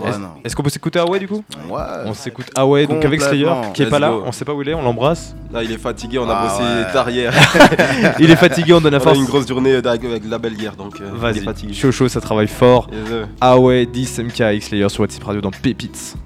Ouais, 0.00 0.10
Est-ce 0.44 0.54
qu'on 0.56 0.62
peut 0.62 0.70
s'écouter 0.70 0.98
Away 0.98 1.18
du 1.18 1.28
coup? 1.28 1.42
Ouais. 1.68 1.80
On 2.04 2.14
s'écoute 2.14 2.46
Away, 2.56 2.86
donc 2.86 3.04
avec 3.04 3.20
Slayer, 3.20 3.50
qui 3.74 3.82
est 3.82 3.86
pas 3.90 3.98
là, 3.98 4.12
on 4.12 4.32
sait 4.32 4.44
pas 4.44 4.52
où 4.54 4.62
il 4.62 4.68
est, 4.68 4.74
on 4.74 4.82
l'embrasse. 4.82 5.34
Là, 5.52 5.62
il 5.62 5.70
est 5.72 5.78
fatigué, 5.78 6.18
on 6.18 6.28
a 6.28 6.34
Ah 6.34 6.42
bossé 6.48 6.62
ouais. 6.62 6.92
tard 6.92 7.08
hier. 7.10 7.32
il 8.18 8.30
est 8.30 8.36
fatigué, 8.36 8.72
on 8.72 8.80
donne 8.80 8.92
la 8.92 8.98
on 8.98 9.00
a 9.00 9.04
force. 9.04 9.16
eu 9.16 9.20
une 9.20 9.26
grosse 9.26 9.46
journée 9.48 9.74
avec, 9.76 10.04
avec 10.04 10.22
la 10.28 10.38
belle 10.38 10.54
hier, 10.60 10.74
donc 10.76 11.00
euh, 11.00 11.08
il 11.12 11.16
est 11.16 11.18
Vas-y, 11.18 11.40
fatigué. 11.44 11.72
chaud 11.72 11.92
chaud, 11.92 12.08
ça 12.08 12.20
travaille 12.20 12.48
fort. 12.48 12.88
Yes, 12.92 13.00
euh, 13.10 13.24
Away, 13.40 13.86
10 13.86 14.18
MK, 14.24 14.38
X 14.54 14.66
Slayer 14.68 14.88
sur 14.88 15.00
WhatsApp 15.02 15.22
Radio 15.24 15.40
dans 15.40 15.50
Pépites. 15.50 16.16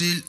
Buzz 0.00 0.22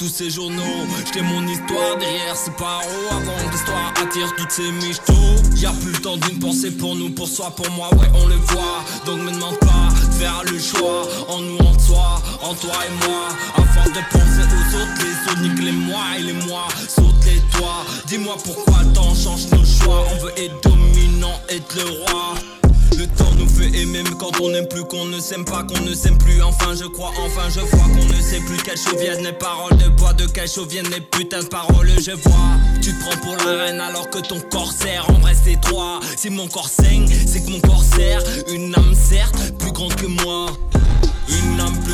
tous 0.00 0.08
ces 0.08 0.30
journaux. 0.30 0.86
J't'ai 1.04 1.20
mon 1.20 1.46
histoire 1.46 1.98
derrière 1.98 2.34
ces 2.34 2.50
barreaux. 2.52 3.08
Avant 3.10 3.36
que 3.46 3.52
l'histoire 3.52 3.92
attire 4.02 4.34
toutes 4.34 4.50
ces 4.50 4.72
michtos. 4.72 5.12
Y'a 5.56 5.72
plus 5.72 5.92
le 5.92 5.98
temps 5.98 6.16
d'une 6.16 6.38
pensée 6.38 6.70
pour 6.70 6.96
nous, 6.96 7.10
pour 7.10 7.28
soi, 7.28 7.50
pour 7.50 7.70
moi, 7.72 7.90
ouais, 7.96 8.08
on 8.14 8.26
le 8.26 8.36
voit. 8.36 8.82
Donc 9.04 9.20
me 9.20 9.30
demande 9.30 9.58
pas 9.58 9.88
de 10.08 10.14
faire 10.14 10.42
le 10.50 10.58
choix. 10.58 11.02
En 11.28 11.40
nous, 11.40 11.58
en 11.58 11.76
toi, 11.86 12.22
en 12.42 12.54
toi 12.54 12.78
et 12.86 13.06
moi. 13.06 13.28
Afin 13.56 13.90
de 13.90 14.00
penser 14.10 14.44
aux 14.48 14.76
autres, 14.80 15.04
les 15.04 15.32
autres, 15.32 15.62
les 15.62 15.72
moi 15.72 16.04
et 16.18 16.22
les 16.22 16.46
moi. 16.48 16.66
Saute 16.88 17.22
les 17.26 17.40
toits. 17.58 17.84
Dis-moi 18.06 18.36
pourquoi 18.42 18.82
temps 18.94 19.14
change 19.14 19.50
nos 19.52 19.66
choix. 19.66 20.06
On 20.14 20.24
veut 20.24 20.32
être 20.38 20.62
dominant, 20.62 21.38
être 21.50 21.76
le 21.76 21.90
roi. 21.90 22.59
Le 22.98 23.06
temps 23.06 23.32
nous 23.38 23.48
fait 23.48 23.68
aimer 23.78 23.90
même 24.02 24.14
quand 24.18 24.40
on 24.40 24.50
n'aime 24.50 24.68
plus, 24.68 24.84
qu'on 24.84 25.06
ne 25.06 25.18
s'aime 25.18 25.44
pas, 25.44 25.62
qu'on 25.62 25.80
ne 25.82 25.94
s'aime 25.94 26.16
plus. 26.18 26.42
Enfin, 26.42 26.74
je 26.74 26.84
crois, 26.84 27.12
enfin, 27.18 27.48
je 27.48 27.60
vois 27.60 27.88
qu'on 27.88 28.04
ne 28.06 28.20
sait 28.20 28.40
plus 28.40 28.56
quelles 28.58 28.98
viennent 28.98 29.24
les 29.24 29.32
paroles 29.32 29.76
de 29.76 29.88
bois, 29.88 30.12
de 30.12 30.26
quelles 30.26 30.48
viennent 30.68 30.90
les 30.90 31.00
putains 31.00 31.42
de 31.42 31.48
paroles. 31.48 31.90
Je 32.00 32.12
vois, 32.12 32.56
tu 32.80 32.92
te 32.92 33.00
prends 33.00 33.16
pour 33.18 33.36
la 33.36 33.64
reine 33.64 33.80
alors 33.80 34.08
que 34.10 34.18
ton 34.18 34.40
corps 34.50 34.72
sert. 34.72 35.08
En 35.10 35.20
c'est 35.44 35.60
toi. 35.60 36.00
Si 36.16 36.30
mon 36.30 36.48
corps 36.48 36.68
saigne, 36.68 37.08
c'est 37.26 37.44
que 37.44 37.50
mon 37.50 37.60
corps 37.60 37.84
sert. 37.84 38.22
Une 38.52 38.74
âme, 38.74 38.94
certes, 38.94 39.56
plus 39.58 39.72
grande 39.72 39.94
que 39.94 40.06
moi. 40.06 40.46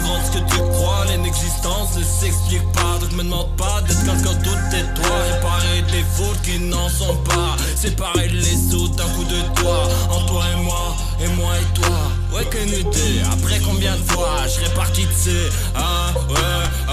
Grande 0.06 0.30
que 0.30 0.38
tu 0.38 0.58
crois, 0.72 1.04
l'inexistence 1.08 1.96
ne 1.96 2.04
s'explique 2.04 2.72
pas. 2.72 2.98
Donc 3.00 3.12
me 3.12 3.24
demande 3.24 3.56
pas 3.56 3.80
d'être 3.82 4.04
quelqu'un 4.04 4.34
d'autre, 4.34 4.68
tais-toi. 4.70 5.16
Réparer 5.32 5.82
des 5.90 6.04
fautes 6.14 6.40
qui 6.42 6.60
n'en 6.60 6.88
sont 6.88 7.16
pas. 7.24 7.56
Séparer 7.74 8.28
les 8.28 8.74
autres 8.74 8.94
d'un 8.94 9.08
coup 9.14 9.24
de 9.24 9.40
toi. 9.60 9.88
En 10.10 10.20
toi 10.26 10.44
et 10.52 10.62
moi, 10.62 10.96
et 11.20 11.28
moi 11.28 11.52
et 11.58 11.74
toi. 11.74 11.96
Ouais, 12.32 12.44
qu'une 12.44 12.68
idée. 12.68 13.20
Après 13.32 13.58
combien 13.58 13.96
de 13.96 14.02
fois 14.12 14.46
je 14.46 14.70
parti 14.76 15.06
de 15.06 15.12
ces. 15.12 15.48
Ah, 15.74 16.12
ouais. 16.28 16.85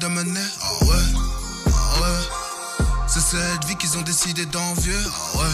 J'ai 0.00 0.06
décidé 0.06 0.06
de 0.06 0.06
mener. 0.08 0.40
Ah 0.62 0.84
ouais, 0.84 1.06
ah 1.66 2.00
ouais. 2.00 2.84
C'est 3.06 3.20
cette 3.20 3.64
vie 3.66 3.76
qu'ils 3.76 3.98
ont 3.98 4.02
décidé 4.02 4.46
d'envier. 4.46 4.92
Ah 5.06 5.38
ouais. 5.38 5.44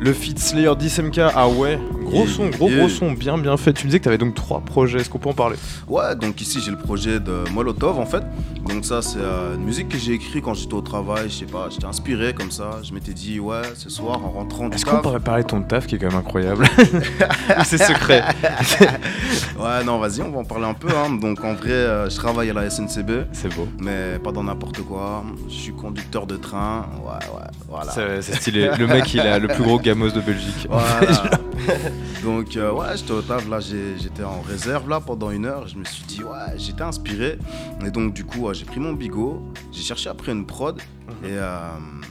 Le 0.00 0.12
feat 0.12 0.38
Slayer 0.38 0.68
10MK, 0.68 1.32
ah 1.34 1.48
ouais, 1.48 1.78
gros 2.08 2.26
son, 2.26 2.48
gros 2.48 2.68
gros 2.68 2.88
son, 2.88 3.12
bien 3.12 3.38
bien 3.38 3.56
fait. 3.56 3.72
Tu 3.72 3.84
me 3.84 3.88
disais 3.90 3.98
que 4.00 4.04
t'avais 4.04 4.18
donc 4.18 4.34
trois 4.34 4.60
projets, 4.60 4.98
est-ce 5.00 5.10
qu'on 5.10 5.18
peut 5.18 5.28
en 5.28 5.34
parler? 5.34 5.56
Ouais, 5.88 6.14
donc 6.16 6.40
ici 6.40 6.60
j'ai 6.64 6.70
le 6.70 6.78
projet 6.78 7.20
de 7.20 7.44
Molotov 7.52 7.98
en 7.98 8.06
fait. 8.06 8.22
Donc 8.68 8.84
ça, 8.84 9.00
c'est 9.00 9.18
euh, 9.18 9.54
une 9.54 9.62
musique 9.64 9.88
que 9.88 9.96
j'ai 9.96 10.12
écrite 10.12 10.44
quand 10.44 10.52
j'étais 10.52 10.74
au 10.74 10.82
travail. 10.82 11.30
Je 11.30 11.34
sais 11.34 11.44
pas, 11.46 11.68
j'étais 11.70 11.86
inspiré 11.86 12.34
comme 12.34 12.50
ça. 12.50 12.80
Je 12.82 12.92
m'étais 12.92 13.12
dit, 13.14 13.40
ouais, 13.40 13.62
ce 13.74 13.88
soir, 13.88 14.22
en 14.22 14.30
rentrant 14.30 14.68
du 14.68 14.76
Est-ce 14.76 14.84
qu'on 14.84 14.98
pourrait 15.00 15.20
parler 15.20 15.42
de 15.42 15.48
ton 15.48 15.62
taf 15.62 15.86
qui 15.86 15.94
est 15.94 15.98
quand 15.98 16.08
même 16.08 16.18
incroyable 16.18 16.66
C'est 17.64 17.78
secret. 17.78 18.22
Ouais, 19.58 19.82
non, 19.84 19.98
vas-y, 19.98 20.22
on 20.22 20.30
va 20.30 20.38
en 20.38 20.44
parler 20.44 20.66
un 20.66 20.74
peu. 20.74 20.88
hein. 20.88 21.10
Donc 21.20 21.42
en 21.44 21.54
vrai, 21.54 21.70
euh, 21.72 22.08
je 22.08 22.16
travaille 22.16 22.50
à 22.50 22.52
la 22.52 22.70
SNCB, 22.70 23.26
C'est 23.32 23.52
beau. 23.54 23.66
mais 23.80 24.18
pas 24.22 24.30
dans 24.30 24.44
n'importe 24.44 24.80
quoi. 24.82 25.24
Je 25.48 25.54
suis 25.54 25.72
conducteur 25.72 26.26
de 26.26 26.36
train. 26.36 26.86
Ouais, 27.04 27.26
ouais, 27.34 27.46
voilà. 27.68 27.90
C'est 27.92 28.22
c'est 28.22 28.36
stylé. 28.36 28.70
Le 28.78 28.86
mec, 28.86 29.12
il 29.14 29.20
a 29.20 29.38
le 29.38 29.48
plus 29.48 29.64
gros 29.64 29.78
gamos 29.80 30.10
de 30.10 30.20
Belgique. 30.20 30.68
Voilà. 30.70 31.00
Donc 32.22 32.56
euh, 32.56 32.72
ouais, 32.72 32.96
j'étais 32.96 33.12
au 33.12 33.22
taf, 33.22 33.48
là 33.48 33.60
j'étais 33.60 34.24
en 34.24 34.40
réserve 34.40 34.88
là 34.88 35.00
pendant 35.00 35.30
une 35.30 35.46
heure, 35.46 35.68
je 35.68 35.76
me 35.76 35.84
suis 35.84 36.02
dit 36.04 36.22
ouais, 36.22 36.56
j'étais 36.58 36.82
inspiré. 36.82 37.38
Et 37.84 37.90
donc 37.90 38.12
du 38.14 38.24
coup, 38.24 38.52
j'ai 38.52 38.64
pris 38.64 38.80
mon 38.80 38.92
bigot, 38.92 39.42
j'ai 39.72 39.82
cherché 39.82 40.08
après 40.10 40.32
une 40.32 40.44
prod 40.46 40.80
et 41.22 41.26
euh, 41.30 41.58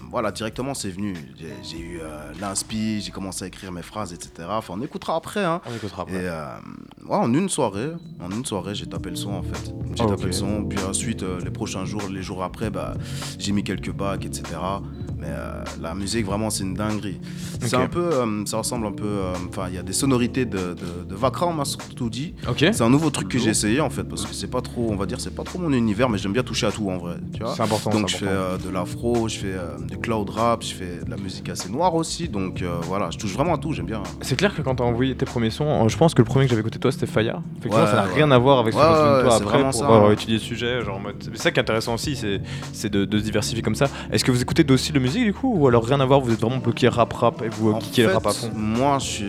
voilà, 0.09 0.31
directement 0.31 0.73
c'est 0.73 0.89
venu. 0.89 1.13
J'ai- 1.37 1.77
eu 1.77 1.99
euh, 2.01 2.31
l'inspi, 2.39 3.01
j'ai 3.01 3.11
commencé 3.11 3.43
à 3.43 3.47
écrire 3.47 3.71
mes 3.71 3.81
phrases, 3.81 4.13
etc. 4.13 4.47
Enfin, 4.49 4.75
on 4.77 4.81
écoutera 4.81 5.15
après 5.15 5.43
hein. 5.43 5.61
On 5.69 5.75
écoutera 5.75 6.03
Et 6.09 6.15
après. 6.15 6.25
euh, 6.25 6.55
ouais, 7.07 7.15
en 7.15 7.33
une 7.33 7.49
soirée, 7.49 7.91
en 8.21 8.31
une 8.31 8.45
soirée, 8.45 8.75
j'ai 8.75 8.87
tapé 8.87 9.09
le 9.09 9.15
son 9.17 9.31
en 9.33 9.43
fait. 9.43 9.73
J'ai 9.93 10.03
Ah, 10.03 10.07
tapé 10.07 10.25
le 10.27 10.31
son, 10.31 10.63
puis 10.63 10.79
ensuite 10.87 11.23
les 11.43 11.51
prochains 11.51 11.85
jours, 11.85 12.03
les 12.09 12.23
jours 12.23 12.43
après, 12.43 12.69
bah, 12.69 12.93
j'ai 13.37 13.51
mis 13.51 13.63
quelques 13.63 13.91
bacs, 13.91 14.25
etc. 14.25 14.43
Mais 15.27 15.33
euh, 15.33 15.63
la 15.81 15.93
musique 15.93 16.25
vraiment 16.25 16.49
c'est 16.49 16.63
une 16.63 16.73
dinguerie. 16.73 17.19
C'est 17.61 17.75
un 17.75 17.87
peu, 17.87 18.09
euh, 18.13 18.45
ça 18.45 18.57
ressemble 18.57 18.87
un 18.87 18.91
peu, 18.91 19.03
euh, 19.05 19.33
enfin 19.49 19.65
il 19.67 19.75
y 19.75 19.77
a 19.77 19.83
des 19.83 19.91
sonorités 19.93 20.45
de, 20.45 20.57
de, 20.57 21.03
de 21.09 21.15
Vakra, 21.15 21.47
on 21.47 21.53
m'a 21.53 21.65
surtout 21.65 22.09
dit. 22.09 22.33
C'est 22.57 22.81
un 22.81 22.89
nouveau 22.89 23.09
truc 23.09 23.27
que 23.27 23.37
j'ai 23.37 23.49
essayé 23.49 23.81
en 23.81 23.89
fait 23.89 24.03
parce 24.03 24.25
que 24.25 24.33
c'est 24.33 24.47
pas 24.49 24.61
trop, 24.61 24.87
on 24.89 24.95
va 24.95 25.05
dire, 25.05 25.19
c'est 25.19 25.35
pas 25.35 25.43
trop 25.43 25.59
mon 25.59 25.71
univers, 25.73 26.07
mais 26.09 26.17
j'aime 26.17 26.31
bien 26.33 26.43
toucher 26.43 26.67
à 26.67 26.71
tout 26.71 26.89
en 26.89 26.97
vrai. 26.97 27.15
C'est 27.55 27.61
important. 27.61 27.89
Donc 27.89 28.07
je 28.09 28.17
fais 28.17 28.25
de 28.25 28.69
l'afro, 28.69 29.27
je 29.27 29.37
fais 29.39 29.55
du 29.89 29.97
cloud 29.97 30.29
rap, 30.29 30.63
je 30.63 30.73
fais 30.73 31.03
de 31.05 31.09
la 31.09 31.17
musique 31.17 31.49
assez 31.49 31.69
noire 31.69 31.93
aussi. 31.95 32.29
Donc 32.29 32.63
voilà, 32.83 33.09
je 33.11 33.17
touche 33.17 33.33
vraiment 33.33 33.55
à 33.55 33.57
tout, 33.57 33.73
j'aime 33.73 33.85
bien. 33.87 34.03
C'est 34.21 34.37
clair 34.37 34.55
que 34.55 34.61
quand 34.61 34.75
t'as 34.75 34.83
envoyé 34.85 35.15
tes 35.15 35.25
premiers 35.25 35.49
sons, 35.49 35.87
je 35.89 35.97
pense 35.97 36.13
que 36.13 36.21
le 36.21 36.25
premier 36.25 36.45
que 36.45 36.51
j'avais 36.51 36.61
écouté 36.61 36.79
toi 36.79 36.91
c'était 36.91 37.07
Fire. 37.07 37.41
Effectivement, 37.59 37.77
Ouais, 37.83 37.85
ça 37.91 37.97
n'a 37.97 38.05
ouais. 38.07 38.13
rien 38.13 38.31
à 38.31 38.37
voir 38.37 38.59
avec 38.59 38.73
ce 38.73 38.77
que 38.79 38.83
Ouais, 38.83 39.19
tu 39.21 39.27
toi 39.27 39.35
après 39.35 39.61
pour 39.63 39.73
ça, 39.73 39.85
avoir 39.85 40.11
étudié 40.11 40.35
le 40.35 40.41
sujet. 40.41 40.81
Genre. 40.85 41.01
C'est 41.21 41.37
ça 41.37 41.51
qui 41.51 41.59
est 41.59 41.61
intéressant 41.61 41.95
aussi, 41.95 42.15
c'est 42.73 42.89
de, 42.89 43.05
de 43.05 43.17
se 43.19 43.23
diversifier 43.23 43.61
comme 43.61 43.75
ça. 43.75 43.87
Est-ce 44.11 44.23
que 44.23 44.31
vous 44.31 44.41
écoutez 44.41 44.65
aussi 44.71 44.91
de 44.91 44.99
musique 44.99 45.16
du 45.23 45.33
coup 45.33 45.53
Ou 45.57 45.67
alors 45.67 45.85
rien 45.85 45.99
à 45.99 46.05
voir, 46.05 46.19
vous 46.19 46.31
êtes 46.31 46.39
vraiment 46.41 46.57
bloqué 46.57 46.87
rap 46.87 47.13
rap 47.13 47.41
et 47.41 47.49
vous 47.49 47.69
euh, 47.69 47.73
En 47.73 47.79
kickez 47.79 48.03
le 48.03 48.13
rap 48.13 48.27
à 48.27 48.31
fond 48.33 48.51
Moi, 48.55 48.99
je 48.99 49.05
suis. 49.05 49.25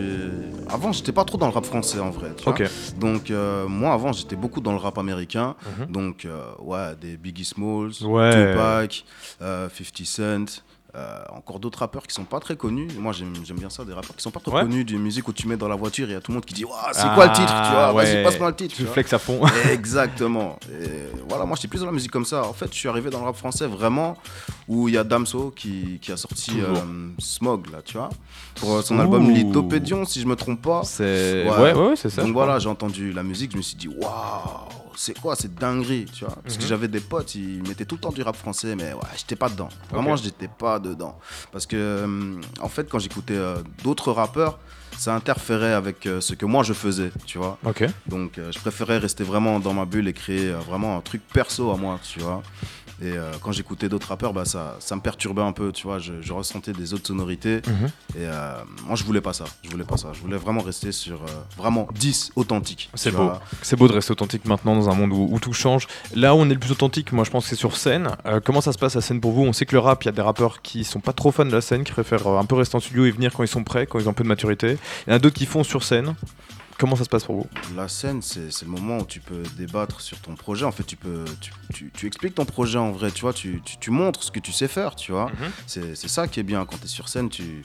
Avant, 0.69 0.91
j'étais 0.91 1.11
pas 1.11 1.23
trop 1.25 1.37
dans 1.37 1.47
le 1.47 1.53
rap 1.53 1.65
français 1.65 1.99
en 1.99 2.09
vrai. 2.11 2.29
tu 2.37 2.43
vois. 2.43 2.53
Ok. 2.53 2.63
Donc, 2.99 3.31
euh, 3.31 3.67
moi, 3.67 3.93
avant, 3.93 4.11
j'étais 4.13 4.35
beaucoup 4.35 4.61
dans 4.61 4.71
le 4.71 4.77
rap 4.77 4.97
américain. 4.97 5.55
Mhm. 5.79 5.85
Donc, 5.91 6.25
euh, 6.25 6.43
ouais, 6.59 6.95
des 7.01 7.17
Biggie 7.17 7.45
Smalls, 7.45 7.93
Ouais. 8.03 8.51
Tupac, 8.51 9.05
euh, 9.41 9.67
50 9.69 10.05
Cent. 10.05 10.63
Euh, 10.95 11.23
encore 11.35 11.59
d'autres 11.59 11.79
rappeurs 11.79 12.07
qui 12.07 12.13
sont 12.15 12.23
pas 12.23 12.39
très 12.39 12.55
connus. 12.55 12.87
Moi, 12.97 13.13
j'aime 13.13 13.31
bien 13.57 13.69
ça, 13.69 13.85
des 13.85 13.93
rappeurs 13.93 14.15
qui 14.15 14.23
sont 14.23 14.31
pas 14.31 14.39
trop 14.39 14.51
Ouais. 14.55 14.61
connus, 14.63 14.83
des 14.83 14.97
musiques 14.97 15.27
où 15.27 15.33
tu 15.33 15.47
mets 15.47 15.55
dans 15.57 15.67
la 15.67 15.75
voiture 15.75 16.07
et 16.07 16.11
il 16.11 16.13
y 16.13 16.17
a 16.17 16.21
tout 16.21 16.31
le 16.31 16.35
monde 16.35 16.45
qui 16.45 16.53
dit 16.55 16.65
Ouah, 16.65 16.89
c'est 16.93 17.01
Ah, 17.03 17.11
quoi 17.13 17.27
le 17.27 17.33
titre 17.33 17.53
Tu 17.65 17.71
vois, 17.71 17.93
ouais. 17.93 18.05
vas-y, 18.13 18.23
passe-moi 18.23 18.49
le 18.49 18.55
titre. 18.55 18.71
Tu 18.71 18.77
tu 18.77 18.83
vois. 18.85 18.93
flex 18.93 19.13
à 19.13 19.19
fond. 19.19 19.41
Exactement. 19.71 20.57
Et 20.71 20.87
voilà, 21.27 21.45
moi 21.45 21.55
j'étais 21.55 21.67
plus 21.67 21.81
dans 21.81 21.85
la 21.85 21.91
musique 21.91 22.11
comme 22.11 22.25
ça. 22.25 22.43
En 22.43 22.53
fait, 22.53 22.73
je 22.73 22.77
suis 22.77 22.89
arrivé 22.89 23.09
dans 23.11 23.19
le 23.19 23.25
rap 23.25 23.35
français 23.35 23.67
vraiment 23.67 24.17
où 24.67 24.87
il 24.87 24.95
y 24.95 24.97
a 24.97 25.03
Damso 25.03 25.53
qui, 25.55 25.99
qui 26.01 26.11
a 26.11 26.17
sorti 26.17 26.53
euh, 26.59 26.75
Smog, 27.19 27.69
là, 27.71 27.79
tu 27.85 27.97
vois, 27.97 28.09
pour 28.55 28.73
euh, 28.77 28.81
son 28.81 28.97
Ouh. 28.97 29.01
album 29.01 29.29
Lithopédion, 29.29 30.05
si 30.05 30.19
je 30.21 30.25
me 30.25 30.35
trompe 30.35 30.61
pas. 30.61 30.81
C'est. 30.83 31.47
Ouais. 31.47 31.49
Ouais, 31.57 31.73
ouais, 31.73 31.87
ouais, 31.89 31.95
c'est 31.95 32.09
ça. 32.09 32.23
Donc 32.23 32.33
voilà, 32.33 32.57
j'ai 32.59 32.69
entendu 32.69 33.13
la 33.13 33.21
musique, 33.23 33.51
je 33.51 33.57
me 33.57 33.61
suis 33.61 33.75
dit 33.77 33.87
waouh, 33.87 34.09
c'est 35.01 35.17
quoi 35.17 35.33
cette 35.37 35.55
dinguerie, 35.55 36.05
tu 36.11 36.25
vois? 36.25 36.35
Parce 36.43 36.57
que 36.57 36.63
Mhm. 36.63 36.67
j'avais 36.67 36.87
des 36.89 36.99
potes, 36.99 37.33
ils 37.35 37.63
mettaient 37.63 37.85
tout 37.85 37.95
le 37.95 38.01
temps 38.01 38.11
du 38.11 38.21
rap 38.21 38.35
français, 38.35 38.75
mais 38.75 38.91
ouais, 38.91 38.99
j'étais 39.15 39.37
pas 39.37 39.47
dedans. 39.47 39.69
Vraiment, 39.89 40.11
Ok. 40.11 40.19
j'étais 40.23 40.49
pas 40.49 40.77
dedans. 40.77 41.17
Parce 41.53 41.65
que 41.65 41.77
euh, 41.77 42.41
en 42.59 42.67
fait, 42.67 42.89
quand 42.89 42.99
j'écoutais 42.99 43.33
euh, 43.37 43.63
d'autres 43.81 44.11
rappeurs, 44.11 44.59
ça 44.97 45.15
interférait 45.15 45.71
avec 45.71 46.05
euh, 46.05 46.19
ce 46.19 46.33
que 46.33 46.45
moi 46.45 46.63
je 46.63 46.73
faisais, 46.73 47.11
tu 47.25 47.37
vois? 47.37 47.57
crois. 47.61 47.71
Ok. 47.71 47.85
Donc 48.07 48.31
je 48.35 48.59
préférais 48.59 48.97
rester 48.97 49.23
vraiment 49.23 49.61
dans 49.61 49.73
ma 49.73 49.85
bulle 49.85 50.09
et 50.09 50.13
créer 50.13 50.51
vraiment 50.51 50.97
un 50.97 51.01
truc 51.01 51.21
perso 51.31 51.71
à 51.71 51.77
moi, 51.77 51.97
tu 52.03 52.19
vois? 52.19 52.43
Et 53.01 53.13
euh, 53.13 53.31
quand 53.41 53.51
j'écoutais 53.51 53.87
d'autres 53.87 54.09
rappeurs, 54.09 54.33
bah, 54.33 54.45
ça, 54.45 54.75
ça 54.79 54.95
me 54.95 55.01
perturbait 55.01 55.41
un 55.41 55.53
peu, 55.53 55.71
tu 55.71 55.87
vois. 55.87 55.99
Je, 55.99 56.13
je 56.21 56.33
ressentais 56.33 56.73
des 56.73 56.93
autres 56.93 57.07
sonorités. 57.07 57.61
Mhm. 57.67 57.87
Et 58.15 58.25
euh, 58.25 58.53
moi, 58.85 58.95
je 58.95 59.03
voulais 59.03 59.21
pas 59.21 59.33
ça. 59.33 59.45
Je 59.63 59.69
voulais 59.69 59.85
pas 59.85 59.97
ça. 59.97 60.11
Je 60.13 60.19
voulais 60.19 60.37
vraiment 60.37 60.61
rester 60.61 60.91
sur 60.91 61.21
euh, 61.21 61.27
vraiment 61.57 61.87
10 61.95 62.31
authentiques. 62.35 62.89
C'est 62.95 63.11
beau. 63.11 63.31
C'est 63.61 63.77
beau 63.77 63.87
de 63.87 63.93
rester 63.93 64.11
authentique 64.11 64.45
maintenant 64.45 64.75
dans 64.75 64.89
un 64.89 64.95
monde 64.95 65.13
où, 65.13 65.29
où 65.31 65.39
tout 65.39 65.53
change. 65.53 65.87
Là 66.13 66.35
où 66.35 66.39
on 66.39 66.49
est 66.49 66.53
le 66.53 66.59
plus 66.59 66.71
authentique, 66.71 67.11
moi 67.13 67.23
je 67.23 67.31
pense 67.31 67.45
que 67.45 67.49
c'est 67.51 67.55
sur 67.55 67.77
scène. 67.77 68.09
Comment 68.43 68.61
ça 68.61 68.73
se 68.73 68.77
passe 68.77 68.95
la 68.95 69.01
scène 69.01 69.21
pour 69.21 69.31
vous? 69.31 69.43
On 69.43 69.53
sait 69.53 69.65
que 69.65 69.75
le 69.75 69.79
rap, 69.79 70.03
il 70.03 70.07
y 70.07 70.09
a 70.09 70.13
des 70.13 70.21
rappeurs 70.21 70.61
qui 70.61 70.83
sont 70.83 70.99
pas 70.99 71.13
trop 71.13 71.31
fans 71.31 71.45
de 71.45 71.51
la 71.51 71.61
scène, 71.61 71.83
qui 71.83 71.91
préfèrent 71.91 72.27
un 72.27 72.45
peu 72.45 72.55
rester 72.55 72.75
en 72.75 72.79
studio 72.79 73.05
et 73.05 73.11
venir 73.11 73.33
quand 73.33 73.43
ils 73.43 73.47
sont 73.47 73.63
prêts, 73.63 73.85
quand 73.85 73.99
ils 73.99 74.07
ont 74.07 74.11
un 74.11 74.13
peu 74.13 74.23
de 74.23 74.29
maturité. 74.29 74.77
Il 75.07 75.11
y 75.11 75.13
en 75.13 75.15
a 75.15 75.19
d'autres 75.19 75.35
qui 75.35 75.45
font 75.45 75.63
sur 75.63 75.83
scène. 75.83 76.15
Comment 76.79 76.95
ça 76.95 77.03
se 77.03 77.09
passe 77.09 77.25
pour 77.25 77.35
vous? 77.35 77.47
La 77.75 77.89
scène, 77.89 78.21
c'est 78.21 78.61
le 78.63 78.69
moment 78.69 78.99
où 78.99 79.05
tu 79.05 79.19
peux 79.19 79.43
débattre 79.57 79.99
sur 79.99 80.17
ton 80.19 80.35
projet. 80.35 80.63
En 80.63 80.71
fait, 80.71 80.83
tu 80.83 80.95
peux, 80.95 81.25
tu, 81.41 81.51
tu- 81.73 81.91
tu 81.93 82.07
expliques 82.07 82.35
ton 82.35 82.45
projet 82.45 82.77
en 82.77 82.91
vrai, 82.93 83.11
tu 83.11 83.19
vois. 83.21 83.33
Tu, 83.33 83.61
tu- 83.65 83.77
tu 83.77 83.91
montres 83.91 84.23
ce 84.23 84.31
que 84.31 84.39
tu 84.39 84.53
sais 84.53 84.69
faire, 84.69 84.95
tu 84.95 85.11
vois. 85.11 85.25
Mhm. 85.25 85.51
C'est 85.67 85.95
c'est 85.95 86.07
ça 86.07 86.29
qui 86.29 86.39
est 86.39 86.43
bien 86.43 86.65
quand 86.65 86.77
tu 86.77 86.85
es 86.85 86.87
sur 86.87 87.09
scène. 87.09 87.27
Tu, 87.29 87.63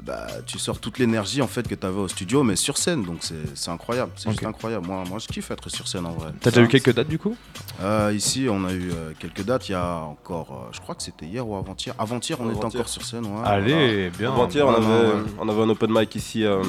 bah, 0.00 0.28
tu 0.46 0.60
sors 0.60 0.78
toute 0.78 1.00
l'énergie 1.00 1.42
en 1.42 1.48
fait 1.48 1.66
que 1.66 1.74
tu 1.74 1.84
avais 1.84 1.98
au 1.98 2.06
studio, 2.06 2.44
mais 2.44 2.54
sur 2.54 2.78
scène. 2.78 3.02
Donc 3.02 3.24
c'est 3.54 3.70
incroyable. 3.70 4.12
C'est 4.14 4.30
juste 4.30 4.44
incroyable. 4.44 4.86
Moi, 4.86 5.02
moi, 5.10 5.18
je 5.18 5.26
kiffe 5.26 5.50
être 5.50 5.68
sur 5.68 5.88
scène 5.88 6.06
en 6.06 6.12
vrai. 6.12 6.30
T'as 6.40 6.50
déjà 6.50 6.62
eu 6.62 6.68
quelques 6.68 6.94
dates 6.94 7.08
du 7.08 7.18
coup? 7.18 7.36
Euh, 7.82 8.12
ici, 8.14 8.46
on 8.48 8.64
a 8.66 8.72
eu 8.72 8.92
euh, 8.92 9.12
quelques 9.18 9.42
dates. 9.42 9.68
Il 9.68 9.72
y 9.72 9.74
a 9.74 9.96
encore, 9.96 10.52
euh, 10.68 10.72
je 10.72 10.80
crois 10.80 10.94
que 10.94 11.02
c'était 11.02 11.26
hier 11.26 11.44
ou 11.46 11.56
avant-hier. 11.56 11.92
Avant-hier, 11.98 12.38
on 12.40 12.44
était 12.50 12.58
Avant-hier. 12.58 12.80
encore 12.82 12.88
sur 12.88 13.04
scène. 13.04 13.24
ouais. 13.26 13.42
Allez, 13.44 14.10
bien. 14.16 14.30
Avant-hier, 14.32 14.64
on, 14.64 14.74
avait, 14.74 14.86
ouais. 14.86 15.22
on 15.40 15.48
avait 15.48 15.62
un 15.62 15.68
open 15.70 15.90
mic 15.90 16.14
ici, 16.14 16.44
euh, 16.44 16.62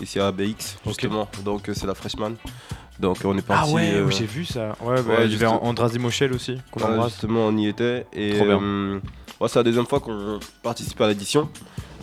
ici 0.00 0.20
à 0.20 0.28
ABX, 0.28 0.76
Ok. 0.84 0.90
justement. 0.92 1.28
Donc, 1.44 1.68
euh, 1.68 1.74
c'est 1.74 1.86
la 1.86 1.94
Freshman. 1.94 2.32
Donc, 3.00 3.18
on 3.24 3.36
est 3.36 3.40
Ah 3.48 3.54
parti. 3.54 3.72
ouais, 3.74 3.90
euh, 3.94 4.10
j'ai 4.10 4.26
vu 4.26 4.44
ça. 4.44 4.76
Ouais, 4.82 5.02
bah, 5.02 5.14
ouais, 5.18 5.28
juste- 5.28 5.42
Andras 5.44 5.90
aussi, 6.34 6.58
qu'on 6.70 6.80
Ouais, 6.80 7.08
justement, 7.08 7.46
on 7.46 7.56
y 7.56 7.66
était. 7.66 8.06
Et 8.12 8.34
Trop 8.36 8.44
bien. 8.44 8.60
euh, 8.62 9.00
ouais, 9.40 9.48
c'est 9.48 9.58
la 9.58 9.62
deuxième 9.64 9.86
fois 9.86 10.00
qu'on 10.00 10.38
participe 10.62 11.00
à 11.00 11.08
l'édition. 11.08 11.48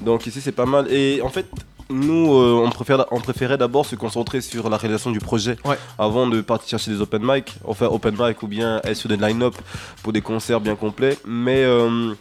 Donc 0.01 0.25
ici, 0.27 0.41
c'est 0.41 0.51
pas 0.51 0.65
mal. 0.65 0.91
Et 0.91 1.21
en 1.21 1.30
fait, 1.30 1.45
nous, 1.89 2.34
euh, 2.34 2.63
on, 2.65 2.69
préfère, 2.69 3.05
on 3.11 3.19
préférait 3.19 3.57
d'abord 3.57 3.86
se 3.86 3.95
concentrer 3.95 4.41
sur 4.41 4.69
la 4.69 4.77
réalisation 4.77 5.11
du 5.11 5.19
projet 5.19 5.57
Ouais. 5.65 5.77
avant 5.97 6.27
de 6.27 6.41
partir 6.41 6.69
chercher 6.69 6.91
des 6.91 7.01
open 7.01 7.21
mic. 7.23 7.55
Enfin, 7.65 7.88
open 7.88 8.15
mic 8.19 8.41
ou 8.43 8.47
bien 8.47 8.80
être 8.84 8.95
sur 8.95 9.09
des 9.09 9.17
line-up 9.17 9.55
pour 10.03 10.11
des 10.13 10.21
concerts 10.21 10.59
bien 10.61 10.75
complets. 10.75 11.17
Mais 11.25 11.63
euh, 11.63 12.13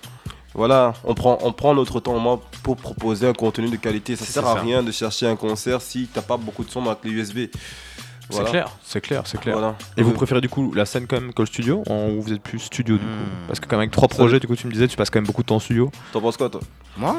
voilà, 0.58 0.92
on 1.04 1.14
prend, 1.14 1.38
on 1.42 1.52
prend 1.52 1.72
notre 1.74 2.00
temps 2.00 2.18
moi, 2.18 2.40
pour 2.62 2.76
proposer 2.76 3.26
un 3.28 3.32
contenu 3.32 3.68
de 3.70 3.76
qualité. 3.76 4.16
Ça 4.16 4.24
sert 4.26 4.46
à 4.46 4.54
ça. 4.56 4.60
rien 4.60 4.82
de 4.82 4.90
chercher 4.92 5.26
un 5.26 5.36
concert 5.36 5.80
si 5.80 6.08
t'as 6.12 6.20
pas 6.20 6.36
beaucoup 6.36 6.64
de 6.64 6.70
son 6.70 6.82
dans 6.82 6.90
la 6.90 6.96
clé 6.96 7.10
USB. 7.12 7.38
C'est 8.30 8.44
clair, 8.44 8.68
c'est 8.82 9.00
clair, 9.00 9.22
c'est 9.24 9.40
clair. 9.40 9.54
Voilà. 9.56 9.76
Et 9.96 10.02
vous 10.02 10.12
préférez 10.12 10.42
du 10.42 10.50
coup 10.50 10.74
la 10.74 10.84
scène 10.84 11.06
quand 11.06 11.18
même 11.18 11.32
que 11.32 11.40
le 11.40 11.46
studio 11.46 11.82
en- 11.88 12.10
ou 12.10 12.20
vous 12.20 12.32
êtes 12.34 12.42
plus 12.42 12.58
studio 12.58 12.96
du 12.98 13.04
coup 13.04 13.10
Hmm. 13.10 13.46
Parce 13.46 13.58
que 13.58 13.64
quand 13.66 13.76
même 13.76 13.80
avec 13.84 13.90
trois 13.92 14.08
projets, 14.08 14.38
du 14.38 14.46
coup 14.46 14.54
tu 14.54 14.66
me 14.66 14.72
disais, 14.72 14.86
tu 14.86 14.98
passes 14.98 15.08
quand 15.08 15.18
même 15.18 15.26
beaucoup 15.26 15.40
de 15.42 15.46
temps 15.46 15.56
en 15.56 15.60
studio. 15.60 15.90
T'en 16.12 16.20
penses 16.20 16.36
quoi, 16.36 16.50
toi? 16.50 16.60
Moi? 16.98 17.16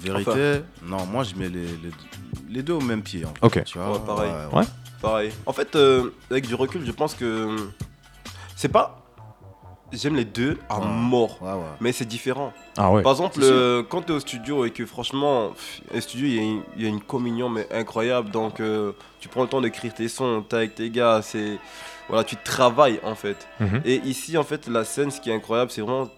Vérité, 0.00 0.60
non, 0.84 1.04
moi 1.06 1.24
je 1.24 1.34
mets 1.34 1.48
les, 1.48 1.62
les, 1.62 1.90
les 2.50 2.62
deux 2.62 2.74
au 2.74 2.80
même 2.80 3.02
pied. 3.02 3.24
en 3.24 3.30
fait, 3.48 3.58
Ok. 3.60 3.64
Tu 3.64 3.78
vois, 3.78 3.92
Ouais, 3.94 3.98
pareil. 4.06 4.30
Ouais. 4.52 4.64
Pareil. 5.02 5.32
En 5.46 5.52
fait, 5.52 5.74
euh, 5.74 6.10
avec 6.30 6.46
du 6.46 6.54
recul, 6.54 6.84
je 6.86 6.92
pense 6.92 7.14
que 7.14 7.56
c'est 8.54 8.68
pas. 8.68 8.97
J'aime 9.92 10.16
les 10.16 10.24
deux 10.26 10.58
à 10.68 10.78
Ouais. 10.80 10.86
mort, 10.86 11.38
Ouais, 11.40 11.52
ouais. 11.52 11.58
mais 11.80 11.92
c'est 11.92 12.04
différent. 12.04 12.52
Ah 12.76 12.90
ouais. 12.92 13.02
Par 13.02 13.12
exemple, 13.12 13.40
euh, 13.42 13.82
quand 13.88 14.02
tu 14.02 14.12
es 14.12 14.14
au 14.14 14.20
studio 14.20 14.64
et 14.66 14.70
que 14.70 14.84
franchement, 14.84 15.52
un 15.94 16.00
studio, 16.00 16.26
il 16.26 16.34
y, 16.34 16.38
a 16.38 16.42
une- 16.42 16.62
il 16.76 16.82
y 16.82 16.86
a 16.86 16.88
une 16.90 17.00
communion 17.00 17.48
mais 17.48 17.66
incroyable. 17.72 18.30
Donc, 18.30 18.60
euh, 18.60 18.92
tu 19.20 19.28
prends 19.28 19.42
le 19.42 19.48
temps 19.48 19.60
d'écrire 19.62 19.94
tes 19.94 20.08
sons, 20.08 20.44
t'es 20.46 20.56
avec 20.56 20.74
tes 20.74 20.90
gars, 20.90 21.20
c'est. 21.22 21.58
Voilà, 22.08 22.24
tu 22.24 22.36
travailles 22.36 23.00
en 23.02 23.14
fait. 23.14 23.48
Mhm. 23.60 23.80
Et 23.84 23.96
ici, 24.04 24.36
en 24.36 24.44
fait, 24.44 24.66
la 24.68 24.84
scène, 24.84 25.10
ce 25.10 25.20
qui 25.20 25.30
est 25.30 25.34
incroyable, 25.34 25.70
c'est 25.70 25.80
vraiment. 25.80 26.08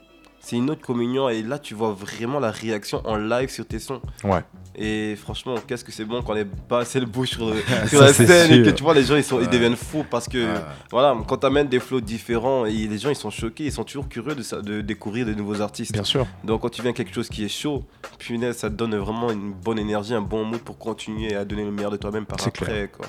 C'est 0.43 0.57
une 0.57 0.71
autre 0.71 0.81
communion 0.81 1.29
et 1.29 1.43
là, 1.43 1.59
tu 1.59 1.75
vois 1.75 1.93
vraiment 1.93 2.41
la 2.41 2.51
réaction 2.51 3.03
en 3.05 3.17
live 3.19 3.51
sur 3.51 3.67
tes 3.67 3.79
sons. 3.79 4.01
Ouais. 4.25 4.43
Et 4.77 5.17
franchement, 5.17 5.57
qu'est-ce 5.67 5.85
que 5.85 5.91
c'est 5.91 6.05
bon 6.05 6.23
quand 6.23 6.33
on 6.33 6.37
est 6.37 6.45
passé 6.69 7.01
le 7.01 7.07
bouche 7.07 7.31
sur, 7.89 8.01
la 8.01 8.13
scène 8.13 8.53
et 8.53 8.63
que 8.63 8.71
tu 8.71 8.83
vois 8.85 8.95
les 8.95 9.03
gens 9.03 9.17
ils, 9.17 9.25
sont, 9.25 9.39
ils 9.41 9.45
Ouais. 9.45 9.49
deviennent 9.49 9.77
fous 9.77 10.05
parce 10.09 10.29
que 10.29 10.39
Ouais. 10.39 10.61
voilà 10.91 11.17
quand 11.27 11.39
t'amènes 11.39 11.67
des 11.69 11.81
flows 11.81 12.01
différents 12.01 12.65
et 12.67 12.73
les 12.73 12.99
gens 12.99 13.11
ils 13.11 13.17
sont 13.17 13.31
choqués 13.31 13.65
ils 13.65 13.73
sont 13.73 13.83
toujours 13.85 14.09
curieux 14.09 14.35
de, 14.35 14.81
découvrir 14.81 15.27
de 15.27 15.35
nouveaux 15.35 15.61
artistes. 15.61 15.93
Bien 15.93 16.05
sûr. 16.05 16.27
donc 16.45 16.63
quand 16.63 16.69
tu 16.71 16.83
viens 16.83 16.93
quelque 16.93 17.13
chose 17.13 17.29
qui 17.29 17.45
est 17.45 17.49
chaud 17.49 17.85
punaise 18.19 18.57
ça 18.59 18.71
te 18.71 18.75
donne 18.75 18.95
vraiment 18.97 19.31
une 19.33 19.53
bonne 19.53 19.79
énergie 19.79 20.15
un 20.15 20.21
bon 20.23 20.45
mood 20.45 20.61
pour 20.61 20.79
continuer 20.79 21.35
à 21.35 21.45
donner 21.45 21.65
le 21.65 21.73
meilleur 21.73 21.91
de 21.91 21.97
toi-même 21.97 22.25
par 22.25 22.39
après 22.47 22.89
quoi. 22.97 23.07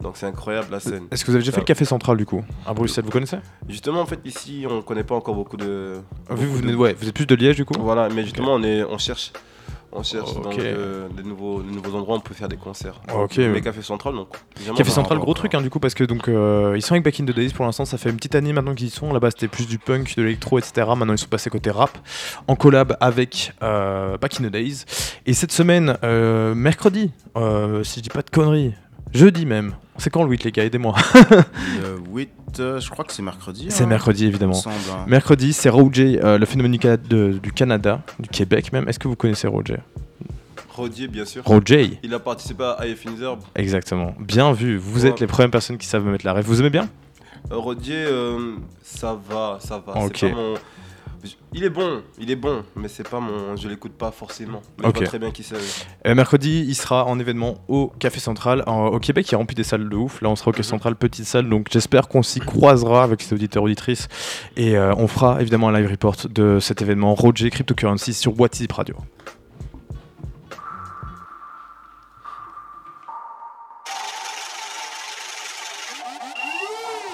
Donc 0.00 0.16
c'est 0.16 0.26
incroyable 0.26 0.68
la 0.70 0.80
scène. 0.80 1.04
Est-ce 1.10 1.24
que 1.24 1.30
vous 1.30 1.36
avez 1.36 1.42
déjà 1.44 1.52
fait 1.52 1.60
le 1.60 1.64
café 1.66 1.84
central 1.86 2.16
du 2.18 2.26
coup? 2.26 2.42
À 2.66 2.74
Bruxelles, 2.74 3.04
vous 3.04 3.10
connaissez? 3.10 3.38
Justement 3.68 4.00
en 4.00 4.06
fait 4.06 4.20
ici 4.24 4.66
on 4.68 4.82
connaît 4.82 5.04
pas 5.04 5.14
encore 5.14 5.34
beaucoup 5.34 5.56
de 5.56 5.96
Vu, 6.30 6.34
vous 6.34 6.36
beaucoup 6.44 6.52
venez 6.56 6.66
de- 6.68 6.72
de- 6.72 6.76
ouais, 6.76 6.94
vous 6.98 7.08
êtes 7.08 7.14
plus 7.14 7.26
de 7.26 7.34
Liège 7.34 7.56
du 7.56 7.64
coup? 7.64 7.74
Voilà 7.78 8.08
mais 8.08 8.22
justement 8.24 8.54
on 8.54 8.62
est 8.62 8.82
on 8.84 8.98
cherche 8.98 9.32
On 9.96 10.02
cherche 10.02 10.30
Ok. 10.36 10.42
donc 10.42 10.58
euh, 10.58 11.08
des, 11.16 11.22
nouveaux, 11.22 11.60
endroits 11.94 12.16
où 12.16 12.18
on 12.18 12.20
peut 12.20 12.34
faire 12.34 12.48
des 12.48 12.56
concerts. 12.56 13.00
Ok. 13.14 13.36
Mais 13.38 13.60
Café 13.60 13.80
Central, 13.80 14.14
donc. 14.14 14.28
Café 14.76 14.90
Central, 14.90 15.18
gros 15.18 15.34
truc 15.34 15.54
hein, 15.54 15.62
du 15.62 15.70
coup 15.70 15.78
parce 15.78 15.94
que 15.94 16.02
donc 16.04 16.28
euh, 16.28 16.72
ils 16.74 16.82
sont 16.82 16.94
avec 16.94 17.04
Back 17.04 17.20
in 17.20 17.24
the 17.24 17.34
Days 17.34 17.50
pour 17.50 17.64
l'instant, 17.64 17.84
ça 17.84 17.96
fait 17.96 18.10
une 18.10 18.16
petite 18.16 18.34
année 18.34 18.52
maintenant 18.52 18.74
qu'ils 18.74 18.88
y 18.88 18.90
sont. 18.90 19.12
Là-bas 19.12 19.30
c'était 19.30 19.48
plus 19.48 19.68
du 19.68 19.78
punk, 19.78 20.16
de 20.16 20.22
l'électro, 20.22 20.58
etc. 20.58 20.86
Maintenant 20.96 21.14
ils 21.14 21.18
sont 21.18 21.28
passés 21.28 21.48
côté 21.48 21.70
rap 21.70 21.96
en 22.48 22.56
collab 22.56 22.96
avec 23.00 23.52
euh, 23.62 24.18
Back 24.18 24.40
in 24.40 24.48
the 24.48 24.50
Days. 24.50 24.84
Et 25.26 25.32
cette 25.32 25.52
semaine, 25.52 25.96
euh, 26.02 26.54
mercredi, 26.54 27.12
euh, 27.36 27.84
si 27.84 28.00
je 28.00 28.04
dis 28.04 28.10
pas 28.10 28.22
de 28.22 28.30
conneries, 28.30 28.74
jeudi 29.14 29.46
même. 29.46 29.74
C'est 29.96 30.10
quand 30.10 30.24
le 30.24 30.30
8 30.30 30.44
les 30.44 30.52
gars, 30.52 30.64
aidez-moi. 30.64 30.94
Le 31.80 32.00
8, 32.12 32.30
euh, 32.58 32.80
je 32.80 32.90
crois 32.90 33.04
que 33.04 33.12
c'est 33.12 33.22
mercredi. 33.22 33.66
C'est 33.70 33.84
hein, 33.84 33.86
mercredi 33.86 34.26
évidemment. 34.26 34.52
semble, 34.54 34.74
hein. 34.92 35.04
Mercredi, 35.06 35.52
c'est 35.52 35.68
Roger, 35.68 36.20
euh, 36.24 36.36
le 36.38 36.46
phénomène 36.46 36.72
du, 36.72 36.78
Cana- 36.80 36.96
de- 36.96 37.38
du 37.40 37.52
Canada, 37.52 38.02
du 38.18 38.28
Québec 38.28 38.72
même. 38.72 38.88
Est-ce 38.88 38.98
que 38.98 39.06
vous 39.08 39.14
connaissez 39.16 39.46
Roger? 39.46 39.78
Rodier, 40.70 41.06
bien 41.06 41.24
sûr. 41.24 41.44
Roger, 41.44 41.98
Il 42.02 42.12
a 42.14 42.18
participé 42.18 42.64
à 42.76 42.84
IF 42.88 43.06
Herb. 43.06 43.38
exactement. 43.54 44.12
Bien 44.18 44.52
vu. 44.52 44.76
Vous 44.76 45.04
Ouais. 45.04 45.10
êtes 45.10 45.20
les 45.20 45.28
premières 45.28 45.50
personnes 45.50 45.78
qui 45.78 45.86
savent 45.86 46.04
me 46.04 46.10
mettre 46.10 46.26
la 46.26 46.32
rêve. 46.32 46.44
Vous 46.44 46.58
aimez 46.60 46.70
bien? 46.70 46.88
Rodier, 47.50 47.94
euh, 48.08 48.56
ça 48.82 49.16
va, 49.30 49.58
ça 49.60 49.80
va. 49.86 49.92
Ok. 50.04 50.16
C'est 50.18 50.30
pas 50.30 50.34
mon... 50.34 50.54
Il 51.52 51.64
est 51.64 51.70
bon, 51.70 52.02
il 52.18 52.30
est 52.30 52.36
bon, 52.36 52.64
mais 52.76 52.88
c'est 52.88 53.08
pas 53.08 53.20
mon. 53.20 53.56
Je 53.56 53.68
l'écoute 53.68 53.92
pas 53.92 54.10
forcément. 54.10 54.60
Mais 54.78 54.86
Ok. 54.88 54.94
je 54.94 54.98
vois 55.00 55.08
très 55.08 55.18
bien 55.18 55.30
qui 55.30 55.42
c'est. 55.42 55.54
Euh, 56.06 56.14
mercredi, 56.14 56.64
il 56.66 56.74
sera 56.74 57.04
en 57.06 57.18
événement 57.18 57.54
au 57.68 57.92
Café 57.98 58.20
Central. 58.20 58.62
En- 58.66 58.86
au 58.86 58.98
Québec, 58.98 59.30
il 59.30 59.36
remplit 59.36 59.54
des 59.54 59.64
salles 59.64 59.88
de 59.88 59.96
ouf. 59.96 60.20
Là, 60.22 60.28
on 60.28 60.36
sera 60.36 60.48
au 60.50 60.52
Café 60.52 60.68
Central, 60.68 60.96
petite 60.96 61.24
salle. 61.26 61.48
Donc, 61.48 61.68
j'espère 61.70 62.08
qu'on 62.08 62.22
s'y 62.22 62.40
croisera 62.40 63.02
avec 63.04 63.22
ses 63.22 63.34
auditeurs, 63.34 63.62
auditrices. 63.62 64.08
Et 64.56 64.76
euh, 64.76 64.92
on 64.96 65.06
fera 65.08 65.40
évidemment 65.40 65.68
un 65.68 65.78
live 65.78 65.90
report 65.90 66.16
de 66.28 66.58
cet 66.60 66.82
événement 66.82 67.14
Roger 67.14 67.50
Cryptocurrency 67.50 68.12
sur 68.14 68.38
WhatsApp 68.38 68.72
Radio. 68.72 68.96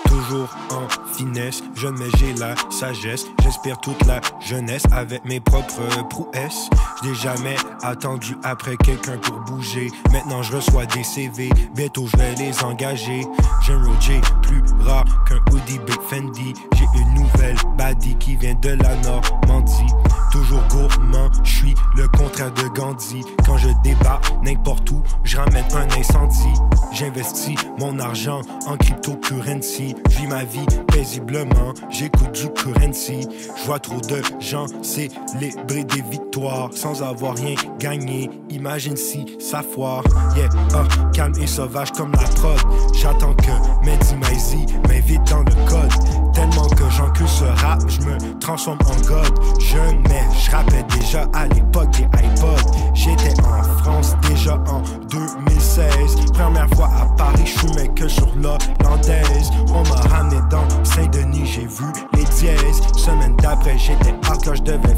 Toujours 0.06 0.48
en 0.70 0.86
finesse, 1.20 1.62
jeune 1.74 1.96
j'ai 2.16 2.32
la 2.34 2.54
sagesse. 2.70 3.26
J'espère 3.42 3.78
toute 3.80 4.04
la 4.06 4.20
jeunesse 4.40 4.84
avec 4.90 5.24
mes 5.24 5.40
propres 5.40 6.08
prouesses. 6.08 6.70
Je 7.02 7.08
n'ai 7.08 7.14
jamais 7.14 7.56
attendu 7.82 8.36
après 8.42 8.76
quelqu'un 8.78 9.18
pour 9.18 9.38
bouger. 9.40 9.90
Maintenant 10.12 10.42
je 10.42 10.56
reçois 10.56 10.86
des 10.86 11.04
CV, 11.04 11.50
bientôt 11.74 12.06
je 12.06 12.16
vais 12.16 12.34
les 12.36 12.62
engager. 12.64 13.26
J'ai 13.62 13.72
un 13.74 13.84
Roger 13.84 14.20
plus 14.42 14.62
rare 14.80 15.04
qu'un 15.26 15.40
hoodie 15.52 15.78
Big 15.86 16.00
Fendi. 16.08 16.54
J'ai 16.74 17.00
une 17.00 17.14
nouvelle 17.14 17.56
baddie 17.76 18.16
qui 18.16 18.36
vient 18.36 18.54
de 18.54 18.70
la 18.70 18.96
Normandie. 18.96 19.92
Toujours 20.30 20.62
gourmand, 20.68 21.28
je 21.42 21.50
suis 21.50 21.74
le 21.96 22.06
contraire 22.08 22.52
de 22.52 22.68
Gandhi. 22.68 23.22
Quand 23.44 23.56
je 23.56 23.68
débat 23.82 24.20
n'importe 24.42 24.90
où, 24.90 25.02
je 25.24 25.36
ramène 25.36 25.64
un 25.74 25.88
incendie. 25.98 26.60
J'investis 26.92 27.56
mon 27.78 27.98
argent 27.98 28.42
en 28.66 28.76
cryptocurrency. 28.76 29.94
Je 30.08 30.18
vis 30.18 30.26
ma 30.28 30.44
vie 30.44 30.66
paisiblement, 30.88 31.74
j'écoute 31.90 32.32
du 32.32 32.48
currency. 32.52 33.26
Je 33.56 33.66
vois 33.66 33.80
trop 33.80 34.00
de 34.00 34.22
gens 34.40 34.66
célébrer 34.82 35.84
des 35.84 36.02
victoires 36.02 36.70
sans 36.72 37.02
avoir 37.02 37.36
rien 37.36 37.54
gagné. 37.78 38.30
Imagine 38.50 38.96
si 38.96 39.26
ça 39.40 39.62
foire. 39.62 40.04
Yeah, 40.36 40.48
ah, 40.74 40.84
calme 41.12 41.34
et 41.40 41.46
sauvage 41.46 41.90
comme 41.92 42.12
la 42.12 42.28
prod. 42.36 42.58
J'attends 42.94 43.34
que 43.34 43.84
Mehdi 43.84 44.14
Maizi 44.16 44.66
m'invite 44.88 45.24
dans 45.24 45.40
le 45.40 45.54
code. 45.68 46.29
Tellement 46.32 46.68
que 46.68 46.88
j'encule 46.90 47.28
ce 47.28 47.44
rap, 47.44 47.80
je 47.88 48.00
me 48.02 48.38
transforme 48.38 48.78
en 48.86 49.00
god. 49.06 49.60
Jeune, 49.60 50.02
mais 50.08 50.22
je 50.38 50.50
rappelle 50.50 50.86
déjà 50.98 51.26
à 51.32 51.46
l'époque 51.48 51.90
des 51.90 52.04
iPods. 52.04 52.70
J'étais 52.94 53.34
en 53.42 53.62
France 53.82 54.16
déjà 54.28 54.54
en 54.68 54.82
2016. 55.10 56.16
Première 56.32 56.68
fois 56.70 56.90
à 57.00 57.06
Paris, 57.16 57.44
je 57.46 57.58
fumais 57.58 57.88
que 57.88 58.08
sur 58.08 58.28
l'hollandaise. 58.36 59.50
On 59.68 59.82
m'a 59.88 60.00
ramené 60.14 60.40
dans 60.50 60.66
Saint-Denis, 60.84 61.46
j'ai 61.46 61.66
vu 61.66 61.86
les 62.14 62.24
dièses. 62.24 62.80
Semaine 62.96 63.36
d'après, 63.36 63.76
j'étais 63.78 64.14
hardcore, 64.26 64.56
je 64.56 64.62
devais 64.62 64.89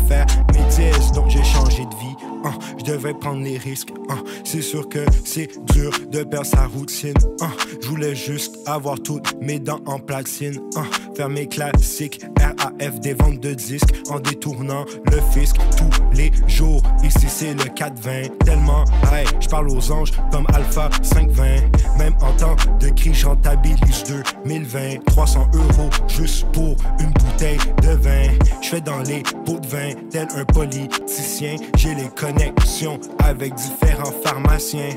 prendre 3.11 3.42
les 3.42 3.59
risques. 3.59 3.90
hein. 4.09 4.22
C'est 4.44 4.62
sûr 4.62 4.88
que 4.88 5.05
c'est 5.24 5.48
dur 5.72 5.90
de 6.11 6.22
perdre 6.22 6.46
sa 6.46 6.66
routine. 6.66 7.14
hein. 7.40 7.50
Je 7.82 7.88
voulais 7.88 8.14
juste 8.14 8.57
avoir 8.66 9.00
toutes 9.00 9.34
mes 9.40 9.59
dents 9.59 9.80
en 9.86 9.98
platine. 9.98 10.61
hein. 10.76 10.84
Faire 11.16 11.28
mes 11.28 11.46
classiques 11.46 12.20
RAF 12.59 13.00
des 13.00 13.14
ventes 13.14 13.40
de 13.40 13.55
disques 13.55 13.94
en 14.11 14.20
détournant 14.20 14.84
le 15.11 15.20
fisc 15.32 15.57
tous 15.76 16.16
les 16.16 16.30
jours. 16.46 16.82
Ici 17.03 17.26
c'est 17.28 17.55
le 17.55 17.64
420. 17.64 18.38
Tellement 18.44 18.84
hey, 19.12 19.26
je 19.40 19.48
parle 19.48 19.70
aux 19.70 19.92
anges 19.92 20.12
comme 20.30 20.46
Alpha 20.55 20.90
520. 21.03 21.44
Même 21.98 22.14
en 22.20 22.32
temps 22.32 22.57
de 22.80 22.88
crise, 22.90 23.14
je 23.14 23.26
rentabilise 23.26 24.05
2020. 24.44 25.05
300 25.07 25.50
euros 25.55 25.90
juste 26.09 26.46
pour 26.53 26.76
une 27.00 27.11
bouteille 27.11 27.59
de 27.82 27.90
vin. 27.90 28.28
Je 28.61 28.68
fais 28.68 28.80
dans 28.80 29.00
les 29.00 29.22
pots 29.44 29.59
de 29.59 29.66
vin 29.66 29.92
tel 30.11 30.28
un 30.36 30.44
politicien. 30.44 31.57
J'ai 31.76 31.94
les 31.94 32.09
connexions 32.09 32.98
avec 33.18 33.55
différents 33.55 34.12
pharmaciens. 34.24 34.96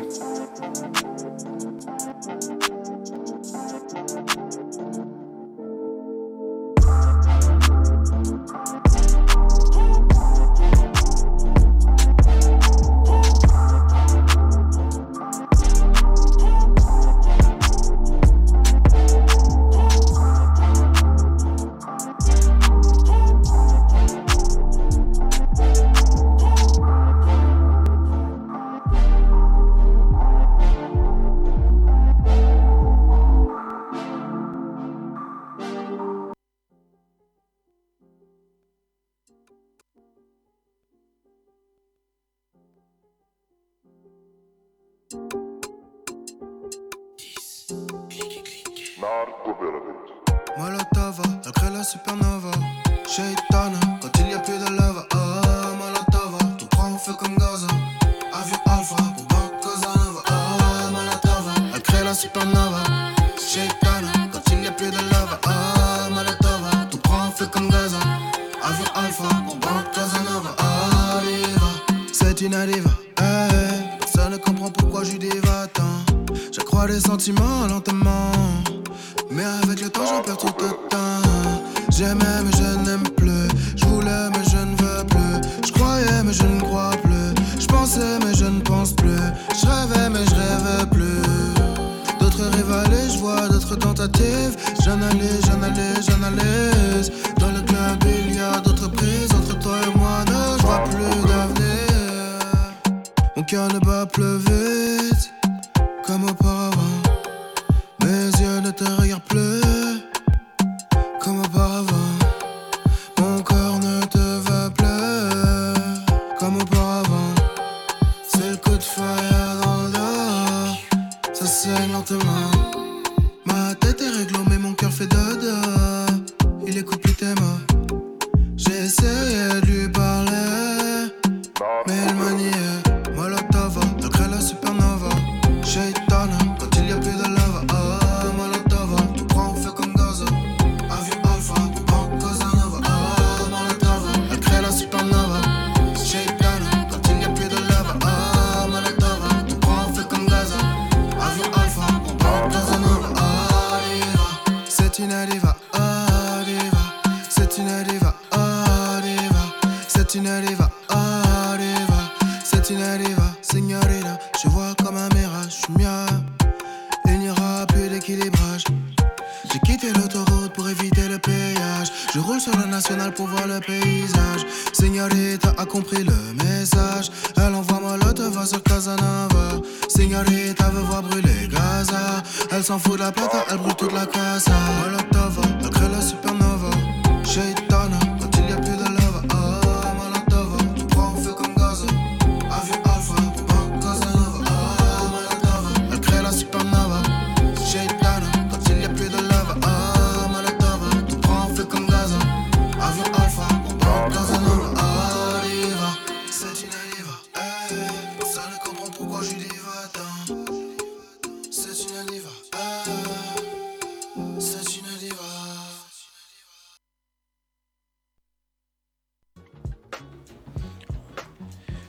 花 86.59 87.04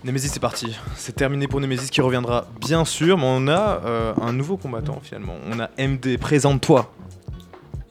Nemesis, 0.07 0.29
c'est 0.29 0.41
parti. 0.41 0.69
C'est 0.95 1.17
terminé 1.17 1.49
pour 1.49 1.61
Nemesis 1.61 1.91
qui 1.91 2.01
reviendra 2.01 2.47
bien 2.61 2.85
sûr, 2.85 3.19
mais 3.19 3.27
on 3.27 3.49
a 3.49 3.81
euh, 3.85 4.15
un 4.23 4.33
nouveau 4.33 4.57
combattant 4.57 5.01
finalement. 5.03 5.35
On 5.51 5.59
a 5.59 5.69
MD, 5.79 6.17
présente-toi. 6.17 6.93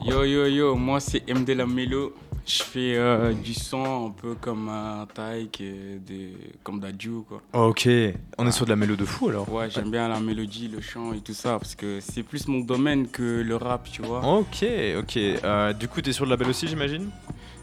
Yo 0.01 0.24
yo 0.24 0.45
yo, 0.45 0.76
moi 0.76 0.99
c'est 1.01 1.28
MD 1.30 1.49
la 1.49 1.66
Mélo. 1.66 2.13
Je 2.47 2.61
fais 2.61 2.95
euh, 2.95 3.34
du 3.34 3.55
son 3.55 4.07
un 4.07 4.11
peu 4.11 4.36
comme 4.39 4.70
un 4.70 5.07
Taïk, 5.11 5.61
et 5.61 5.99
des- 5.99 6.38
comme 6.63 6.80
Dadju 6.80 7.24
quoi. 7.28 7.41
Ok, 7.53 7.89
on 8.38 8.45
est 8.47 8.51
sur 8.51 8.66
de 8.66 8.70
la 8.70 8.76
mélodie 8.76 9.01
de 9.01 9.05
fou 9.05 9.30
alors. 9.30 9.51
Ouais, 9.51 9.68
j'aime 9.72 9.89
bien 9.89 10.07
la 10.07 10.20
mélodie, 10.20 10.68
le 10.68 10.80
chant 10.80 11.11
et 11.13 11.22
tout 11.22 11.34
ça 11.34 11.57
parce 11.57 11.74
que 11.76 11.99
c'est 11.99 12.22
plus 12.22 12.47
mon 12.47 12.59
domaine 12.59 13.07
que 13.07 13.41
le 13.41 13.55
rap, 13.55 13.89
tu 13.91 14.03
vois. 14.03 14.20
Ok, 14.38 14.63
ok. 14.99 15.18
Euh, 15.18 15.74
du 15.74 15.88
coup, 15.88 16.01
t'es 16.01 16.13
sur 16.13 16.26
le 16.26 16.30
label 16.32 16.47
aussi, 16.49 16.68
j'imagine? 16.68 17.09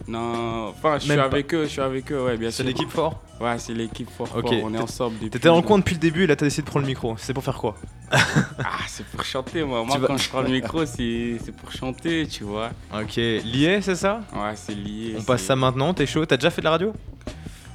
Non, 0.08 0.68
enfin, 0.68 0.98
je 0.98 1.04
suis 1.04 1.16
pas. 1.16 1.22
avec 1.24 1.54
eux, 1.54 1.64
je 1.64 1.68
suis 1.68 1.80
avec 1.80 2.10
eux, 2.10 2.22
ouais, 2.24 2.36
bien 2.36 2.50
sûr. 2.50 2.58
C'est 2.58 2.62
l'équipe 2.64 2.90
fort 2.90 3.20
Ouais, 3.40 3.58
c'est 3.58 3.72
l'équipe 3.74 4.10
fort, 4.10 4.28
Ok. 4.36 4.48
fort, 4.48 4.54
on 4.64 4.74
est 4.74 4.78
ensemble 4.78 5.14
depuis. 5.14 5.30
T'étais 5.30 5.48
dans 5.48 5.56
le 5.56 5.62
coin 5.62 5.78
depuis 5.78 5.94
le 5.94 6.00
début 6.00 6.24
et 6.24 6.26
là 6.26 6.36
t'as 6.36 6.46
décidé 6.46 6.62
de 6.62 6.66
prendre 6.70 6.84
le 6.84 6.88
micro. 6.90 7.14
C'est 7.18 7.32
pour 7.34 7.44
faire 7.44 7.56
quoi? 7.58 7.76
Ah, 8.12 8.78
c'est 8.88 9.06
pour 9.06 9.24
chanter, 9.24 9.62
moi. 9.64 9.84
Moi, 9.84 9.94
Tu 9.96 10.00
vas- 10.02 10.06
quand 10.08 10.16
je 10.16 10.28
prends 10.28 10.42
le 10.42 10.48
micro, 10.50 10.84
c'est 10.86 11.38
c'est 11.44 11.52
pour 11.54 11.70
chanter, 11.72 12.26
tu 12.26 12.44
vois. 12.44 12.70
Ok, 12.94 13.16
lié, 13.16 13.80
c'est 13.82 13.94
ça? 13.96 14.20
Ouais, 14.34 14.52
c'est 14.54 14.74
lié. 14.74 15.16
On 15.18 15.22
passe 15.22 15.42
ça 15.42 15.56
maintenant, 15.56 15.94
t'es 15.94 16.06
chaud? 16.06 16.26
T'as 16.26 16.36
déjà 16.36 16.50
fait 16.50 16.60
de 16.60 16.64
la 16.66 16.70
radio? 16.72 16.92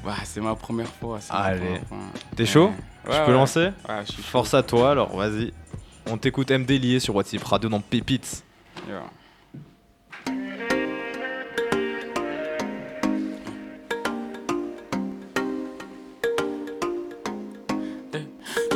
Ouais, 0.06 0.14
c'est 0.24 0.42
ma 0.42 0.56
première 0.56 0.88
fois. 0.88 1.20
c'est 1.20 1.34
ma 1.34 1.40
Allez. 1.40 1.60
première 1.60 1.84
fois. 1.88 1.98
T'es 2.36 2.46
chaud? 2.46 2.68
Ouais, 3.08 3.14
Je 3.14 3.20
peux 3.26 3.28
ouais. 3.28 3.34
lancer? 3.34 3.66
Ouais, 3.90 4.02
je 4.06 4.12
suis 4.14 4.22
chaud. 4.24 4.30
Force 4.32 4.54
à 4.54 4.64
toi 4.64 4.92
alors, 4.92 5.16
vas-y. 5.18 5.52
On 6.10 6.18
t'écoute 6.18 6.52
MD 6.52 6.72
lié 6.80 7.00
sur 7.02 7.16
WhatsApp 7.16 7.44
Radio 7.44 7.70
dans 7.70 7.82
Pépites. 7.82 8.44
Yeah. 8.88 9.04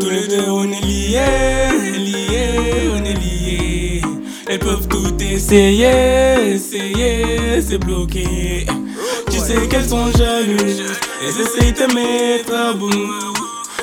Tous 0.01 0.09
les 0.09 0.27
deux 0.27 0.49
on 0.49 0.63
est 0.63 0.81
liés, 0.81 1.19
liés, 1.95 2.89
on 2.91 3.05
est 3.05 3.13
liés. 3.13 4.01
Elles 4.47 4.57
peuvent 4.57 4.87
tout 4.87 5.13
essayer, 5.21 6.55
essayer, 6.55 7.61
c'est 7.61 7.77
bloqué. 7.77 8.65
Tu 9.29 9.37
sais 9.37 9.67
qu'elles 9.67 9.87
sont 9.87 10.11
jalouses, 10.17 10.81
elles 11.21 11.41
essayent 11.41 11.71
de 11.71 11.77
te 11.77 11.93
mettre 11.93 12.51
à 12.51 12.73
bout. 12.73 12.89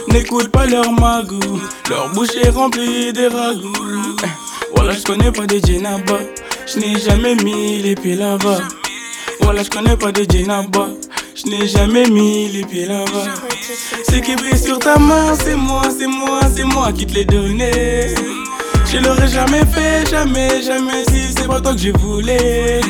N'écoute 0.08 0.48
pas 0.48 0.66
leur 0.66 0.90
magou, 0.90 1.60
leur 1.88 2.12
bouche 2.12 2.34
est 2.42 2.50
remplie 2.50 3.12
de 3.12 3.26
ragoûts. 3.26 4.16
Voilà, 4.74 4.94
je 4.94 5.04
connais 5.04 5.30
pas 5.30 5.46
de 5.46 5.64
Djenaba, 5.64 6.18
je 6.66 6.80
n'ai 6.80 6.98
jamais 6.98 7.36
mis 7.36 7.78
les 7.80 7.94
pieds 7.94 8.16
là-bas. 8.16 8.58
Voilà, 9.42 9.62
je 9.62 9.70
connais 9.70 9.96
pas 9.96 10.10
de 10.10 10.26
Djenaba, 10.28 10.88
je 11.38 11.50
n'ai 11.50 11.66
jamais 11.68 12.08
mis 12.08 12.48
les 12.48 12.64
pieds 12.64 12.86
là-bas. 12.86 13.34
Ce 14.08 14.16
qui 14.16 14.34
brille 14.34 14.58
sur 14.58 14.78
ta 14.78 14.98
main, 14.98 15.34
c'est 15.34 15.54
moi, 15.54 15.82
c'est 15.96 16.06
moi, 16.06 16.40
c'est 16.54 16.64
moi 16.64 16.92
qui 16.92 17.06
te 17.06 17.14
l'ai 17.14 17.24
donné. 17.24 17.70
Je 18.90 18.98
l'aurais 18.98 19.28
jamais 19.28 19.64
fait, 19.72 20.08
jamais, 20.10 20.62
jamais 20.62 21.04
si 21.10 21.32
c'est 21.36 21.46
pas 21.46 21.60
toi 21.60 21.74
que 21.74 21.80
je 21.80 21.90
voulais. 21.98 22.80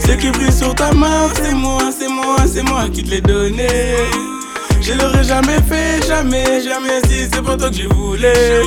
Ce 0.00 0.12
qui 0.12 0.30
brille 0.30 0.52
sur 0.52 0.74
ta 0.74 0.92
main, 0.92 1.28
c'est 1.34 1.54
moi, 1.54 1.90
c'est 1.96 2.08
moi, 2.08 2.36
c'est 2.46 2.62
moi 2.62 2.88
qui 2.92 3.04
te 3.04 3.10
l'ai 3.10 3.20
donné. 3.20 3.68
Je 4.80 4.94
l'aurais 4.94 5.24
jamais 5.24 5.60
fait, 5.68 6.04
jamais, 6.06 6.60
jamais 6.62 7.00
si 7.08 7.28
c'est 7.32 7.42
pas 7.42 7.56
toi 7.56 7.70
que 7.70 7.76
je 7.76 7.88
voulais. 7.88 8.62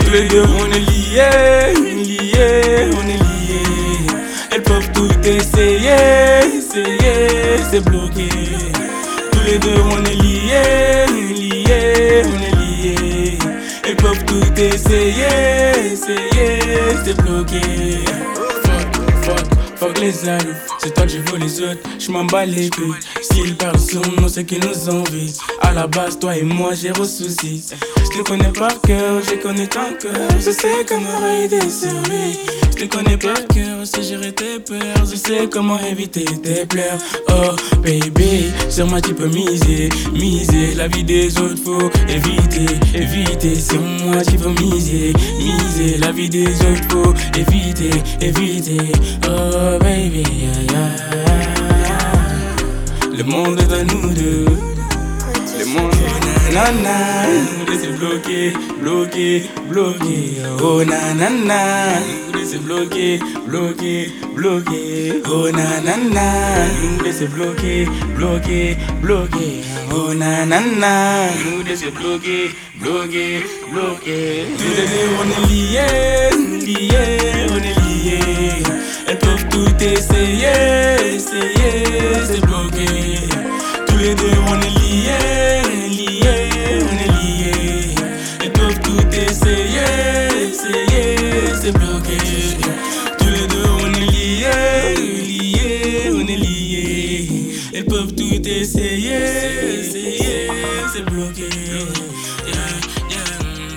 Tous 0.00 0.12
les 0.12 0.28
deux 0.28 0.42
on 0.42 0.66
est 0.72 0.80
liés, 0.80 1.94
liés, 2.02 2.90
on 2.96 3.08
est 3.08 3.16
liés. 3.18 3.25
Tout 4.96 5.28
essayer, 5.28 5.90
essayer, 6.56 7.58
c'est 7.70 7.84
bloqué. 7.84 8.28
Tous 9.30 9.42
les 9.44 9.58
deux 9.58 9.78
on 9.84 10.02
est 10.04 10.14
liés, 10.14 11.34
liés, 11.34 12.22
on 12.24 12.42
est 12.42 12.56
liés. 12.56 13.38
Elles 13.84 13.96
peuvent 13.96 14.24
tout 14.24 14.58
essayer, 14.58 15.26
essayer, 15.92 16.60
c'est 17.04 17.16
bloqué. 17.22 17.60
Fuck, 18.64 18.96
fuck, 19.22 19.46
fuck 19.76 19.98
les 20.00 20.26
alous. 20.26 20.54
C'est 20.78 20.94
toi 20.94 21.04
que 21.04 21.12
je 21.12 21.18
veux 21.18 21.38
les 21.38 21.60
autres, 21.60 21.82
je 21.98 22.10
m'en 22.10 22.24
bats 22.24 22.46
les 22.46 22.70
couilles. 22.70 22.94
S'ils 23.20 23.54
parlent 23.54 23.78
sur 23.78 24.00
nous, 24.18 24.28
c'est 24.28 24.44
qu'ils 24.44 24.64
nous 24.64 24.88
envient. 24.88 25.30
À 25.60 25.72
la 25.72 25.86
base, 25.86 26.18
toi 26.18 26.34
et 26.34 26.42
moi, 26.42 26.70
j'ai 26.72 26.94
soucis. 26.94 27.66
Je 28.16 28.22
te 28.22 28.28
connais 28.28 28.52
par 28.52 28.80
cœur, 28.80 29.20
je 29.22 29.34
connais 29.42 29.66
ton 29.66 29.92
cœur. 30.00 30.30
Je 30.38 30.50
sais 30.50 30.86
comment 30.88 31.26
aider 31.44 31.60
sur 31.68 31.92
lui. 32.08 32.38
Je 32.70 32.86
te 32.86 32.96
connais 32.96 33.18
par 33.18 33.46
cœur, 33.48 33.80
je 33.80 33.84
sais 33.84 34.02
gérer 34.02 34.32
tes 34.32 34.58
peurs. 34.58 35.04
Je 35.04 35.16
sais 35.16 35.46
comment 35.52 35.78
éviter 35.80 36.24
tes 36.24 36.64
pleurs. 36.64 36.96
Oh, 37.28 37.54
baby, 37.82 38.50
sur 38.70 38.86
moi 38.86 39.02
tu 39.02 39.12
peux 39.12 39.26
miser, 39.26 39.90
miser. 40.14 40.72
La 40.76 40.88
vie 40.88 41.04
des 41.04 41.36
autres, 41.38 41.62
faut 41.62 41.90
éviter, 42.08 42.64
éviter. 42.94 43.54
Sur 43.54 43.82
moi 43.82 44.22
tu 44.22 44.38
peux 44.38 44.62
miser, 44.62 45.12
miser. 45.38 45.98
La 45.98 46.10
vie 46.10 46.30
des 46.30 46.54
autres, 46.54 46.88
faut 46.88 47.12
éviter, 47.38 47.90
éviter. 48.22 48.92
Oh, 49.28 49.78
baby, 49.78 50.24
yeah. 50.70 50.86
Le 53.14 53.24
monde 53.24 53.60
est 53.60 53.74
à 53.74 53.84
nous 53.84 54.14
deux. 54.14 54.75
Le 56.48 56.54
monde 56.54 56.54
est 56.54 56.54
nanana. 56.54 56.96
Nous 57.58 57.66
laisser 57.72 57.88
bloquer, 57.88 58.52
bloquer, 58.80 59.42
bloquer. 59.68 60.32
Oh 60.62 60.84
nanana. 60.84 62.00
Nous 62.26 62.38
laisser 62.38 62.58
bloquer, 62.58 63.20
bloquer, 63.46 64.12
bloquer. 64.34 65.22
Oh 65.30 65.48
nanana. 65.50 66.26
Nous 66.82 67.04
laisser 67.04 67.26
bloquer, 67.26 67.86
bloquer, 68.16 68.76
bloquer. 69.02 69.62
Oh 69.92 70.14
nanana. 70.14 71.28
Nous 71.44 71.62
laisser 71.64 71.90
bloquer, 71.90 72.50
bloquer, 72.80 73.44
bloquer. 73.72 74.46
Tous 74.58 74.74
les 74.76 74.86
deux 74.86 75.08
on 75.20 75.26
est 75.30 75.44
liés, 75.48 75.80
liés, 76.64 77.46
on 77.50 77.56
est 77.56 77.76
liés. 77.82 78.62
Elles 79.08 79.18
peuvent 79.18 79.46
tout 79.48 79.84
essayer, 79.84 81.14
essayer, 81.14 81.74
c'est 82.24 82.40
bloqué. 82.40 82.86
Tous 83.86 83.98
les 83.98 84.14
deux 84.14 84.36
on 84.48 84.60
est 84.60 84.70
liés, 84.70 84.86
liés, 84.86 85.65
c'est 91.66 91.72
bloqué. 91.72 92.16
Tous 93.18 93.28
les 93.28 93.46
deux 93.48 93.68
on 93.82 93.92
est 93.92 94.10
liés, 94.12 94.94
liés, 95.26 96.10
on 96.12 96.20
est 96.20 96.36
liés. 96.36 97.28
Elles 97.74 97.84
peuvent 97.84 98.14
tout 98.14 98.48
essayer, 98.48 99.80
essayer, 99.80 100.48
c'est 100.92 101.04
bloqué. 101.04 101.48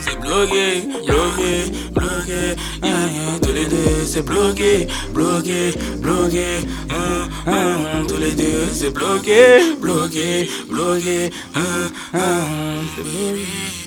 C'est 0.01 0.19
bloqué, 0.19 0.83
bloqué, 1.07 1.71
bloqué. 1.91 2.55
Tous 3.41 3.53
les 3.53 3.65
deux, 3.65 4.05
c'est 4.05 4.21
bloqué, 4.21 4.87
bloqué, 5.11 5.73
bloqué. 5.97 6.45
Ah, 6.91 7.27
ah, 7.47 7.51
tous 8.07 8.17
les 8.17 8.33
deux, 8.33 8.67
c'est 8.71 8.93
bloqué, 8.93 9.73
bloqué, 9.81 10.47
bloqué. 10.69 11.31
Ah, 11.55 12.19
c'est 12.95 13.03
bloqué. 13.03 13.78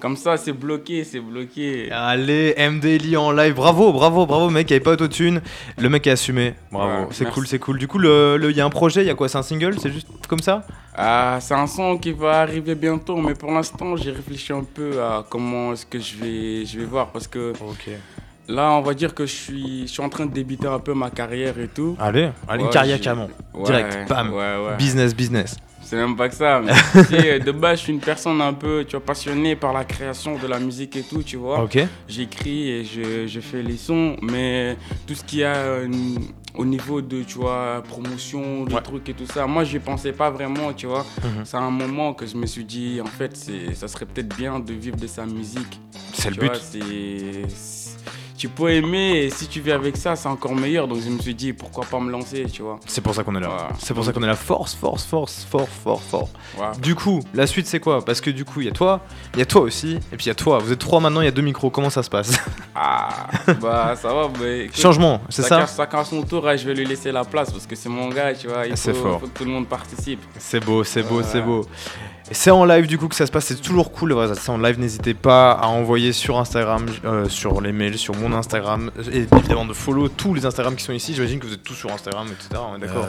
Comme 0.00 0.16
ça, 0.16 0.36
c'est 0.36 0.52
bloqué, 0.52 1.02
c'est 1.02 1.18
bloqué. 1.18 1.90
Allez, 1.90 2.54
MDLI 2.56 3.16
en 3.16 3.32
live, 3.32 3.54
bravo, 3.54 3.92
bravo, 3.92 4.26
bravo, 4.26 4.48
mec, 4.48 4.70
il 4.70 4.74
avait 4.74 4.80
pas 4.80 4.92
autotune. 4.92 5.40
Le 5.76 5.88
mec 5.88 6.06
a 6.06 6.12
assumé, 6.12 6.54
bravo, 6.70 7.02
Ouais, 7.02 7.08
c'est 7.10 7.28
cool, 7.30 7.46
c'est 7.48 7.58
cool. 7.58 7.78
Du 7.78 7.88
coup, 7.88 7.98
il 7.98 8.02
le, 8.04 8.36
le- 8.36 8.52
y 8.52 8.60
a 8.60 8.64
un 8.64 8.70
projet, 8.70 9.02
il 9.02 9.08
y 9.08 9.10
a 9.10 9.14
quoi 9.14 9.28
C'est 9.28 9.38
un 9.38 9.42
single 9.42 9.76
C'est 9.80 9.90
juste 9.90 10.06
comme 10.28 10.38
ça? 10.38 10.62
Ah, 10.94 11.38
c'est 11.40 11.54
un 11.54 11.66
son 11.66 11.98
qui 11.98 12.12
va 12.12 12.40
arriver 12.40 12.74
bientôt, 12.76 13.16
mais 13.16 13.34
pour 13.34 13.50
l'instant, 13.50 13.96
j'ai 13.96 14.12
réfléchi 14.12 14.52
un 14.52 14.62
peu 14.64 15.00
à 15.02 15.24
comment 15.28 15.72
est-ce 15.72 15.86
que 15.86 15.98
je 15.98 16.16
vais, 16.16 16.64
je 16.66 16.78
vais 16.78 16.84
voir 16.86 17.08
parce 17.08 17.26
que 17.26 17.52
là, 18.48 18.70
on 18.72 18.80
va 18.82 18.94
dire 18.94 19.14
que 19.14 19.26
je 19.26 19.32
suis, 19.34 19.82
je 19.82 19.92
suis 19.92 20.02
en 20.02 20.08
train 20.08 20.26
de 20.26 20.32
débuter 20.32 20.66
un 20.68 20.78
peu 20.78 20.94
ma 20.94 21.10
carrière 21.10 21.58
et 21.58 21.68
tout. 21.68 21.96
Allez, 21.98 22.30
allez, 22.48 22.62
une 22.64 22.70
carrière 22.70 23.00
carrément. 23.00 23.28
Ouais, 23.54 23.64
Direct, 23.64 24.08
bam. 24.08 24.32
ouais. 24.32 24.76
Business, 24.76 25.14
business. 25.14 25.56
C'est 25.88 25.96
même 25.96 26.16
pas 26.16 26.28
que 26.28 26.34
ça. 26.34 26.60
Mais 26.62 26.72
tu 27.08 27.16
sais, 27.16 27.38
de 27.40 27.50
base, 27.50 27.78
je 27.78 27.84
suis 27.84 27.92
une 27.94 28.00
personne 28.00 28.42
un 28.42 28.52
peu, 28.52 28.84
tu 28.86 28.94
vois, 28.96 29.04
passionnée 29.04 29.56
par 29.56 29.72
la 29.72 29.84
création 29.86 30.36
de 30.36 30.46
la 30.46 30.58
musique 30.58 30.96
et 30.96 31.02
tout, 31.02 31.22
tu 31.22 31.38
vois. 31.38 31.62
Ok. 31.64 31.78
J'écris 32.06 32.68
et 32.70 32.84
je, 32.84 33.26
je 33.26 33.40
fais 33.40 33.62
les 33.62 33.78
sons, 33.78 34.16
mais 34.20 34.76
tout 35.06 35.14
ce 35.14 35.24
qu'il 35.24 35.38
y 35.38 35.44
a 35.44 35.54
euh, 35.56 35.88
au 36.54 36.66
niveau 36.66 37.00
de, 37.00 37.22
tu 37.22 37.38
vois, 37.38 37.82
promotion, 37.88 38.64
de 38.64 38.78
trucs 38.80 39.08
et 39.08 39.14
tout 39.14 39.24
ça, 39.24 39.46
moi, 39.46 39.64
je 39.64 39.78
pensais 39.78 40.12
pas 40.12 40.28
vraiment, 40.30 40.74
tu 40.74 40.86
vois. 40.86 41.06
Mhm. 41.24 41.44
C'est 41.44 41.56
un 41.56 41.70
moment 41.70 42.12
que 42.12 42.26
je 42.26 42.36
me 42.36 42.44
suis 42.44 42.64
dit, 42.66 43.00
en 43.02 43.06
fait, 43.06 43.34
c'est, 43.34 43.74
ça 43.74 43.88
serait 43.88 44.04
peut-être 44.04 44.36
bien 44.36 44.60
de 44.60 44.74
vivre 44.74 44.96
de 44.98 45.06
sa 45.06 45.24
musique. 45.24 45.80
C'est 46.12 46.28
le 46.30 46.36
but. 46.36 46.54
c'est- 46.56 47.48
tu 48.38 48.48
peux 48.48 48.70
aimer 48.70 49.18
et 49.24 49.30
si 49.30 49.48
tu 49.48 49.60
vis 49.60 49.72
avec 49.72 49.96
ça, 49.96 50.16
c'est 50.16 50.28
encore 50.28 50.54
meilleur. 50.54 50.88
Donc 50.88 51.00
je 51.04 51.10
me 51.10 51.18
suis 51.18 51.34
dit, 51.34 51.52
pourquoi 51.52 51.84
pas 51.84 51.98
me 52.00 52.10
lancer, 52.10 52.46
tu 52.50 52.62
vois. 52.62 52.78
C'est 52.86 53.00
pour 53.02 53.14
ça 53.14 53.24
qu'on 53.24 53.34
est 53.34 53.40
là. 53.40 53.48
Voilà. 53.48 53.68
C'est 53.78 53.92
pour 53.92 54.04
ça 54.04 54.12
qu'on 54.12 54.22
est 54.22 54.26
là. 54.26 54.34
Force, 54.36 54.74
force, 54.74 55.04
force, 55.04 55.44
fort, 55.44 55.68
fort, 55.68 56.00
fort. 56.00 56.28
Voilà. 56.56 56.72
Du 56.76 56.94
coup, 56.94 57.20
la 57.34 57.46
suite 57.46 57.66
c'est 57.66 57.80
quoi? 57.80 58.04
Parce 58.04 58.20
que 58.20 58.30
du 58.30 58.44
coup, 58.44 58.60
il 58.60 58.66
y 58.66 58.70
a 58.70 58.72
toi, 58.72 59.00
il 59.34 59.40
y 59.40 59.42
a 59.42 59.46
toi 59.46 59.62
aussi, 59.62 59.96
et 60.12 60.16
puis 60.16 60.26
il 60.26 60.28
y 60.28 60.30
a 60.30 60.34
toi. 60.34 60.58
Vous 60.60 60.72
êtes 60.72 60.78
trois 60.78 61.00
maintenant, 61.00 61.20
il 61.20 61.24
y 61.26 61.28
a 61.28 61.32
deux 61.32 61.42
micros. 61.42 61.68
Comment 61.70 61.90
ça 61.90 62.02
se 62.02 62.10
passe? 62.10 62.32
Ah, 62.80 63.26
bah 63.60 63.94
ça 64.00 64.14
va. 64.14 64.28
mais 64.40 64.66
écoute, 64.66 64.78
Changement, 64.80 65.20
c'est 65.30 65.42
ça? 65.42 65.66
chacun- 65.66 66.04
son 66.04 66.22
tour, 66.22 66.48
et 66.48 66.56
je 66.56 66.64
vais 66.64 66.74
lui 66.74 66.84
laisser 66.84 67.10
la 67.10 67.24
place 67.24 67.50
parce 67.50 67.66
que 67.66 67.74
c'est 67.74 67.88
mon 67.88 68.08
gars, 68.08 68.32
tu 68.34 68.46
vois. 68.46 68.66
Il 68.68 68.76
faut, 68.76 68.94
fort. 68.94 69.20
faut 69.20 69.26
que 69.26 69.36
tout 69.38 69.44
le 69.44 69.50
monde 69.50 69.66
participe. 69.66 70.20
C'est 70.38 70.64
beau, 70.64 70.84
c'est 70.84 71.02
beau, 71.02 71.20
c'est 71.24 71.42
beau. 71.42 71.66
C'est 72.30 72.50
en 72.50 72.64
live 72.66 72.86
du 72.86 72.98
coup 72.98 73.08
que 73.08 73.14
ça 73.14 73.26
se 73.26 73.32
passe, 73.32 73.46
c'est 73.46 73.60
toujours 73.60 73.90
cool. 73.90 74.14
C'est 74.34 74.50
en 74.50 74.58
live, 74.58 74.78
n'hésitez 74.78 75.14
pas 75.14 75.52
à 75.52 75.66
envoyer 75.68 76.12
sur 76.12 76.38
Instagram, 76.38 76.84
euh, 77.04 77.28
sur 77.28 77.60
les 77.62 77.72
mails, 77.72 77.96
sur 77.96 78.14
mon 78.16 78.32
Instagram, 78.34 78.90
et 79.12 79.26
évidemment 79.36 79.64
de 79.64 79.72
follow 79.72 80.08
tous 80.08 80.34
les 80.34 80.44
Instagrams 80.44 80.76
qui 80.76 80.84
sont 80.84 80.92
ici. 80.92 81.14
J'imagine 81.14 81.38
que 81.40 81.46
vous 81.46 81.54
êtes 81.54 81.62
tous 81.62 81.74
sur 81.74 81.90
Instagram, 81.90 82.26
etc. 82.28 82.60
On 82.70 82.76
est 82.76 82.80
d'accord 82.80 83.06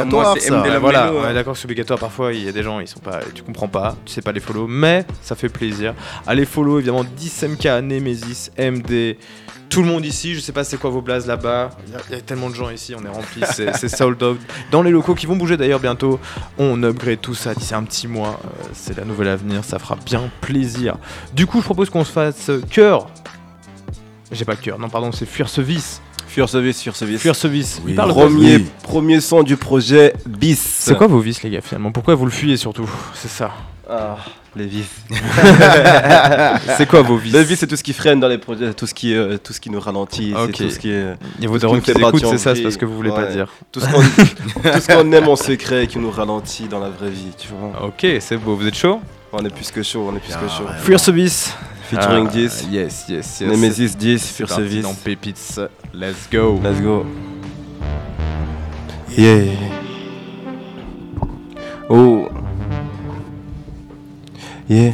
Ah, 0.00 0.04
moi, 0.04 0.34
c'est 0.38 0.50
Ouais, 0.52 0.78
voilà, 0.78 1.12
on 1.12 1.24
hein. 1.24 1.30
est 1.30 1.34
d'accord 1.34 1.54
que 1.54 1.58
c'est 1.58 1.64
obligatoire. 1.66 1.98
Parfois, 1.98 2.32
il 2.34 2.44
y 2.44 2.48
a 2.48 2.52
des 2.52 2.62
gens, 2.62 2.80
ils 2.80 2.88
sont 2.88 3.00
pas, 3.00 3.20
tu 3.34 3.42
comprends 3.42 3.68
pas, 3.68 3.96
tu 4.04 4.12
sais 4.12 4.22
pas 4.22 4.32
les 4.32 4.40
follow, 4.40 4.66
mais 4.66 5.06
ça 5.22 5.34
fait 5.36 5.48
plaisir. 5.48 5.94
Allez 6.26 6.44
follow 6.44 6.78
évidemment 6.78 7.04
10MK, 7.04 7.80
Nemesis, 7.82 8.50
MD, 8.58 9.16
tout 9.70 9.82
le 9.82 9.88
monde 9.88 10.04
ici. 10.04 10.34
Je 10.34 10.40
sais 10.40 10.52
pas 10.52 10.64
c'est 10.64 10.76
quoi 10.76 10.90
vos 10.90 11.00
blazes 11.00 11.26
là-bas. 11.26 11.70
Il 11.86 11.92
y 11.92 11.96
a- 11.96 12.00
il 12.10 12.16
y, 12.16 12.18
a 12.18 12.20
tellement 12.22 12.50
de 12.50 12.54
gens 12.56 12.68
ici, 12.70 12.94
on 12.98 13.04
est 13.04 13.08
rempli, 13.08 13.42
c'est 13.52 13.74
c'est 13.76 13.88
sold 13.88 14.20
out. 14.22 14.38
Dans 14.70 14.82
les 14.82 14.90
locaux 14.90 15.14
qui 15.14 15.26
vont 15.26 15.36
bouger 15.36 15.56
d'ailleurs 15.56 15.80
bientôt, 15.80 16.18
on 16.58 16.82
upgrade 16.82 17.20
tout 17.20 17.34
ça 17.34 17.54
d'ici 17.54 17.74
un 17.74 17.84
petit 17.84 18.08
mois. 18.08 18.38
C'est 18.72 18.96
la 18.96 19.04
nouvelle 19.04 19.28
avenir, 19.28 19.64
ça 19.64 19.78
fera 19.78 19.96
bien 19.96 20.30
plaisir. 20.40 20.96
Du 21.34 21.46
coup, 21.46 21.60
je 21.60 21.64
propose 21.64 21.90
qu'on 21.90 22.04
se 22.04 22.12
fasse 22.12 22.50
cœur. 22.70 23.08
J'ai 24.32 24.44
pas 24.44 24.56
cœur, 24.56 24.78
non 24.78 24.88
pardon, 24.88 25.10
c'est 25.12 25.26
fuir 25.26 25.48
ce 25.48 25.60
vice. 25.60 26.00
Fuir 26.28 26.48
Service, 26.48 26.82
Fuir 26.82 26.94
Service. 26.96 27.20
Fuir 27.20 27.34
ce 27.36 27.48
vice. 27.48 27.80
Oui. 27.84 27.92
Il 27.92 27.96
parle 27.96 28.10
Premier, 28.10 28.56
Oui. 28.56 28.66
premier 28.82 29.20
son 29.20 29.42
du 29.42 29.56
projet 29.56 30.14
BIS. 30.26 30.56
C'est 30.56 30.96
quoi 30.96 31.06
vos 31.06 31.20
vices 31.20 31.42
les 31.42 31.50
gars 31.50 31.60
finalement? 31.60 31.90
Pourquoi 31.92 32.14
vous 32.14 32.24
le 32.24 32.30
fuyez 32.30 32.56
surtout? 32.56 32.88
C'est 33.14 33.30
ça. 33.30 33.50
Ah, 33.88 34.16
les 34.54 34.66
vices. 34.66 34.86
c'est 36.76 36.86
quoi 36.86 37.02
vos 37.02 37.16
vices? 37.16 37.32
Les 37.32 37.42
vices, 37.44 37.58
c'est 37.60 37.66
tout 37.66 37.76
ce 37.76 37.82
qui 37.82 37.92
freine 37.92 38.20
dans 38.20 38.28
les 38.28 38.38
projets, 38.38 38.72
tout 38.74 38.86
ce 38.86 38.94
qui, 38.94 39.14
euh, 39.14 39.36
tout 39.42 39.52
ce 39.52 39.60
qui 39.60 39.70
nous 39.70 39.80
ralentit, 39.80 40.32
Ok. 40.34 40.50
c'est 40.56 40.64
tout 40.64 40.70
ce 40.70 40.78
qui 40.78 40.90
est. 40.90 41.14
Il 41.38 41.44
y 41.44 41.46
a 41.46 41.50
vos 41.50 41.58
darons 41.58 41.80
qui 41.80 41.90
écoutent, 41.90 42.24
c'est 42.26 42.38
ça, 42.38 42.54
c'est 42.54 42.62
parce 42.62 42.76
que 42.76 42.84
vous 42.84 42.94
voulez 42.96 43.10
pas 43.10 43.26
dire. 43.26 43.48
Tout 43.72 43.80
ce 43.80 43.86
qu'on 43.86 44.94
qu'on 45.02 45.12
aime 45.12 45.28
en 45.28 45.36
secret 45.36 45.84
et 45.84 45.86
qui 45.86 45.98
nous 45.98 46.10
ralentit 46.10 46.68
dans 46.68 46.78
la 46.78 46.88
vraie 46.90 47.10
vie, 47.10 47.32
tu 47.36 47.48
vois. 47.48 47.86
Ok, 47.86 48.06
c'est 48.20 48.36
beau. 48.36 48.54
Vous 48.56 48.66
êtes 48.66 48.76
chaud? 48.76 49.00
On 49.32 49.44
est 49.44 49.54
plus 49.54 49.70
que 49.70 49.82
chaud, 49.82 50.08
on 50.12 50.16
est 50.16 50.20
plus 50.20 50.34
que 50.34 50.48
chaud. 50.48 50.64
Carrément. 50.64 50.84
Fuir 50.84 51.00
Service. 51.00 51.54
Featuring 51.90 52.26
Ah, 52.28 52.32
10. 52.32 52.68
Yes, 52.70 53.04
yes, 53.08 53.40
yes. 53.40 53.40
Nemesis 53.40 53.96
10, 53.96 54.18
C'est 54.22 54.34
Fuir 54.36 54.48
parti 54.48 54.62
Service. 54.62 54.82
dans 54.82 54.94
Pépites. 54.94 55.60
Let's 55.92 56.28
go. 56.30 56.60
Let's 56.62 56.80
go. 56.80 57.04
Yeah. 59.18 59.56
Oh. 61.88 62.28
Yeah. 64.68 64.92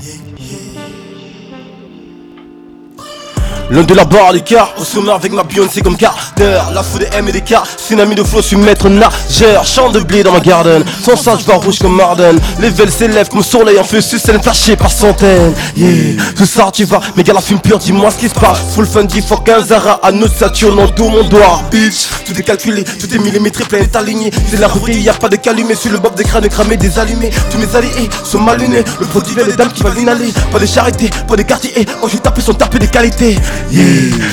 L'un 3.77 3.83
de 3.83 3.93
la 3.93 4.07
barre 4.07 4.33
des 4.33 4.41
cars, 4.41 4.73
au 4.79 4.85
sommet 4.85 5.13
avec 5.13 5.33
ma 5.33 5.43
Beyoncé 5.43 5.83
comme 5.83 5.99
Carter. 5.99 6.61
La 6.73 6.83
foule 6.83 7.01
des 7.01 7.09
M 7.15 7.29
et 7.29 7.33
des 7.33 7.43
K, 7.43 7.57
tsunami 7.77 8.15
de 8.15 8.25
flow, 8.25 8.41
je 8.41 8.47
suis 8.47 8.57
maître 8.57 8.89
nageur 8.89 9.67
Champ 9.67 9.91
de 9.91 10.01
blé 10.01 10.23
dans 10.23 10.33
ma 10.33 10.41
garden, 10.41 10.83
sans 11.05 11.15
ça 11.15 11.37
je 11.39 11.53
rouge 11.53 11.79
comme 11.79 11.95
Marden 11.95 12.39
Les 12.59 12.71
veines 12.71 12.91
s'élèvent 12.91 13.29
comme 13.29 13.43
soleil 13.43 13.79
en 13.79 13.85
feu 13.85 14.01
scène 14.01 14.43
flashé 14.43 14.77
par 14.77 14.91
centaines. 14.91 15.53
Yeah, 15.77 16.23
tout 16.35 16.47
ça 16.47 16.71
tu 16.73 16.87
vas, 16.87 17.03
mais 17.19 17.23
gars 17.23 17.35
la 17.35 17.43
fume 17.43 17.61
pure, 17.61 17.77
dis-moi 17.77 18.11
ce 18.11 18.17
qui 18.17 18.31
se 18.31 18.35
passe. 18.35 18.61
Full 18.75 18.87
fundy, 18.87 19.21
fuck 19.21 19.47
un 19.51 19.63
Zara, 19.63 20.01
à 20.03 20.11
notre 20.11 20.35
Saturne 20.35 20.79
en 20.79 20.87
dos 20.87 21.11
mon 21.11 21.25
doigt. 21.25 21.61
Bitch, 21.71 22.07
tout 22.25 22.33
est 22.33 22.43
calculé, 22.43 22.83
tout 22.83 23.15
est 23.15 23.19
millimétré, 23.19 23.65
plein 23.65 23.81
est 23.81 23.95
aligné. 23.95 24.31
C'est 24.51 24.59
la 24.59 24.69
route, 24.69 24.89
y 24.89 25.07
a 25.11 25.13
pas 25.13 25.29
de 25.29 25.37
calumet 25.37 25.75
sur 25.75 25.93
le 25.93 25.99
bob 25.99 26.15
des 26.15 26.25
crânes 26.25 26.49
cramés, 26.49 26.79
des 26.79 26.99
allumés 26.99 27.31
Tous 27.51 27.59
mes 27.59 27.77
alliés 27.77 28.09
sont 28.25 28.41
mal 28.41 28.59
lunés, 28.59 28.85
le 28.99 29.07
produit 29.07 29.37
les 29.47 29.53
dames 29.53 29.71
qui 29.71 29.83
va 29.83 29.91
l'inhaler 29.91 30.33
Pas 30.51 30.59
de 30.59 30.65
charité, 30.65 31.11
pas 31.29 31.37
de 31.37 31.43
quartier, 31.43 31.79
et 31.79 31.87
oh 32.03 32.09
j'ai 32.11 32.21
tapé 32.21 32.41
son 32.41 32.55
tapé 32.55 32.79
des 32.79 32.89
qualités 32.89 33.37
Yeah, 33.71 33.85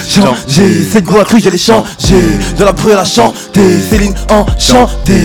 changé, 0.08 0.88
c'est 0.92 1.04
quoi 1.04 1.24
cru, 1.26 1.40
j'allais 1.40 1.58
changer. 1.58 2.22
De 2.58 2.64
la 2.64 2.72
bruit 2.72 2.94
à 2.94 2.98
la 2.98 3.06
chanter, 3.06 3.80
Céline 3.90 4.14
enchantée. 4.30 5.22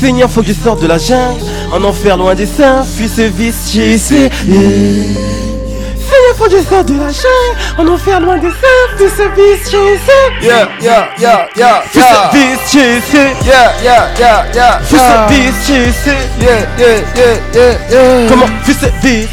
Seigneur, 0.00 0.30
faut 0.30 0.40
que 0.42 0.48
je 0.48 0.52
sorte 0.54 0.80
de 0.82 0.86
la 0.86 0.98
jungle. 0.98 1.42
En 1.72 1.82
enfer 1.84 2.16
loin 2.16 2.34
des 2.34 2.46
saints, 2.46 2.84
fuis 2.96 3.08
ce 3.08 3.22
vice, 3.22 3.70
j'ai 3.72 3.92
essayé 3.92 4.30
Seigneur, 4.46 6.34
faut 6.36 6.44
que 6.44 6.50
je 6.52 6.62
sorte 6.68 6.86
de 6.86 6.94
la 6.94 7.08
jungle. 7.08 7.56
En 7.78 7.86
enfer 7.88 8.20
loin 8.20 8.38
des 8.38 8.48
saints, 8.48 8.96
fuis 8.96 9.08
ce 9.16 9.22
vice, 9.22 9.70
j'ai 9.70 9.94
essayé 9.94 10.30
Yeah, 10.42 10.68
yeah, 10.80 11.08
yeah, 11.20 11.48
yeah, 11.56 11.82
Fuis 11.90 12.00
ce 12.00 12.36
vice, 12.36 12.72
j'ai 12.72 12.96
essayé 12.96 13.34
Yeah, 13.44 13.72
yeah, 13.82 14.08
yeah, 14.18 14.44
yeah, 14.54 14.80
Fuis 14.84 14.96
ce 14.98 15.32
vice, 15.32 15.54
j'ai 15.66 15.88
essayé 15.88 16.16
Yeah, 16.40 16.66
yeah, 16.78 16.86
yeah, 17.16 17.36
yeah, 17.54 17.72
yeah. 17.90 18.28
Comment? 18.28 18.48
Fuis 18.62 18.74
ce 18.74 18.86
vice. 19.06 19.28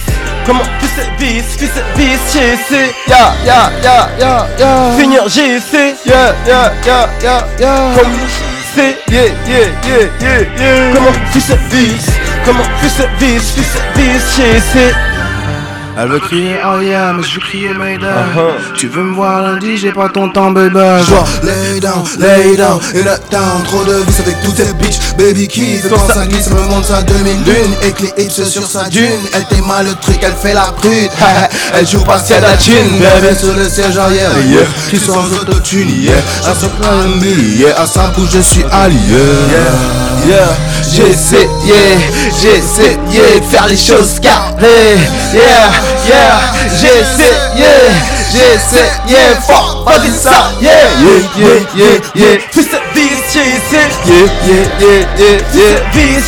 Comment? 0.45 0.63
fuis 0.79 0.86
ce 0.97 1.23
vice, 1.23 1.57
fuis 1.57 1.67
ce 1.67 1.99
vice, 1.99 2.19
j'ai 2.33 2.53
essayé 2.53 2.91
Yeah, 3.07 3.33
yeah, 3.45 3.69
yeah, 3.83 4.09
yeah, 4.19 4.47
yeah. 4.57 4.97
Seigneur, 4.97 5.27
essayé 5.55 5.95
Yeah, 6.05 6.33
yeah, 6.45 6.71
yeah, 6.85 7.09
yeah, 7.21 7.47
yeah. 7.59 7.95
Comme 7.95 8.11
c'est 8.75 8.97
Yeah, 9.11 9.25
yeah, 9.47 9.67
yeah, 9.87 10.09
yeah, 10.21 10.41
yeah. 10.57 10.93
Comment 10.93 11.13
fuis 11.31 11.41
ce 11.41 11.53
vice 11.71 12.07
Comment 12.45 12.63
fuis 12.79 12.89
ce 12.89 13.03
vice, 13.19 13.51
fuis 13.53 13.63
ce 13.63 13.99
vice, 13.99 14.23
j'ai 14.37 14.55
essayé 14.57 14.93
Elle 15.99 16.09
veut 16.09 16.19
crier 16.19 16.57
oh 16.63 16.79
yeah, 16.79 17.11
mais 17.11 17.23
je 17.23 17.33
veux 17.33 17.39
crier 17.39 17.73
Mayday. 17.73 18.05
Uh-huh. 18.05 18.75
Tu 18.75 18.87
veux 18.87 19.01
me 19.01 19.15
voir 19.15 19.41
lundi, 19.41 19.77
j'ai 19.77 19.91
pas 19.91 20.09
ton 20.09 20.29
temps, 20.29 20.51
baby. 20.51 20.75
Vois 20.75 21.23
lay 21.41 21.79
down, 21.79 22.03
lay 22.19 22.55
down, 22.55 22.79
in 22.93 23.07
a 23.07 23.17
town. 23.17 23.63
Trop 23.65 23.83
de 23.83 23.95
vis 24.05 24.19
avec 24.19 24.39
toutes 24.43 24.55
tes 24.55 24.73
bitches. 24.73 24.99
Baby 25.17 25.47
qui 25.47 25.77
fait 25.77 25.89
quand 25.89 26.13
ça 26.13 26.27
glisse, 26.27 26.51
me 26.51 26.61
montre 26.69 26.85
sa 26.85 27.01
demi-lune. 27.01 27.73
Et 27.81 28.21
hips 28.21 28.43
sur 28.43 28.67
sa 28.67 28.83
dune. 28.89 29.09
Elle 29.33 29.45
t'aima 29.45 29.81
le 29.81 29.95
truc, 29.95 30.19
elle 30.21 30.33
fait 30.33 30.53
la 30.53 30.71
prude. 30.77 31.09
elle 31.73 31.87
joue 31.87 32.03
pas 32.03 32.19
si 32.19 32.33
elle 32.33 32.45
a 32.45 32.51
la 32.51 32.57
thune. 32.57 32.99
Bébé 32.99 33.33
sur 33.35 33.55
le 33.55 33.67
siège 33.67 33.97
arrière, 33.97 34.29
yeah. 34.45 34.61
Qui 34.91 34.99
sans 34.99 35.25
autotune, 35.33 35.89
yeah. 35.99 36.13
À 36.45 36.53
plan, 36.53 37.07
yeah. 37.57 37.81
À 37.81 37.87
sa 37.87 38.09
bouche, 38.09 38.29
je 38.33 38.41
suis 38.41 38.63
allié. 38.71 38.97
Yeah, 40.27 40.35
yeah, 40.35 40.45
j'ai 40.93 41.09
essayé 42.57 43.39
de 43.39 43.45
faire 43.45 43.67
les 43.67 43.77
choses 43.77 44.19
carrées. 44.19 44.97
Yeah, 45.33 45.86
yeah, 46.07 46.39
j'ai 46.79 46.99
essayé, 47.01 47.33
j'ai 48.31 48.55
essayé, 48.55 49.35
fort, 49.47 49.83
pas 49.85 49.99
dit 49.99 50.11
ça. 50.11 50.51
Yeah, 50.61 50.71
yeah, 50.99 51.19
yeah, 51.38 51.59
yeah, 51.75 51.99
yeah. 52.15 52.38
Cette 52.53 52.81
vie, 52.93 53.09
j'ai 53.31 53.39
essayé. 53.39 53.88
Yeah, 54.05 54.15
yeah, 54.45 54.63
yeah, 54.79 55.01
yeah, 55.17 55.38
yeah. 55.53 55.77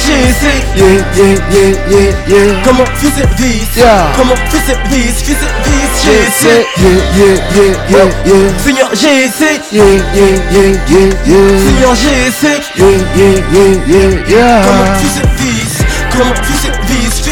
j'ai 0.06 0.20
essayé. 0.30 0.60
Yeah, 0.76 0.86
yeah, 1.16 1.36
yeah, 1.52 1.72
yeah, 1.90 2.12
yeah. 2.28 2.62
Comment 2.64 2.86
fais 2.96 3.12
cette 3.18 3.34
vie, 3.40 3.62
Yeah. 3.76 4.12
comment 4.16 4.36
fais 4.50 4.62
cette 4.68 4.88
vie, 4.88 5.08
fais 5.08 5.36
cette 5.36 5.60
vie, 5.66 5.86
j'ai 6.04 6.12
Yeah, 6.50 6.64
yeah, 6.78 6.98
yeah, 7.16 7.36
yeah, 7.56 7.74
yeah, 7.90 8.10
yeah. 8.26 8.64
Seigneur, 8.64 8.90
j'ai 8.94 9.26
essayé. 9.26 9.60
Yeah, 9.72 9.84
yeah, 10.14 10.36
yeah, 10.52 10.72
yeah, 10.90 11.10
yeah. 11.26 11.60
Seigneur, 11.66 11.94
j'ai 11.96 12.28
essayé. 12.28 12.60
Yeah, 12.78 12.86
yeah, 13.16 13.36
yeah, 13.52 13.72
yeah, 13.88 14.38
yeah. 14.38 14.62
Comment 14.66 14.94
fais 14.96 15.12
cette 15.20 15.34
vie, 15.40 15.68
comment 16.12 16.36
fais 16.36 16.60
cette 16.62 16.82
vie, 16.86 17.10
j'ai 17.24 17.32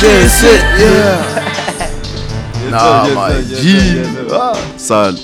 J'ai 0.00 0.24
essayé. 0.24 0.52
essayé, 0.52 0.60
yeah. 0.78 1.47
Nah, 2.70 3.04
my 3.04 3.54
G. 3.54 3.78
Ah, 4.32 4.52
sale. 4.76 5.16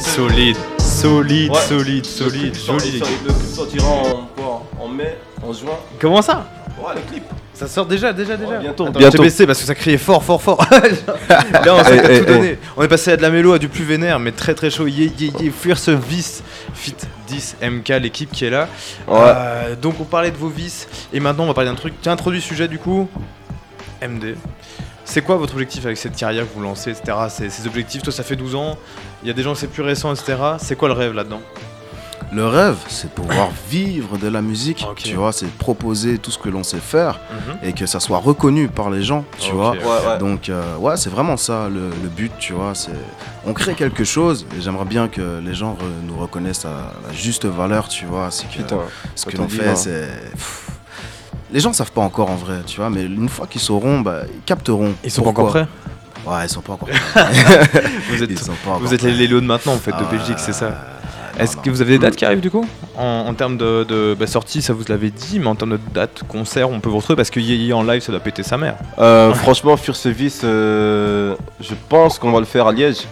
Solide, 0.00 0.56
solide, 0.78 1.50
Ouais. 1.52 1.60
solide, 1.68 2.06
solide, 2.06 2.54
joli. 2.54 2.92
Le 3.00 3.04
clip 3.04 3.54
sortira 3.54 3.86
en, 3.88 4.28
quoi, 4.36 4.62
en 4.80 4.88
mai, 4.88 5.16
en 5.42 5.52
juin. 5.52 5.72
Comment 6.00 6.22
ça 6.22 6.46
Ouais, 6.78 6.94
le 6.94 7.00
clip. 7.10 7.24
Ça 7.54 7.66
sort 7.66 7.86
déjà, 7.86 8.12
déjà, 8.12 8.36
déjà. 8.36 8.52
Ouais, 8.52 8.58
bientôt, 8.60 8.84
Attends, 8.86 8.98
bientôt. 8.98 9.16
j'ai 9.16 9.22
baissé 9.24 9.46
parce 9.46 9.58
que 9.58 9.64
ça 9.66 9.74
criait 9.74 9.98
fort, 9.98 10.22
fort, 10.22 10.40
fort. 10.40 10.64
Là, 11.28 11.74
on 11.74 11.82
s'est 11.84 12.02
Eh, 12.08 12.14
eh, 12.14 12.18
tout 12.20 12.26
donné. 12.26 12.58
On 12.76 12.82
est 12.84 12.88
passé 12.88 13.10
à 13.12 13.16
de 13.16 13.22
la 13.22 13.30
mélo 13.30 13.52
à 13.52 13.58
du 13.58 13.68
plus 13.68 13.82
vénère, 13.84 14.20
mais 14.20 14.30
très 14.30 14.54
très 14.54 14.70
chaud. 14.70 14.86
Yeah, 14.86 15.10
yeah, 15.18 15.32
yeah. 15.40 15.50
Fierce 15.52 15.88
Vice, 15.88 16.44
Fit 16.72 16.94
10 17.26 17.56
MK, 17.62 17.88
l'équipe 18.00 18.30
qui 18.30 18.44
est 18.44 18.50
là. 18.50 18.68
Ouais. 19.08 19.16
Euh, 19.18 19.74
donc 19.74 19.96
on 20.00 20.04
parlait 20.04 20.30
de 20.30 20.36
vos 20.36 20.48
vices 20.48 20.86
et 21.12 21.18
maintenant 21.18 21.44
on 21.44 21.48
va 21.48 21.54
parler 21.54 21.68
d'un 21.70 21.76
truc. 21.76 21.94
Tu 22.00 22.08
as 22.08 22.12
introduit 22.12 22.38
le 22.38 22.44
sujet 22.44 22.68
du 22.68 22.78
coup 22.78 23.08
MD. 24.00 24.36
C'est 25.10 25.22
quoi 25.22 25.36
votre 25.36 25.54
objectif 25.54 25.86
avec 25.86 25.96
cette 25.96 26.14
carrière 26.16 26.44
que 26.44 26.54
vous 26.54 26.60
lancez, 26.62 26.90
etc. 26.90 27.16
Ces, 27.30 27.48
ces 27.48 27.66
objectifs, 27.66 28.02
toi 28.02 28.12
ça 28.12 28.22
fait 28.22 28.36
12 28.36 28.54
ans, 28.56 28.76
il 29.22 29.28
y 29.28 29.30
a 29.30 29.34
des 29.34 29.42
gens 29.42 29.54
c'est 29.54 29.66
plus 29.68 29.82
récent, 29.82 30.12
etc. 30.12 30.36
C'est 30.58 30.76
quoi 30.76 30.88
le 30.88 30.94
rêve 30.94 31.14
là-dedans? 31.14 31.40
Le 32.30 32.46
rêve, 32.46 32.76
c'est 32.88 33.06
de 33.08 33.12
pouvoir 33.14 33.48
vivre 33.70 34.18
de 34.18 34.28
la 34.28 34.42
musique, 34.42 34.84
tu 34.96 35.14
vois, 35.14 35.32
c'est 35.32 35.46
proposer 35.46 36.18
tout 36.18 36.30
ce 36.30 36.36
que 36.36 36.50
l'on 36.50 36.62
sait 36.62 36.76
faire 36.76 37.20
Mhm. 37.30 37.56
et 37.62 37.72
que 37.72 37.86
ça 37.86 38.00
soit 38.00 38.18
reconnu 38.18 38.68
par 38.68 38.90
les 38.90 39.02
gens, 39.02 39.24
tu 39.38 39.52
vois. 39.52 39.70
Ouais, 39.70 39.78
ouais. 39.78 40.18
Donc 40.18 40.50
euh, 40.50 40.76
ouais, 40.76 40.98
c'est 40.98 41.08
vraiment 41.08 41.38
ça 41.38 41.70
le, 41.70 41.88
le 42.02 42.08
but, 42.10 42.30
tu 42.38 42.52
vois. 42.52 42.74
C'est 42.74 42.90
on 43.46 43.54
crée 43.54 43.72
quelque 43.72 44.04
chose 44.04 44.44
et 44.54 44.60
j'aimerais 44.60 44.84
bien 44.84 45.08
que 45.08 45.40
les 45.42 45.54
gens 45.54 45.72
re- 45.72 46.06
nous 46.06 46.18
reconnaissent 46.18 46.66
à 46.66 46.92
la 47.08 47.14
juste 47.14 47.46
valeur, 47.46 47.88
tu 47.88 48.04
vois. 48.04 48.30
C'est 48.30 48.46
que 48.50 48.58
Putain, 48.58 48.78
ce 49.14 49.24
que 49.24 49.36
l'on 49.38 49.48
fait, 49.48 49.68
hein. 49.70 49.74
c'est 49.74 50.10
les 51.52 51.60
gens 51.60 51.72
savent 51.72 51.92
pas 51.92 52.00
encore 52.02 52.30
en 52.30 52.36
vrai, 52.36 52.56
tu 52.66 52.76
vois. 52.80 52.90
Mais 52.90 53.04
une 53.04 53.28
fois 53.28 53.46
qu'ils 53.46 53.60
sauront, 53.60 54.00
bah, 54.00 54.22
ils 54.32 54.42
capteront. 54.44 54.92
Ils 55.04 55.10
sont 55.10 55.22
pas 55.22 55.30
encore 55.30 55.48
prêts? 55.48 55.66
Ouais, 56.26 56.44
ils 56.44 56.48
sont 56.48 56.60
pas 56.60 56.74
encore 56.74 56.88
prêts. 57.14 57.22
Vous 58.10 58.22
êtes, 58.22 58.30
Ils 58.30 58.38
sont 58.38 58.52
pas 58.64 58.72
vous 58.78 58.86
encore 58.86 58.92
êtes 58.92 59.02
les. 59.02 59.12
Lélo 59.12 59.40
de 59.40 59.46
maintenant 59.46 59.74
en 59.74 59.78
fait, 59.78 59.92
de 59.92 59.96
Ah, 60.00 60.08
Belgique, 60.10 60.38
c'est 60.38 60.52
ça 60.52 60.72
Est-ce 61.38 61.56
que 61.56 61.70
vous 61.70 61.80
avez 61.80 61.92
des 61.92 61.98
dates 62.00 62.16
qui 62.16 62.24
arrivent 62.24 62.40
du 62.40 62.50
coup? 62.50 62.66
En, 62.96 63.24
en 63.28 63.34
termes 63.34 63.56
de, 63.56 63.84
de 63.84 64.16
bah, 64.18 64.26
sortie, 64.26 64.60
ça 64.60 64.72
vous 64.72 64.84
l'avez 64.88 65.10
dit, 65.10 65.38
mais 65.38 65.46
en 65.46 65.54
termes 65.54 65.72
de 65.72 65.80
date, 65.94 66.22
concert, 66.28 66.68
on 66.70 66.80
peut 66.80 66.90
vous 66.90 66.96
retrouver 66.98 67.16
parce 67.16 67.30
que 67.30 67.40
Yéyé 67.40 67.72
en 67.72 67.82
live, 67.82 68.02
ça 68.02 68.12
doit 68.12 68.20
péter 68.20 68.42
sa 68.42 68.58
mère. 68.58 68.74
Euh, 68.98 69.32
franchement, 69.34 69.76
Fur 69.76 69.94
euh, 70.44 71.34
je 71.60 71.74
pense 71.88 72.18
qu'on 72.18 72.32
va 72.32 72.40
le 72.40 72.46
faire 72.46 72.66
à 72.66 72.72
Liège. 72.72 72.96
C'est 72.96 73.06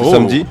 Oh. 0.00 0.10
samedi. 0.10 0.46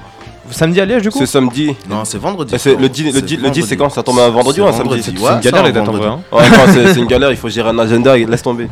Samedi 0.51 0.79
à 0.81 0.85
Liège 0.85 1.01
du 1.01 1.09
coup 1.09 1.17
C'est 1.19 1.25
samedi. 1.25 1.75
Non, 1.89 2.05
c'est 2.05 2.17
vendredi. 2.19 2.53
C'est 2.57 2.75
le 2.75 2.87
10, 2.89 3.13
le 3.13 3.21
10, 3.21 3.37
le 3.37 3.49
10 3.49 3.63
c'est 3.63 3.77
quand 3.77 3.89
Ça 3.89 4.03
tombe 4.03 4.19
un 4.19 4.29
vendredi 4.29 4.61
ou 4.61 4.65
un 4.67 4.73
samedi 4.73 5.01
C'est 5.01 5.17
Ouais, 5.19 5.31
une 5.33 5.39
galère 5.39 5.61
un 5.63 5.65
les 5.67 5.71
dates 5.71 5.87
en 5.89 5.91
vrai. 5.93 6.09
c'est 6.93 6.99
une 6.99 7.07
galère, 7.07 7.31
il 7.31 7.37
faut 7.37 7.49
gérer 7.49 7.69
un 7.69 7.79
agenda, 7.79 8.17
et 8.17 8.25
laisse 8.25 8.41
tomber. 8.43 8.67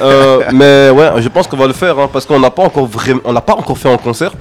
Euh, 0.00 0.40
mais 0.52 0.90
ouais, 0.90 1.20
je 1.22 1.28
pense 1.28 1.46
qu'on 1.46 1.56
va 1.56 1.66
le 1.66 1.72
faire 1.72 1.98
hein, 1.98 2.08
parce 2.12 2.24
qu'on 2.26 2.38
n'a 2.40 2.50
pas 2.50 2.62
encore 2.62 2.86
vraiment, 2.86 3.20
on 3.24 3.32
l'a 3.32 3.40
pas 3.40 3.54
encore 3.54 3.76
fait 3.78 3.88
en 3.88 3.98
concert. 3.98 4.32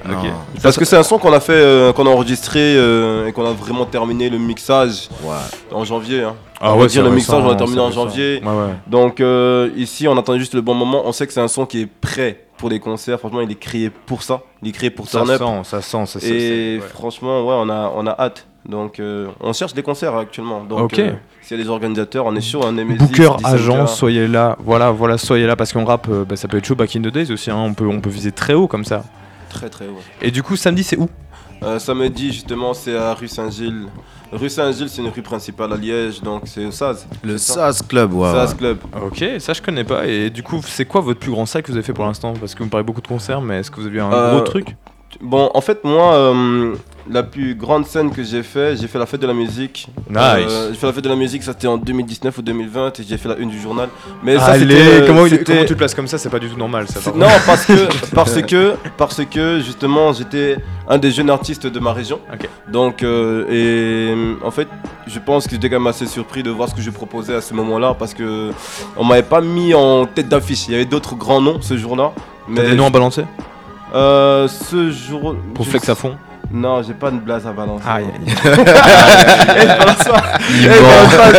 Parce 0.62 0.78
que 0.78 0.86
c'est 0.86 0.96
un 0.98 1.04
son 1.04 1.18
qu'on 1.18 1.34
a 1.34 1.40
fait, 1.40 1.54
euh, 1.54 1.92
qu'on 1.94 2.06
a 2.06 2.10
enregistré 2.10 2.60
euh, 2.78 3.28
et 3.28 3.32
qu'on 3.32 3.46
a 3.46 3.52
vraiment 3.52 3.86
terminé 3.86 4.30
le 4.30 4.38
mixage 4.38 5.10
Ouais. 5.24 5.32
en 5.72 5.84
janvier. 5.84 6.24
hein. 6.24 6.36
Ah 6.62 6.72
on 6.74 6.76
va 6.78 6.84
ouais, 6.84 6.88
dire 6.88 7.04
le 7.04 7.10
mixage, 7.10 7.36
récent, 7.36 7.48
on 7.48 7.52
l'a 7.52 7.58
terminé 7.58 7.82
en 7.82 7.92
janvier. 7.92 8.42
Ouais, 8.44 8.50
ouais. 8.50 8.74
Donc 8.88 9.20
euh, 9.20 9.70
ici, 9.76 10.08
on 10.08 10.18
attend 10.18 10.38
juste 10.38 10.54
le 10.54 10.62
bon 10.62 10.74
moment. 10.74 11.02
On 11.06 11.12
sait 11.12 11.28
que 11.28 11.34
c'est 11.34 11.42
un 11.42 11.48
son 11.50 11.66
qui 11.66 11.82
est 11.82 11.88
prêt 11.88 12.46
pour 12.64 12.70
les 12.70 12.80
concerts. 12.80 13.20
Franchement, 13.20 13.42
il 13.42 13.52
est 13.52 13.56
créé 13.60 13.90
pour 13.90 14.24
ça. 14.24 14.40
Il 14.62 14.70
est 14.70 14.72
créé 14.72 14.90
pour 14.90 15.06
Ça 15.10 15.18
turn 15.20 15.32
up. 15.32 15.40
sent, 15.40 15.70
ça 15.70 15.82
sent, 15.82 16.06
ça 16.06 16.20
sent. 16.22 16.28
Et 16.34 16.78
ouais. 16.80 16.88
franchement, 16.88 17.42
ouais, 17.46 17.56
on 17.58 17.68
a, 17.70 17.92
on 17.94 18.08
a 18.08 18.12
hâte. 18.18 18.48
Donc, 18.66 19.02
euh, 19.02 19.28
on 19.42 19.52
cherche 19.52 19.74
des 19.74 19.84
concerts 19.84 20.16
actuellement. 20.16 20.64
Donc, 20.64 20.80
Ok. 20.80 21.00
euh, 21.00 21.12
s'il 21.42 21.58
y 21.58 21.60
a 21.60 21.64
des 21.66 21.70
organisateurs, 21.70 22.26
on 22.26 22.34
est 22.38 22.40
chaud. 22.40 22.64
Un 22.66 22.72
Nemesis, 22.72 23.00
Booker, 23.00 23.32
17K. 23.38 23.54
agent, 23.54 23.88
soyez 23.88 24.28
là. 24.30 24.56
Voilà, 24.62 24.92
voilà, 24.92 25.18
soyez 25.18 25.46
là 25.46 25.58
parce 25.58 25.74
qu'on 25.74 25.84
rap, 25.84 26.08
euh, 26.10 26.24
bah, 26.24 26.38
ça 26.38 26.48
peut 26.48 26.56
être 26.56 26.66
chaud 26.66 26.76
back 26.76 26.96
in 26.96 27.02
the 27.02 27.10
days 27.12 27.30
aussi. 27.34 27.52
hein. 27.52 27.58
On, 27.58 27.74
peut, 27.74 27.86
on 27.86 28.00
peut 28.00 28.10
viser 28.10 28.32
très 28.32 28.54
haut 28.54 28.70
comme 28.70 28.86
ça. 28.86 29.04
Très, 29.50 29.70
très 29.70 29.88
haut. 29.88 30.00
Et 30.22 30.32
du 30.32 30.42
coup, 30.42 30.56
samedi, 30.56 30.86
c'est 30.86 30.98
où? 30.98 31.10
Euh, 31.64 31.80
samedi, 31.80 32.32
justement, 32.34 32.74
c'est 32.74 32.96
à 32.98 33.14
rue 33.14 33.28
Saint-Gilles. 33.28 33.86
Rue 34.32 34.50
Saint-Gilles, 34.50 34.90
c'est 34.90 35.02
une 35.02 35.10
rue 35.10 35.22
principale 35.22 35.72
à 35.74 35.78
Liège, 35.78 36.22
donc 36.22 36.42
c'est 36.46 36.66
au 36.66 36.72
SAS. 36.72 37.08
Le. 37.24 37.38
SAS 37.38 37.82
Club, 37.84 38.14
ouais. 38.14 38.32
SAS. 38.32 38.54
Club. 38.56 38.78
Ok, 39.06 39.24
ça 39.40 39.54
je 39.54 39.62
connais 39.62 39.84
pas. 39.84 40.06
Et 40.08 40.30
du 40.30 40.42
coup, 40.44 40.60
c'est 40.66 40.86
quoi 40.86 41.02
votre 41.02 41.20
plus 41.20 41.32
grand 41.32 41.46
sac 41.46 41.66
que 41.66 41.72
vous 41.72 41.78
avez 41.78 41.86
fait 41.86 41.94
pour 41.94 42.06
l'instant? 42.06 42.34
Parce 42.40 42.54
que 42.54 42.60
vous 42.60 42.66
me 42.66 42.70
parlez 42.70 42.84
beaucoup 42.86 43.02
de 43.02 43.08
concerts, 43.08 43.42
mais 43.42 43.60
est-ce 43.60 43.70
que 43.72 43.80
vous 43.80 43.86
avez 43.88 43.98
eu 43.98 44.02
un 44.02 44.12
Euh, 44.12 44.32
gros 44.36 44.42
truc? 44.42 44.76
Bon, 45.22 45.50
en 45.54 45.62
fait, 45.62 45.84
moi, 45.84 46.14
euh, 46.16 46.76
la 47.10 47.24
plus 47.24 47.56
grande 47.56 47.86
scène 47.86 48.12
que 48.12 48.24
j'ai 48.24 48.44
fait, 48.44 48.78
j'ai 48.78 48.88
fait 48.88 49.00
la 49.00 49.06
fête 49.06 49.22
de 49.22 49.28
la 49.28 49.34
musique. 49.34 49.88
Nice. 50.10 50.20
Euh, 50.20 50.70
j'ai 50.72 50.78
fait 50.78 50.88
la 50.88 50.94
fête 50.94 51.04
de 51.04 51.10
la 51.10 51.16
musique, 51.16 51.44
ça 51.44 51.52
c'était 51.52 51.68
en 51.68 51.78
2019 51.78 52.38
ou 52.38 52.42
2020, 52.42 53.00
et 53.00 53.04
j'ai 53.08 53.18
fait 53.18 53.30
la 53.30 53.38
une 53.38 53.50
du 53.50 53.60
journal. 53.60 53.90
Mais 54.24 54.38
ça, 54.38 54.46
Allez, 54.46 54.60
c'était, 54.62 55.02
euh, 55.02 55.08
comment, 55.08 55.26
comment 55.46 55.62
tu 55.62 55.68
te 55.68 55.74
places 55.74 55.94
comme 55.94 56.08
ça 56.08 56.18
C'est 56.18 56.30
pas 56.30 56.40
du 56.40 56.50
tout 56.50 56.58
normal 56.58 56.88
ça. 56.88 57.00
Par 57.02 57.16
Non, 57.16 57.28
parce 57.46 57.66
que, 57.66 57.88
parce 58.16 58.42
que, 58.42 58.74
parce 58.98 59.22
que 59.26 59.60
justement, 59.60 60.14
j'étais 60.14 60.58
un 60.88 60.98
des 60.98 61.12
jeunes 61.12 61.30
artistes 61.30 61.68
de 61.68 61.80
ma 61.80 61.94
région. 61.94 62.20
Ok. 62.32 62.48
Donc, 62.72 63.04
euh, 63.04 63.46
et 63.50 64.46
en 64.46 64.52
fait, 64.52 64.68
je 65.08 65.20
pense 65.20 65.46
que 65.46 65.52
j'étais 65.52 65.70
quand 65.70 65.80
même 65.80 65.88
assez 65.88 66.06
surpris 66.06 66.44
de 66.44 66.50
voir 66.50 66.70
ce 66.70 66.76
que 66.76 66.82
je 66.82 66.90
proposais 66.90 67.36
à 67.36 67.42
ce 67.42 67.54
moment-là, 67.54 67.96
parce 67.98 68.14
que 68.14 68.52
on 68.98 69.04
m'avait 69.04 69.24
pas 69.24 69.42
mis 69.42 69.74
en 69.74 70.06
tête 70.06 70.30
d'affiche. 70.30 70.68
Il 70.68 70.72
y 70.72 70.76
avait 70.76 70.86
d'autres 70.86 71.16
grands 71.16 71.42
noms 71.42 71.62
ce 71.62 71.78
jour-là. 71.78 72.12
T'as 72.56 72.64
des 72.64 72.76
noms 72.76 72.88
à 72.88 72.90
balancer? 72.90 73.24
Euh, 73.94 74.48
ce 74.48 74.92
jour. 74.92 75.36
Pour 75.54 75.66
flex 75.68 75.88
à 75.90 75.96
fond 75.96 76.16
Non, 76.52 76.82
j'ai 76.84 76.94
pas 76.94 77.12
de 77.12 77.18
blase 77.18 77.46
à 77.48 77.52
balancer. 77.52 77.84
Aïe, 77.88 78.06
Eh, 78.16 78.30
je 79.62 79.78
balance 79.78 80.04
pas. 80.04 80.24
Eh, 80.50 80.54
je 80.54 80.68
balance 80.70 81.14
pas 81.16 81.32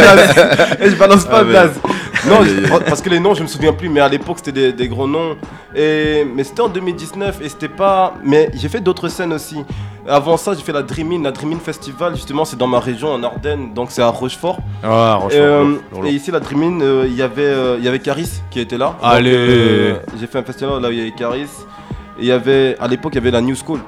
de 0.84 0.90
je 0.90 0.96
balance 0.96 1.24
pas 1.24 1.44
de 1.44 1.48
blase. 1.50 1.80
Non, 2.26 2.40
Aïe, 2.40 2.48
aïe, 2.48 2.64
aïe. 2.72 2.80
parce 2.86 3.02
que 3.02 3.10
les 3.10 3.20
noms, 3.20 3.34
je 3.34 3.42
me 3.42 3.46
souviens 3.48 3.72
plus, 3.72 3.88
mais 3.88 4.00
à 4.00 4.08
l'époque, 4.08 4.36
c'était 4.38 4.52
des, 4.52 4.72
des 4.72 4.88
gros 4.88 5.06
noms. 5.06 5.36
Et, 5.76 6.24
mais 6.34 6.42
c'était 6.44 6.62
en 6.62 6.68
2019 6.68 7.40
et 7.42 7.48
c'était 7.48 7.68
pas. 7.68 8.14
Mais 8.24 8.50
j'ai 8.54 8.68
fait 8.68 8.80
d'autres 8.80 9.08
scènes 9.08 9.32
aussi. 9.32 9.62
Avant 10.08 10.36
ça, 10.36 10.52
j'ai 10.54 10.62
fait 10.62 10.72
la 10.72 10.82
Dream 10.82 11.12
In. 11.12 11.22
La 11.22 11.32
Dream 11.32 11.52
In 11.52 11.58
Festival, 11.58 12.14
justement, 12.14 12.44
c'est 12.44 12.56
dans 12.56 12.66
ma 12.66 12.78
région, 12.80 13.12
en 13.12 13.22
Ardennes, 13.22 13.72
donc 13.74 13.88
c'est 13.90 14.02
à 14.02 14.08
Rochefort. 14.08 14.58
Ah, 14.82 15.18
Et, 15.30 15.34
euh, 15.36 15.74
et 16.04 16.10
ici, 16.10 16.30
la 16.30 16.40
Dream 16.40 16.62
In, 16.62 16.80
euh, 16.82 17.04
il 17.08 17.14
y 17.16 17.22
avait, 17.22 17.42
euh, 17.42 17.76
il 17.78 17.84
y 17.84 17.88
avait 17.88 17.98
Caris 17.98 18.30
qui 18.50 18.60
était 18.60 18.78
là. 18.78 18.94
Allez. 19.02 19.34
euh, 19.34 19.94
J'ai 20.20 20.26
fait 20.26 20.38
un 20.38 20.42
festival 20.42 20.80
là 20.80 20.88
où 20.88 20.92
il 20.92 20.98
y 20.98 21.00
avait 21.02 21.10
Caris. 21.12 21.48
Et 22.18 22.22
il 22.22 22.26
y 22.26 22.32
avait, 22.32 22.76
à 22.80 22.86
l'époque, 22.88 23.12
il 23.14 23.16
y 23.16 23.18
avait 23.18 23.30
la 23.30 23.40
New 23.40 23.54
School. 23.56 23.80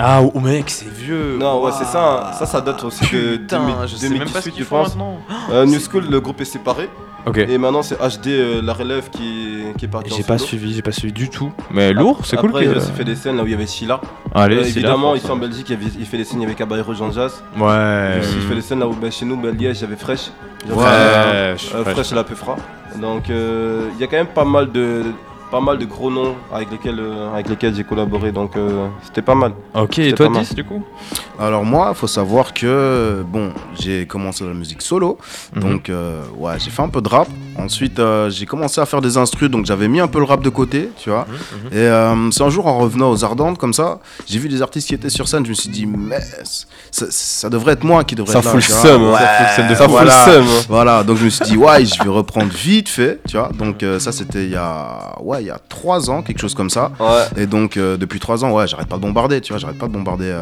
Ah, 0.00 0.20
oh 0.22 0.38
mec, 0.38 0.70
c'est 0.70 0.88
vieux. 0.88 1.36
Non, 1.40 1.60
ouais, 1.64 1.72
c'est 1.76 1.84
ça. 1.84 2.28
hein. 2.28 2.32
Ça, 2.32 2.46
ça 2.46 2.60
date 2.60 2.84
aussi 2.84 3.02
de 3.12 3.36
Putain, 3.36 3.58
2000 3.66 3.74
je 3.88 3.96
sais 3.96 4.08
même 4.10 4.18
pas 4.20 4.40
ce 4.40 4.48
2018, 4.50 4.50
qu'ils 4.52 4.62
je 4.62 4.68
font 4.68 4.76
pense. 4.82 4.88
maintenant. 4.94 5.18
Euh, 5.50 5.66
New 5.66 5.80
School, 5.80 6.04
le 6.08 6.20
groupe 6.20 6.40
est 6.40 6.44
séparé. 6.44 6.88
Ok. 7.26 7.38
Et 7.38 7.58
maintenant, 7.58 7.82
c'est 7.82 7.96
HD, 7.96 8.28
euh, 8.28 8.60
la 8.62 8.72
relève, 8.74 9.10
qui, 9.10 9.64
qui 9.76 9.86
est 9.86 9.88
partie 9.88 10.14
J'ai 10.16 10.22
pas 10.22 10.38
solo. 10.38 10.48
suivi, 10.48 10.72
j'ai 10.72 10.82
pas 10.82 10.92
suivi 10.92 11.12
du 11.12 11.28
tout. 11.28 11.50
Mais 11.72 11.92
lourd, 11.92 12.20
c'est 12.24 12.36
cool. 12.36 12.50
Après, 12.50 12.64
j'ai 12.64 12.76
aussi 12.76 12.92
fait 12.92 13.02
des 13.04 13.16
scènes 13.16 13.36
là 13.36 13.42
où 13.42 13.46
il 13.46 13.50
y 13.50 13.54
avait 13.54 13.66
Sheila. 13.66 14.00
Allez, 14.34 14.58
Euh, 14.58 14.60
évidemment, 14.64 15.16
ici 15.16 15.28
en 15.28 15.36
Belgique, 15.36 15.66
il, 15.68 15.72
y 15.72 15.82
avait- 15.82 15.92
il 15.98 16.06
fait 16.06 16.16
des 16.16 16.24
scènes 16.24 16.42
avec 16.44 16.56
Caballero 16.56 16.94
Jean 16.94 17.10
Jazz. 17.10 17.42
Ouais. 17.58 18.18
Aussi 18.20 18.38
fait 18.48 18.54
des 18.54 18.60
scènes 18.62 18.78
là 18.78 18.86
où 18.86 18.92
ben, 18.94 19.10
chez 19.10 19.26
nous, 19.26 19.36
ben, 19.36 19.54
Liège, 19.56 19.80
j'avais 19.80 19.96
Fresh. 19.96 20.30
Ouais, 20.70 21.54
Fresh, 21.92 22.12
et 22.12 22.14
la 22.14 22.24
Peufra. 22.24 22.56
Donc, 23.00 23.24
il 23.28 24.00
y 24.00 24.04
a 24.04 24.06
quand 24.06 24.16
même 24.16 24.26
pas 24.28 24.44
mal 24.44 24.70
de. 24.70 25.02
Pas 25.50 25.60
mal 25.62 25.78
de 25.78 25.86
gros 25.86 26.10
noms 26.10 26.34
avec 26.52 26.70
lesquels, 26.70 26.98
euh, 27.00 27.32
avec 27.32 27.48
lesquels 27.48 27.74
j'ai 27.74 27.82
collaboré, 27.84 28.32
donc 28.32 28.54
euh, 28.56 28.86
c'était 29.02 29.22
pas 29.22 29.34
mal. 29.34 29.52
Ok, 29.74 29.98
et 29.98 30.12
toi, 30.12 30.26
pas 30.26 30.32
mal. 30.34 30.42
10 30.42 30.54
du 30.54 30.62
coup? 30.64 30.82
Alors 31.40 31.64
moi, 31.64 31.94
faut 31.94 32.06
savoir 32.06 32.52
que 32.52 33.24
bon, 33.26 33.52
j'ai 33.78 34.06
commencé 34.06 34.44
la 34.44 34.52
musique 34.52 34.82
solo, 34.82 35.16
Mhm. 35.56 35.62
donc 35.62 35.88
euh, 35.88 36.22
ouais, 36.36 36.58
j'ai 36.58 36.68
fait 36.70 36.82
un 36.82 36.88
peu 36.90 37.00
de 37.00 37.08
rap. 37.08 37.28
Ensuite, 37.58 37.98
euh, 37.98 38.30
j'ai 38.30 38.46
commencé 38.46 38.80
à 38.80 38.86
faire 38.86 39.00
des 39.00 39.16
instrus, 39.16 39.50
donc 39.50 39.66
j'avais 39.66 39.88
mis 39.88 40.00
un 40.00 40.06
peu 40.06 40.18
le 40.18 40.24
rap 40.24 40.42
de 40.42 40.48
côté, 40.48 40.90
tu 41.02 41.10
vois. 41.10 41.26
Mhm, 41.28 41.72
Et 41.72 41.76
euh, 41.82 42.30
c'est 42.30 42.42
un 42.42 42.50
jour 42.50 42.66
en 42.66 42.78
revenant 42.78 43.10
aux 43.10 43.24
Ardentes 43.24 43.58
comme 43.58 43.72
ça, 43.74 43.98
j'ai 44.26 44.38
vu 44.38 44.48
des 44.48 44.62
artistes 44.62 44.88
qui 44.88 44.94
étaient 44.94 45.10
sur 45.10 45.26
scène, 45.28 45.44
je 45.44 45.50
me 45.50 45.54
suis 45.54 45.68
dit 45.68 45.84
mais 45.86 46.20
ça, 46.90 47.06
ça 47.10 47.50
devrait 47.50 47.72
être 47.72 47.84
moi 47.84 48.04
qui 48.04 48.14
devrais 48.14 48.32
Ça 48.32 48.38
être 48.38 48.54
là. 48.54 48.60
seum, 48.60 49.02
hein. 49.02 49.12
Ouais, 49.12 49.18
Ça 49.18 49.62
fout 49.62 49.64
le 49.68 49.74
seum 49.76 49.90
voilà. 49.90 50.10
Ça 50.12 50.22
fout 50.22 50.28
le 50.28 50.32
seum, 50.32 50.44
hein. 50.46 50.64
Voilà, 50.68 51.04
donc 51.04 51.16
je 51.18 51.24
me 51.24 51.30
suis 51.30 51.44
dit 51.44 51.56
ouais, 51.56 51.84
je 51.84 52.02
vais 52.02 52.08
reprendre 52.10 52.52
vite 52.52 52.88
fait, 52.88 53.20
tu 53.28 53.36
vois. 53.36 53.50
Donc 53.58 53.82
euh, 53.82 53.98
ça 53.98 54.12
c'était 54.12 54.44
il 54.44 54.50
y 54.50 54.56
a 54.56 55.16
ouais, 55.20 55.42
il 55.42 55.46
y 55.46 55.50
a 55.50 55.58
trois 55.68 56.10
ans, 56.10 56.22
quelque 56.22 56.40
chose 56.40 56.54
comme 56.54 56.70
ça. 56.70 56.92
Ouais. 57.00 57.42
Et 57.42 57.46
donc 57.46 57.76
depuis 57.76 58.20
trois 58.20 58.44
ans, 58.44 58.52
ouais, 58.52 58.66
j'arrête 58.68 58.88
pas 58.88 58.96
de 58.96 59.02
bombarder, 59.02 59.40
tu 59.40 59.52
vois, 59.52 59.58
j'arrête 59.58 59.78
pas 59.78 59.88
de 59.88 59.92
bombarder 59.92 60.32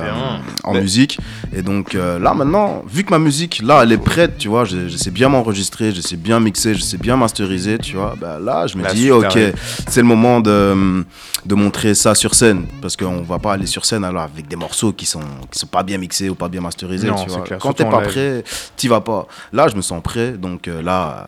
en 0.65 0.75
Mais- 0.75 0.81
musique. 0.83 1.19
Et 1.57 1.63
donc 1.63 1.95
là 1.95 2.35
maintenant, 2.35 2.83
vu 2.89 3.05
que 3.05 3.11
ma 3.11 3.19
musique 3.19 3.63
là, 3.65 3.81
elle 3.83 3.93
est 3.93 3.99
prête, 3.99 4.37
tu 4.39 4.49
vois, 4.49 4.65
je, 4.65 4.89
je 4.89 4.97
sais 4.97 5.11
bien 5.11 5.29
m'enregistrer, 5.31 5.93
je 5.93 6.01
sais 6.01 6.17
bien 6.17 6.41
mixer, 6.41 6.75
je 6.75 6.83
sais 6.83 6.99
bien 6.99 7.06
masteriser, 7.15 7.79
tu 7.79 7.95
vois. 7.97 8.15
Bah 8.21 8.39
là, 8.43 8.67
je 8.67 8.77
me 8.77 8.91
dis 8.95 9.11
ok, 9.11 9.39
c'est 9.89 10.01
le 10.01 10.07
moment 10.07 10.41
de 10.41 11.05
de 11.45 11.55
montrer 11.55 11.95
ça 11.95 12.15
sur 12.17 12.35
scène, 12.35 12.67
parce 12.83 12.97
qu'on 12.97 13.23
va 13.23 13.39
pas 13.39 13.53
aller 13.53 13.67
sur 13.67 13.85
scène 13.85 14.03
alors 14.03 14.23
avec 14.23 14.49
des 14.49 14.57
morceaux 14.57 14.93
qui 14.93 15.07
sont 15.07 15.21
qui 15.53 15.59
sont 15.61 15.69
pas 15.69 15.83
bien 15.85 15.99
mixés 15.99 16.29
ou 16.29 16.35
pas 16.35 16.49
bien 16.49 16.61
masterisés, 16.61 17.07
Non, 17.09 17.23
tu 17.23 17.29
vois. 17.31 17.43
clair, 17.43 17.59
Quand 17.61 17.73
t'es 17.75 17.85
pas 17.85 18.01
prêt, 18.01 18.43
t'y 18.77 18.89
vas 18.89 19.01
pas. 19.03 19.27
Là, 19.53 19.69
je 19.69 19.77
me 19.77 19.83
sens 19.83 20.03
prêt, 20.03 20.33
donc 20.33 20.67
euh, 20.67 20.83
là. 20.83 21.27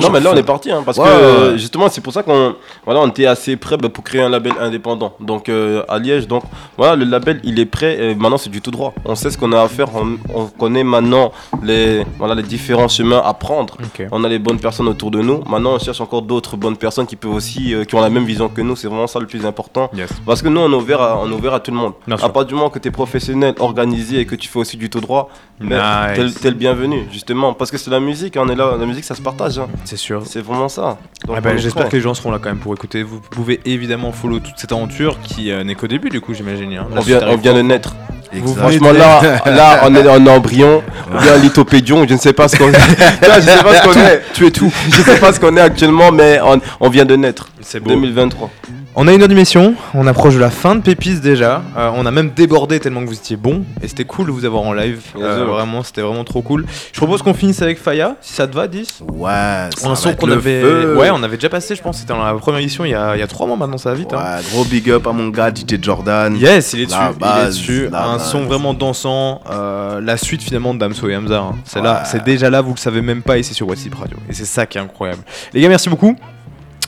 Non, 0.00 0.10
mais 0.10 0.20
là, 0.20 0.30
on 0.32 0.36
est 0.36 0.42
parti, 0.42 0.70
hein, 0.70 0.82
parce 0.84 0.98
Ouais, 0.98 1.04
que 1.04 1.08
ouais, 1.10 1.16
euh, 1.22 1.52
ouais. 1.52 1.58
justement, 1.58 1.88
c'est 1.88 2.00
pour 2.00 2.12
ça 2.12 2.22
qu'on 2.22 2.54
voilà, 2.84 3.00
on 3.00 3.08
était 3.08 3.26
assez 3.26 3.56
prêt 3.56 3.76
bah, 3.76 3.88
pour 3.88 4.04
créer 4.04 4.20
un 4.22 4.28
label 4.28 4.52
indépendant. 4.60 5.14
Donc, 5.20 5.48
euh, 5.48 5.82
à 5.88 5.98
Liège, 5.98 6.26
donc 6.28 6.42
voilà, 6.76 6.96
le 6.96 7.04
label, 7.04 7.40
il 7.44 7.58
est 7.58 7.66
prêt. 7.66 7.98
Et 8.00 8.14
maintenant, 8.14 8.38
c'est 8.38 8.50
du 8.50 8.60
tout 8.60 8.70
droit. 8.70 8.92
On 9.04 9.14
sait 9.14 9.30
ce 9.30 9.38
qu'on 9.38 9.52
a 9.52 9.60
à 9.62 9.68
faire. 9.68 9.88
On, 9.94 10.16
on 10.34 10.46
connaît 10.46 10.84
maintenant 10.84 11.32
les, 11.62 12.04
voilà, 12.18 12.34
les 12.34 12.42
différents 12.42 12.88
chemins 12.88 13.22
à 13.24 13.32
prendre. 13.34 13.76
On 14.12 14.24
a 14.24 14.28
les 14.28 14.38
bonnes 14.38 14.58
personnes 14.60 14.88
autour 14.88 15.10
de 15.10 15.20
nous. 15.20 15.42
Maintenant, 15.48 15.74
on 15.74 15.78
cherche 15.78 16.00
encore 16.00 16.22
d'autres 16.22 16.56
bonnes 16.56 16.76
personnes 16.76 17.06
qui 17.06 17.16
peuvent 17.16 17.34
aussi, 17.34 17.74
euh, 17.74 17.84
qui 17.84 17.94
ont 17.94 18.00
la 18.00 18.10
même 18.10 18.24
vision 18.24 18.48
que 18.48 18.60
nous. 18.62 18.76
C'est 18.76 18.88
vraiment 18.88 19.06
ça 19.06 19.18
le 19.20 19.26
plus 19.26 19.44
important. 19.46 19.90
Yes. 19.94 20.10
Parce 20.26 20.42
que 20.42 20.48
nous, 20.48 20.60
on 20.60 20.70
est 20.70 20.74
ouvert 20.74 21.00
à, 21.00 21.18
on 21.22 21.30
est 21.30 21.34
ouvert 21.34 21.54
à 21.54 21.60
tout 21.60 21.70
le 21.70 21.76
monde. 21.76 21.92
Bien 22.06 22.16
à 22.16 22.18
sûr. 22.18 22.44
du 22.44 22.54
moment 22.54 22.70
que 22.70 22.78
tu 22.78 22.88
es 22.88 22.90
professionnel, 22.90 23.54
organisé 23.60 24.20
et 24.20 24.26
que 24.26 24.34
tu 24.34 24.48
fais 24.48 24.58
aussi 24.58 24.76
du 24.76 24.88
tout 24.90 25.00
droit, 25.00 25.28
Nice. 25.60 26.38
t'es 26.40 26.50
le- 26.50 26.56
bienvenu, 26.56 27.06
justement. 27.12 27.52
Parce 27.52 27.70
que 27.70 27.78
c'est 27.78 27.90
la 27.90 28.00
musique, 28.00 28.36
hein, 28.36 28.42
on 28.44 28.48
est 28.48 28.54
là, 28.56 28.76
la 28.78 28.86
musique, 28.86 29.04
ça 29.04 29.14
se 29.14 29.22
partage. 29.22 29.59
C'est 29.84 29.96
sûr. 29.96 30.22
C'est 30.26 30.40
vraiment 30.42 30.68
ça. 30.68 30.98
Ouais, 31.28 31.40
bah, 31.40 31.56
J'espère 31.56 31.88
que 31.88 31.96
les 31.96 32.02
gens 32.02 32.14
seront 32.14 32.30
là 32.30 32.38
quand 32.40 32.48
même 32.48 32.58
pour 32.58 32.72
écouter. 32.74 33.02
Vous 33.02 33.20
pouvez 33.20 33.60
évidemment 33.64 34.12
follow 34.12 34.38
toute 34.40 34.54
cette 34.56 34.72
aventure 34.72 35.18
qui 35.22 35.50
euh, 35.50 35.64
n'est 35.64 35.74
qu'au 35.74 35.86
début, 35.88 36.08
du 36.08 36.20
coup, 36.20 36.34
j'imagine. 36.34 36.72
hein. 36.74 36.86
On 36.94 37.00
vient, 37.00 37.18
on 37.20 37.22
arrive 37.22 37.40
vient 37.40 37.54
de 37.54 37.62
naître. 37.62 37.94
Vous 38.32 38.54
Franchement, 38.54 38.92
là, 38.92 39.20
là, 39.46 39.80
on 39.84 39.94
est 39.96 40.08
en 40.08 40.24
embryon, 40.26 40.82
ou 41.12 41.20
bien 41.20 41.36
lithopédion, 41.38 42.06
je 42.08 42.14
ne 42.14 42.18
sais 42.18 42.32
pas 42.32 42.46
ce 42.46 42.56
qu'on 42.56 42.68
est. 42.68 42.72
Là, 43.26 43.40
je 43.40 43.46
sais 43.46 43.62
pas 43.62 43.74
ce 43.74 43.82
qu'on 43.82 44.00
est. 44.00 44.22
Tu 44.34 44.46
es 44.46 44.50
tout. 44.52 44.72
Je 44.88 45.02
sais 45.02 45.18
pas 45.18 45.32
ce 45.32 45.40
qu'on 45.40 45.56
est 45.56 45.60
actuellement, 45.60 46.12
mais 46.12 46.38
on, 46.44 46.60
on 46.78 46.88
vient 46.88 47.04
de 47.04 47.16
naître. 47.16 47.48
C'est 47.60 47.80
beau. 47.80 47.90
2023. 47.90 48.50
On 48.96 49.06
a 49.06 49.12
une 49.14 49.22
heure 49.22 49.28
d'émission, 49.28 49.76
on 49.94 50.04
approche 50.08 50.34
de 50.34 50.40
la 50.40 50.50
fin 50.50 50.74
de 50.74 50.80
Pépis 50.80 51.20
déjà. 51.20 51.62
Euh, 51.78 51.90
on 51.94 52.06
a 52.06 52.10
même 52.10 52.30
débordé 52.30 52.80
tellement 52.80 53.00
que 53.02 53.06
vous 53.06 53.14
étiez 53.14 53.36
bon 53.36 53.62
et 53.82 53.86
c'était 53.88 54.04
cool 54.04 54.26
de 54.26 54.32
vous 54.32 54.44
avoir 54.44 54.62
en 54.64 54.72
live. 54.72 55.00
Euh, 55.16 55.44
vraiment, 55.44 55.84
c'était 55.84 56.00
vraiment 56.02 56.24
trop 56.24 56.42
cool. 56.42 56.66
Je 56.92 56.98
propose 56.98 57.22
qu'on 57.22 57.32
finisse 57.32 57.62
avec 57.62 57.78
Faya, 57.78 58.16
si 58.20 58.32
ça 58.34 58.48
te 58.48 58.54
va, 58.54 58.66
10 58.66 59.02
Ouais, 59.12 59.30
ça 59.30 59.86
Un 59.86 59.90
va 59.90 59.94
son 59.94 60.10
être 60.10 60.16
qu'on 60.18 60.26
le 60.26 60.32
avait. 60.34 60.60
feu. 60.60 60.96
Ouais, 60.98 61.08
on 61.10 61.22
avait 61.22 61.36
déjà 61.36 61.48
passé, 61.48 61.76
je 61.76 61.82
pense. 61.82 61.98
C'était 61.98 62.12
dans 62.12 62.24
la 62.24 62.34
première 62.34 62.60
édition 62.60 62.84
il 62.84 62.90
y 62.90 62.94
a, 62.94 63.14
il 63.16 63.20
y 63.20 63.22
a 63.22 63.28
mois 63.46 63.56
maintenant, 63.56 63.78
ça 63.78 63.90
va 63.90 63.94
vite. 63.94 64.12
hein. 64.12 64.18
Ouais, 64.18 64.42
gros 64.50 64.64
big 64.64 64.90
up 64.90 65.06
à 65.06 65.12
mon 65.12 65.28
gars 65.28 65.50
DJ 65.54 65.80
Jordan. 65.80 66.36
Yes, 66.36 66.72
il 66.72 66.80
est 66.80 66.86
dessus. 66.86 66.98
Il 67.20 67.26
est 67.44 67.46
dessus. 67.46 67.86
Un 67.86 67.90
base. 67.90 68.24
son 68.28 68.42
vraiment 68.42 68.74
dansant. 68.74 69.40
euh, 69.50 70.00
la 70.00 70.16
suite 70.16 70.42
finalement 70.42 70.74
de 70.74 70.80
Damso 70.80 71.08
et 71.08 71.16
Hamza. 71.16 71.38
hein. 71.38 71.54
C'est 71.64 71.80
là, 71.80 72.02
c'est 72.04 72.24
déjà 72.24 72.50
là, 72.50 72.60
vous 72.60 72.72
le 72.72 72.78
savez 72.78 73.02
même 73.02 73.22
pas, 73.22 73.38
et 73.38 73.44
c'est 73.44 73.54
sur 73.54 73.68
WhatsApp 73.68 73.94
Radio. 73.94 74.16
Et 74.28 74.32
c'est 74.32 74.44
ça 74.44 74.66
qui 74.66 74.78
est 74.78 74.80
incroyable. 74.80 75.22
Les 75.54 75.60
gars, 75.60 75.68
merci 75.68 75.88
beaucoup. 75.88 76.16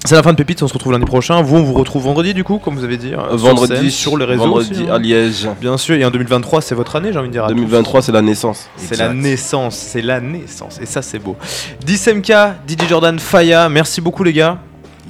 C'est 0.04 0.16
la 0.16 0.22
fin 0.22 0.32
de 0.32 0.36
Pépite, 0.36 0.60
on 0.62 0.68
se 0.68 0.72
retrouve 0.72 0.92
lundi 0.92 1.04
prochain. 1.04 1.42
Vous, 1.42 1.56
on 1.58 1.62
vous 1.62 1.74
retrouve 1.74 2.02
vendredi 2.04 2.34
du 2.34 2.42
coup, 2.42 2.58
comme 2.58 2.74
vous 2.74 2.82
avez 2.84 2.96
dit. 2.96 3.12
euh, 3.14 3.28
sur 3.28 3.36
Vendredi, 3.38 3.74
scène, 3.76 3.90
sur 3.90 4.16
les 4.18 4.24
réseaux. 4.24 4.42
vendredi 4.42 4.70
aussi, 4.72 4.82
hein. 4.90 4.94
à 4.94 4.98
Liège. 4.98 5.48
Bien 5.60 5.78
sûr, 5.78 5.94
et 5.94 6.04
en 6.04 6.10
2023, 6.10 6.60
c'est 6.60 6.74
votre 6.74 6.96
année, 6.96 7.12
j'ai 7.12 7.18
envie 7.20 7.28
de 7.28 7.32
dire. 7.32 7.44
à 7.44 7.48
tous. 7.48 7.54
2023, 7.54 8.02
c'est 8.02 8.12
la 8.12 8.20
naissance. 8.22 8.68
C'est 8.76 8.98
la 8.98 9.12
naissance, 9.14 9.76
c'est 9.76 10.02
la 10.02 10.20
naissance, 10.20 10.80
et 10.82 10.86
ça 10.86 11.02
c'est 11.02 11.20
beau. 11.20 11.36
10MK, 11.86 12.52
DJ 12.66 12.88
Jordan, 12.88 13.18
Faya, 13.18 13.68
merci 13.68 14.00
beaucoup 14.00 14.24
les 14.24 14.32
gars. 14.32 14.58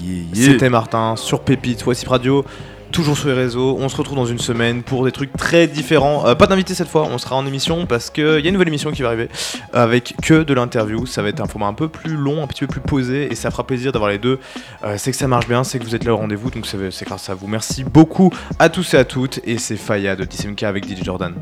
Yeah, 0.01 0.25
yeah. 0.35 0.53
C'était 0.53 0.69
Martin 0.69 1.15
sur 1.17 1.41
Pépite, 1.41 1.83
Voici 1.85 2.05
Radio, 2.07 2.45
toujours 2.93 3.19
sur 3.19 3.29
les 3.29 3.35
réseaux. 3.35 3.77
On 3.81 3.89
se 3.89 3.97
retrouve 3.97 4.17
dans 4.17 4.27
une 4.27 4.39
semaine 4.39 4.83
pour 4.83 5.05
des 5.05 5.11
trucs 5.11 5.33
très 5.33 5.67
différents. 5.67 6.27
Euh, 6.27 6.35
pas 6.35 6.47
d'invité 6.47 6.75
cette 6.75 6.89
fois, 6.89 7.09
on 7.11 7.19
sera 7.19 7.35
en 7.35 7.47
émission 7.47 7.87
parce 7.87 8.11
qu'il 8.11 8.25
y 8.25 8.29
a 8.29 8.39
une 8.47 8.53
nouvelle 8.53 8.69
émission 8.69 8.93
qui 8.93 9.03
va 9.03 9.09
arriver 9.09 9.29
avec 9.73 10.15
que 10.23 10.43
de 10.45 10.55
l'interview. 10.55 11.07
Ça 11.07 11.23
va 11.23 11.31
être 11.31 11.41
un 11.41 11.47
format 11.47 11.67
un 11.67 11.75
peu 11.75 11.89
plus 11.89 12.15
long, 12.15 12.43
un 12.43 12.47
petit 12.47 12.61
peu 12.61 12.69
plus 12.69 12.81
posé 12.81 13.33
et 13.33 13.35
ça 13.35 13.51
fera 13.51 13.67
plaisir 13.67 13.91
d'avoir 13.91 14.11
les 14.11 14.19
deux. 14.19 14.39
Euh, 14.85 14.95
c'est 14.99 15.11
que 15.11 15.17
ça 15.17 15.27
marche 15.27 15.49
bien, 15.49 15.65
c'est 15.65 15.79
que 15.79 15.85
vous 15.85 15.97
êtes 15.97 16.05
là 16.05 16.13
au 16.13 16.19
rendez-vous, 16.19 16.51
donc 16.51 16.67
c'est 16.67 17.05
grâce 17.05 17.29
à 17.29 17.35
vous. 17.35 17.49
Merci 17.49 17.83
beaucoup 17.83 18.31
à 18.59 18.69
tous 18.69 18.95
et 18.95 18.99
à 18.99 19.05
toutes. 19.05 19.41
Et 19.45 19.59
c'est 19.59 19.77
Faya 19.77 20.15
de 20.15 20.25
10MK 20.25 20.67
avec 20.67 20.87
DJ 20.87 21.03
Jordan. 21.03 21.35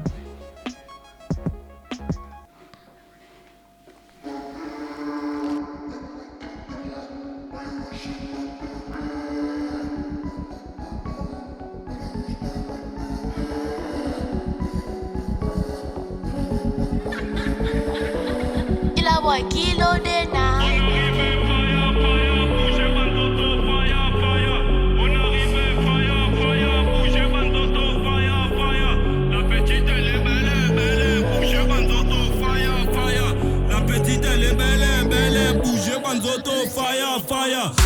Elle 35.12 35.60
bougez 35.60 35.98
Banzoto, 36.02 36.50
fire, 36.68 37.20
fire. 37.28 37.79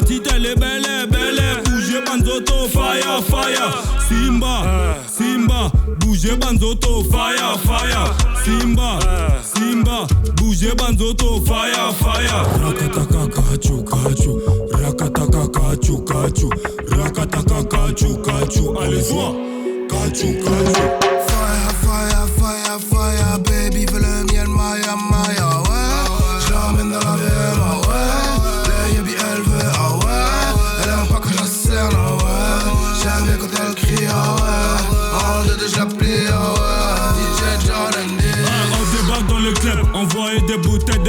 Petite 0.00 0.28
elle 0.34 0.46
est 0.46 0.54
belle, 0.54 0.82
belle, 1.10 1.38
elle 1.38 1.62
bougez 1.62 2.00
Banzoto, 2.04 2.68
fire, 2.68 3.22
fire. 3.24 3.82
Simba, 4.08 4.96
Simba, 5.06 5.70
bougez 6.00 6.36
Banzoto, 6.36 7.04
fire, 7.04 7.58
fire. 7.60 8.14
Simba, 8.44 8.98
Simba, 9.42 10.06
bougez 10.36 10.74
Banzoto, 10.74 11.40
fire, 11.44 11.92
fire. 11.94 12.44
Rakataka 12.62 13.26
kachu 13.28 13.84
kachu, 13.84 14.40
rakataka 14.72 15.48
kachu 15.48 15.98
kachu, 16.04 16.50
rakataka 16.88 17.64
kachu 17.64 18.16
kachu. 18.18 18.78
Allez, 18.80 19.02
sois, 19.02 19.34
kachu 19.88 20.34
kachu. 20.44 20.84
Fire, 21.28 21.72
fire, 21.82 22.26
fire, 22.38 22.80
fire, 22.90 23.38
baby, 23.44 23.86
veux 23.86 24.00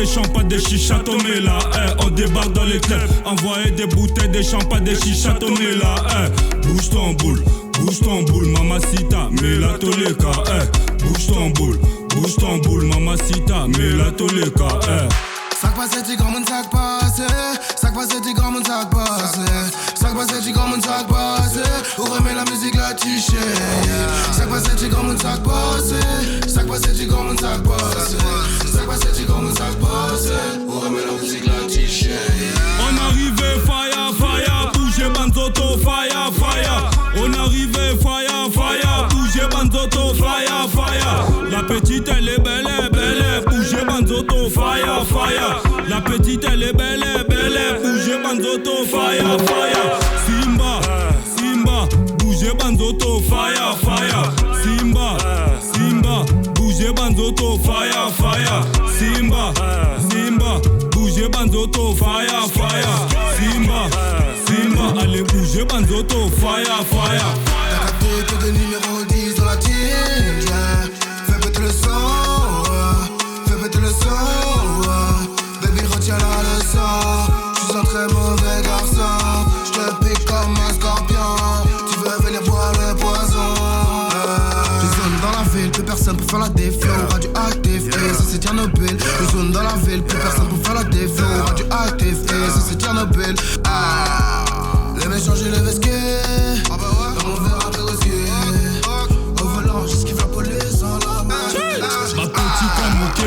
des 0.01 0.07
des 0.07 0.11
champagnes, 0.11 0.47
des 0.47 1.39
là. 1.41 1.59
On 1.99 2.09
débarque 2.09 2.53
dans 2.53 2.63
le 2.63 2.79
club, 2.79 3.01
envoyer 3.25 3.71
des 3.71 3.85
bouteilles, 3.85 4.29
des 4.29 4.43
champagnes, 4.43 4.83
des 4.83 4.95
là. 5.75 5.95
eh. 6.09 6.67
Bouge 6.67 6.89
ton 6.89 7.13
boule, 7.13 7.43
bouge 7.79 7.99
ton 7.99 8.23
boule, 8.23 8.47
mamacita, 8.47 9.29
mets 9.41 9.57
la 9.59 9.77
toleka. 9.77 10.31
eh. 10.47 11.03
Bouge 11.03 11.27
ton 11.27 11.49
boule, 11.51 11.79
bouge 12.15 12.35
ton 12.35 12.57
boule, 12.57 12.85
mamacita, 12.85 13.67
mets 13.67 13.95
la 13.97 14.11
toleka. 14.11 14.67
eh. 14.89 15.30
Sac 15.71 15.89
passé, 15.89 16.03
tu 16.03 16.17
comme 16.17 16.35
un 16.35 16.45
sac 16.45 16.69
passé. 16.69 17.23
Sac 17.77 17.93
passé, 17.93 18.15
tu 18.21 18.33
comme 18.33 18.57
un 18.57 18.63
sac 18.63 18.89
passé. 18.89 19.39
Sac 19.95 20.13
passé, 20.13 20.33
tu 20.43 20.51
comme 20.51 20.73
un 20.73 20.81
sac 20.81 21.07
passé. 21.07 21.61
Ouvre-moi 21.97 22.33
la 22.35 22.43
musique 22.51 22.75
là, 22.75 22.93
tu 22.93 23.17
sais. 23.17 23.37
Sac 24.33 24.49
passé, 24.49 24.71
tu 24.77 24.89
comme 24.89 25.11
un 25.11 25.17
sac 25.17 25.41
passé. 25.41 25.95
Sac 26.45 26.67
passé, 26.67 26.93
tu 26.93 27.07
comme 27.07 27.29
un 27.29 27.37
sac 27.37 27.63
passé. 27.63 28.17
Sac 28.69 28.85
passé, 28.85 29.07
tu 29.15 29.23
comme 29.23 29.47
un 29.47 29.55
sac 29.55 29.73
passé. 29.79 30.33
Ouvre-moi 30.67 30.99
la 31.07 31.21
musique 31.21 31.49
tu 31.69 31.87
sais. 31.87 32.09
On 32.81 33.05
arrivait, 33.07 33.61
fire, 33.65 34.11
fire, 34.17 34.71
bougez 34.73 35.09
Banzoto, 35.09 35.77
fire, 35.77 36.31
fire. 36.33 36.91
On 37.15 37.33
arrivait, 37.33 37.95
fire, 37.95 38.49
fire, 38.51 39.07
bougez 39.09 39.47
Banzoto, 39.49 40.13
fire, 40.15 40.67
fire. 40.69 41.25
La 41.49 41.63
petite 41.63 42.09
elle 42.09 42.20
La 45.89 46.01
petite 46.01 46.45
elle 46.51 46.63
est 46.63 46.73
belle, 46.73 47.03
belle, 47.27 47.57
elle 47.57 47.81
bougez 47.81 48.17
Banzoto, 48.23 48.85
fire, 48.85 49.37
fire. 49.39 49.99
Simba, 50.25 50.79
Simba, 51.25 51.87
bougez 52.19 52.53
Banzoto, 52.57 53.19
fire, 53.21 53.77
fire. 53.79 54.33
Simba, 54.63 55.17
Simba, 55.73 56.25
bougez 56.55 56.93
Banzoto, 56.93 57.59
fire, 57.63 58.11
fire. 58.15 58.63
Simba, 58.87 59.53
Simba, 60.09 60.61
bougez 60.91 61.27
Banzoto, 61.29 61.95
fire, 61.95 62.47
fire. 62.53 63.07
Simba, 63.37 63.89
Simba, 64.45 65.01
allez 65.01 65.23
bouger 65.23 65.65
Banzoto, 65.65 66.29
fire, 66.39 66.85
fire. 66.89 67.60
Tchernobyl. 88.51 88.97
Zone 89.31 89.51
dans 89.51 89.63
la 89.63 89.75
ville, 89.75 90.03
plus 90.03 90.17
personne 90.17 90.47
pour 90.49 90.57
faire 90.65 90.75
la 90.75 90.83
défaut. 90.83 91.23
Radioactif, 91.45 92.17
et 92.25 92.51
ça 92.51 92.59
c'est 92.67 92.81
Tchernobyl. 92.81 93.35
Ah, 93.63 94.43
les 94.99 95.07
méchants, 95.07 95.33
j'ai 95.35 95.49
les 95.49 95.59
vesquets. 95.59 95.89
Dans 96.67 96.77
mon 97.27 97.35
verre 97.43 97.59
à 97.65 99.41
Au 99.41 99.47
volant, 99.47 99.87
j'esquive 99.87 100.17
la 100.17 100.25
police 100.25 100.83
en 100.83 100.97
la 100.99 101.21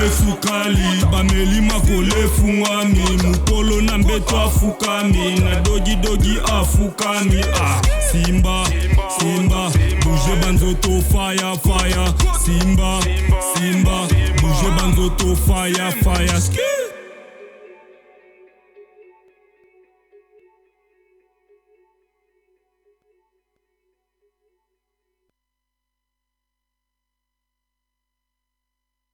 efukali 0.04 1.04
bameli 1.10 1.60
makolo 1.60 2.16
efungwami 2.24 3.22
mokolo 3.22 3.80
na 3.80 3.98
mbeto 3.98 4.40
afukami 4.40 5.40
na 5.40 5.60
dogidogi 5.60 6.38
afukami 6.52 7.44
ah, 7.60 7.80
simba 8.12 8.64
simba. 9.18 9.70
Bouge 10.04 10.36
banzoto 10.42 11.02
faya 11.12 11.56
faya. 11.56 12.12
Simba 12.44 13.00
simba 13.54 14.23
bouge 14.64 14.76
banzoto 14.76 15.36
faya 15.36 15.90
faya 16.04 16.40
ski 16.40 16.83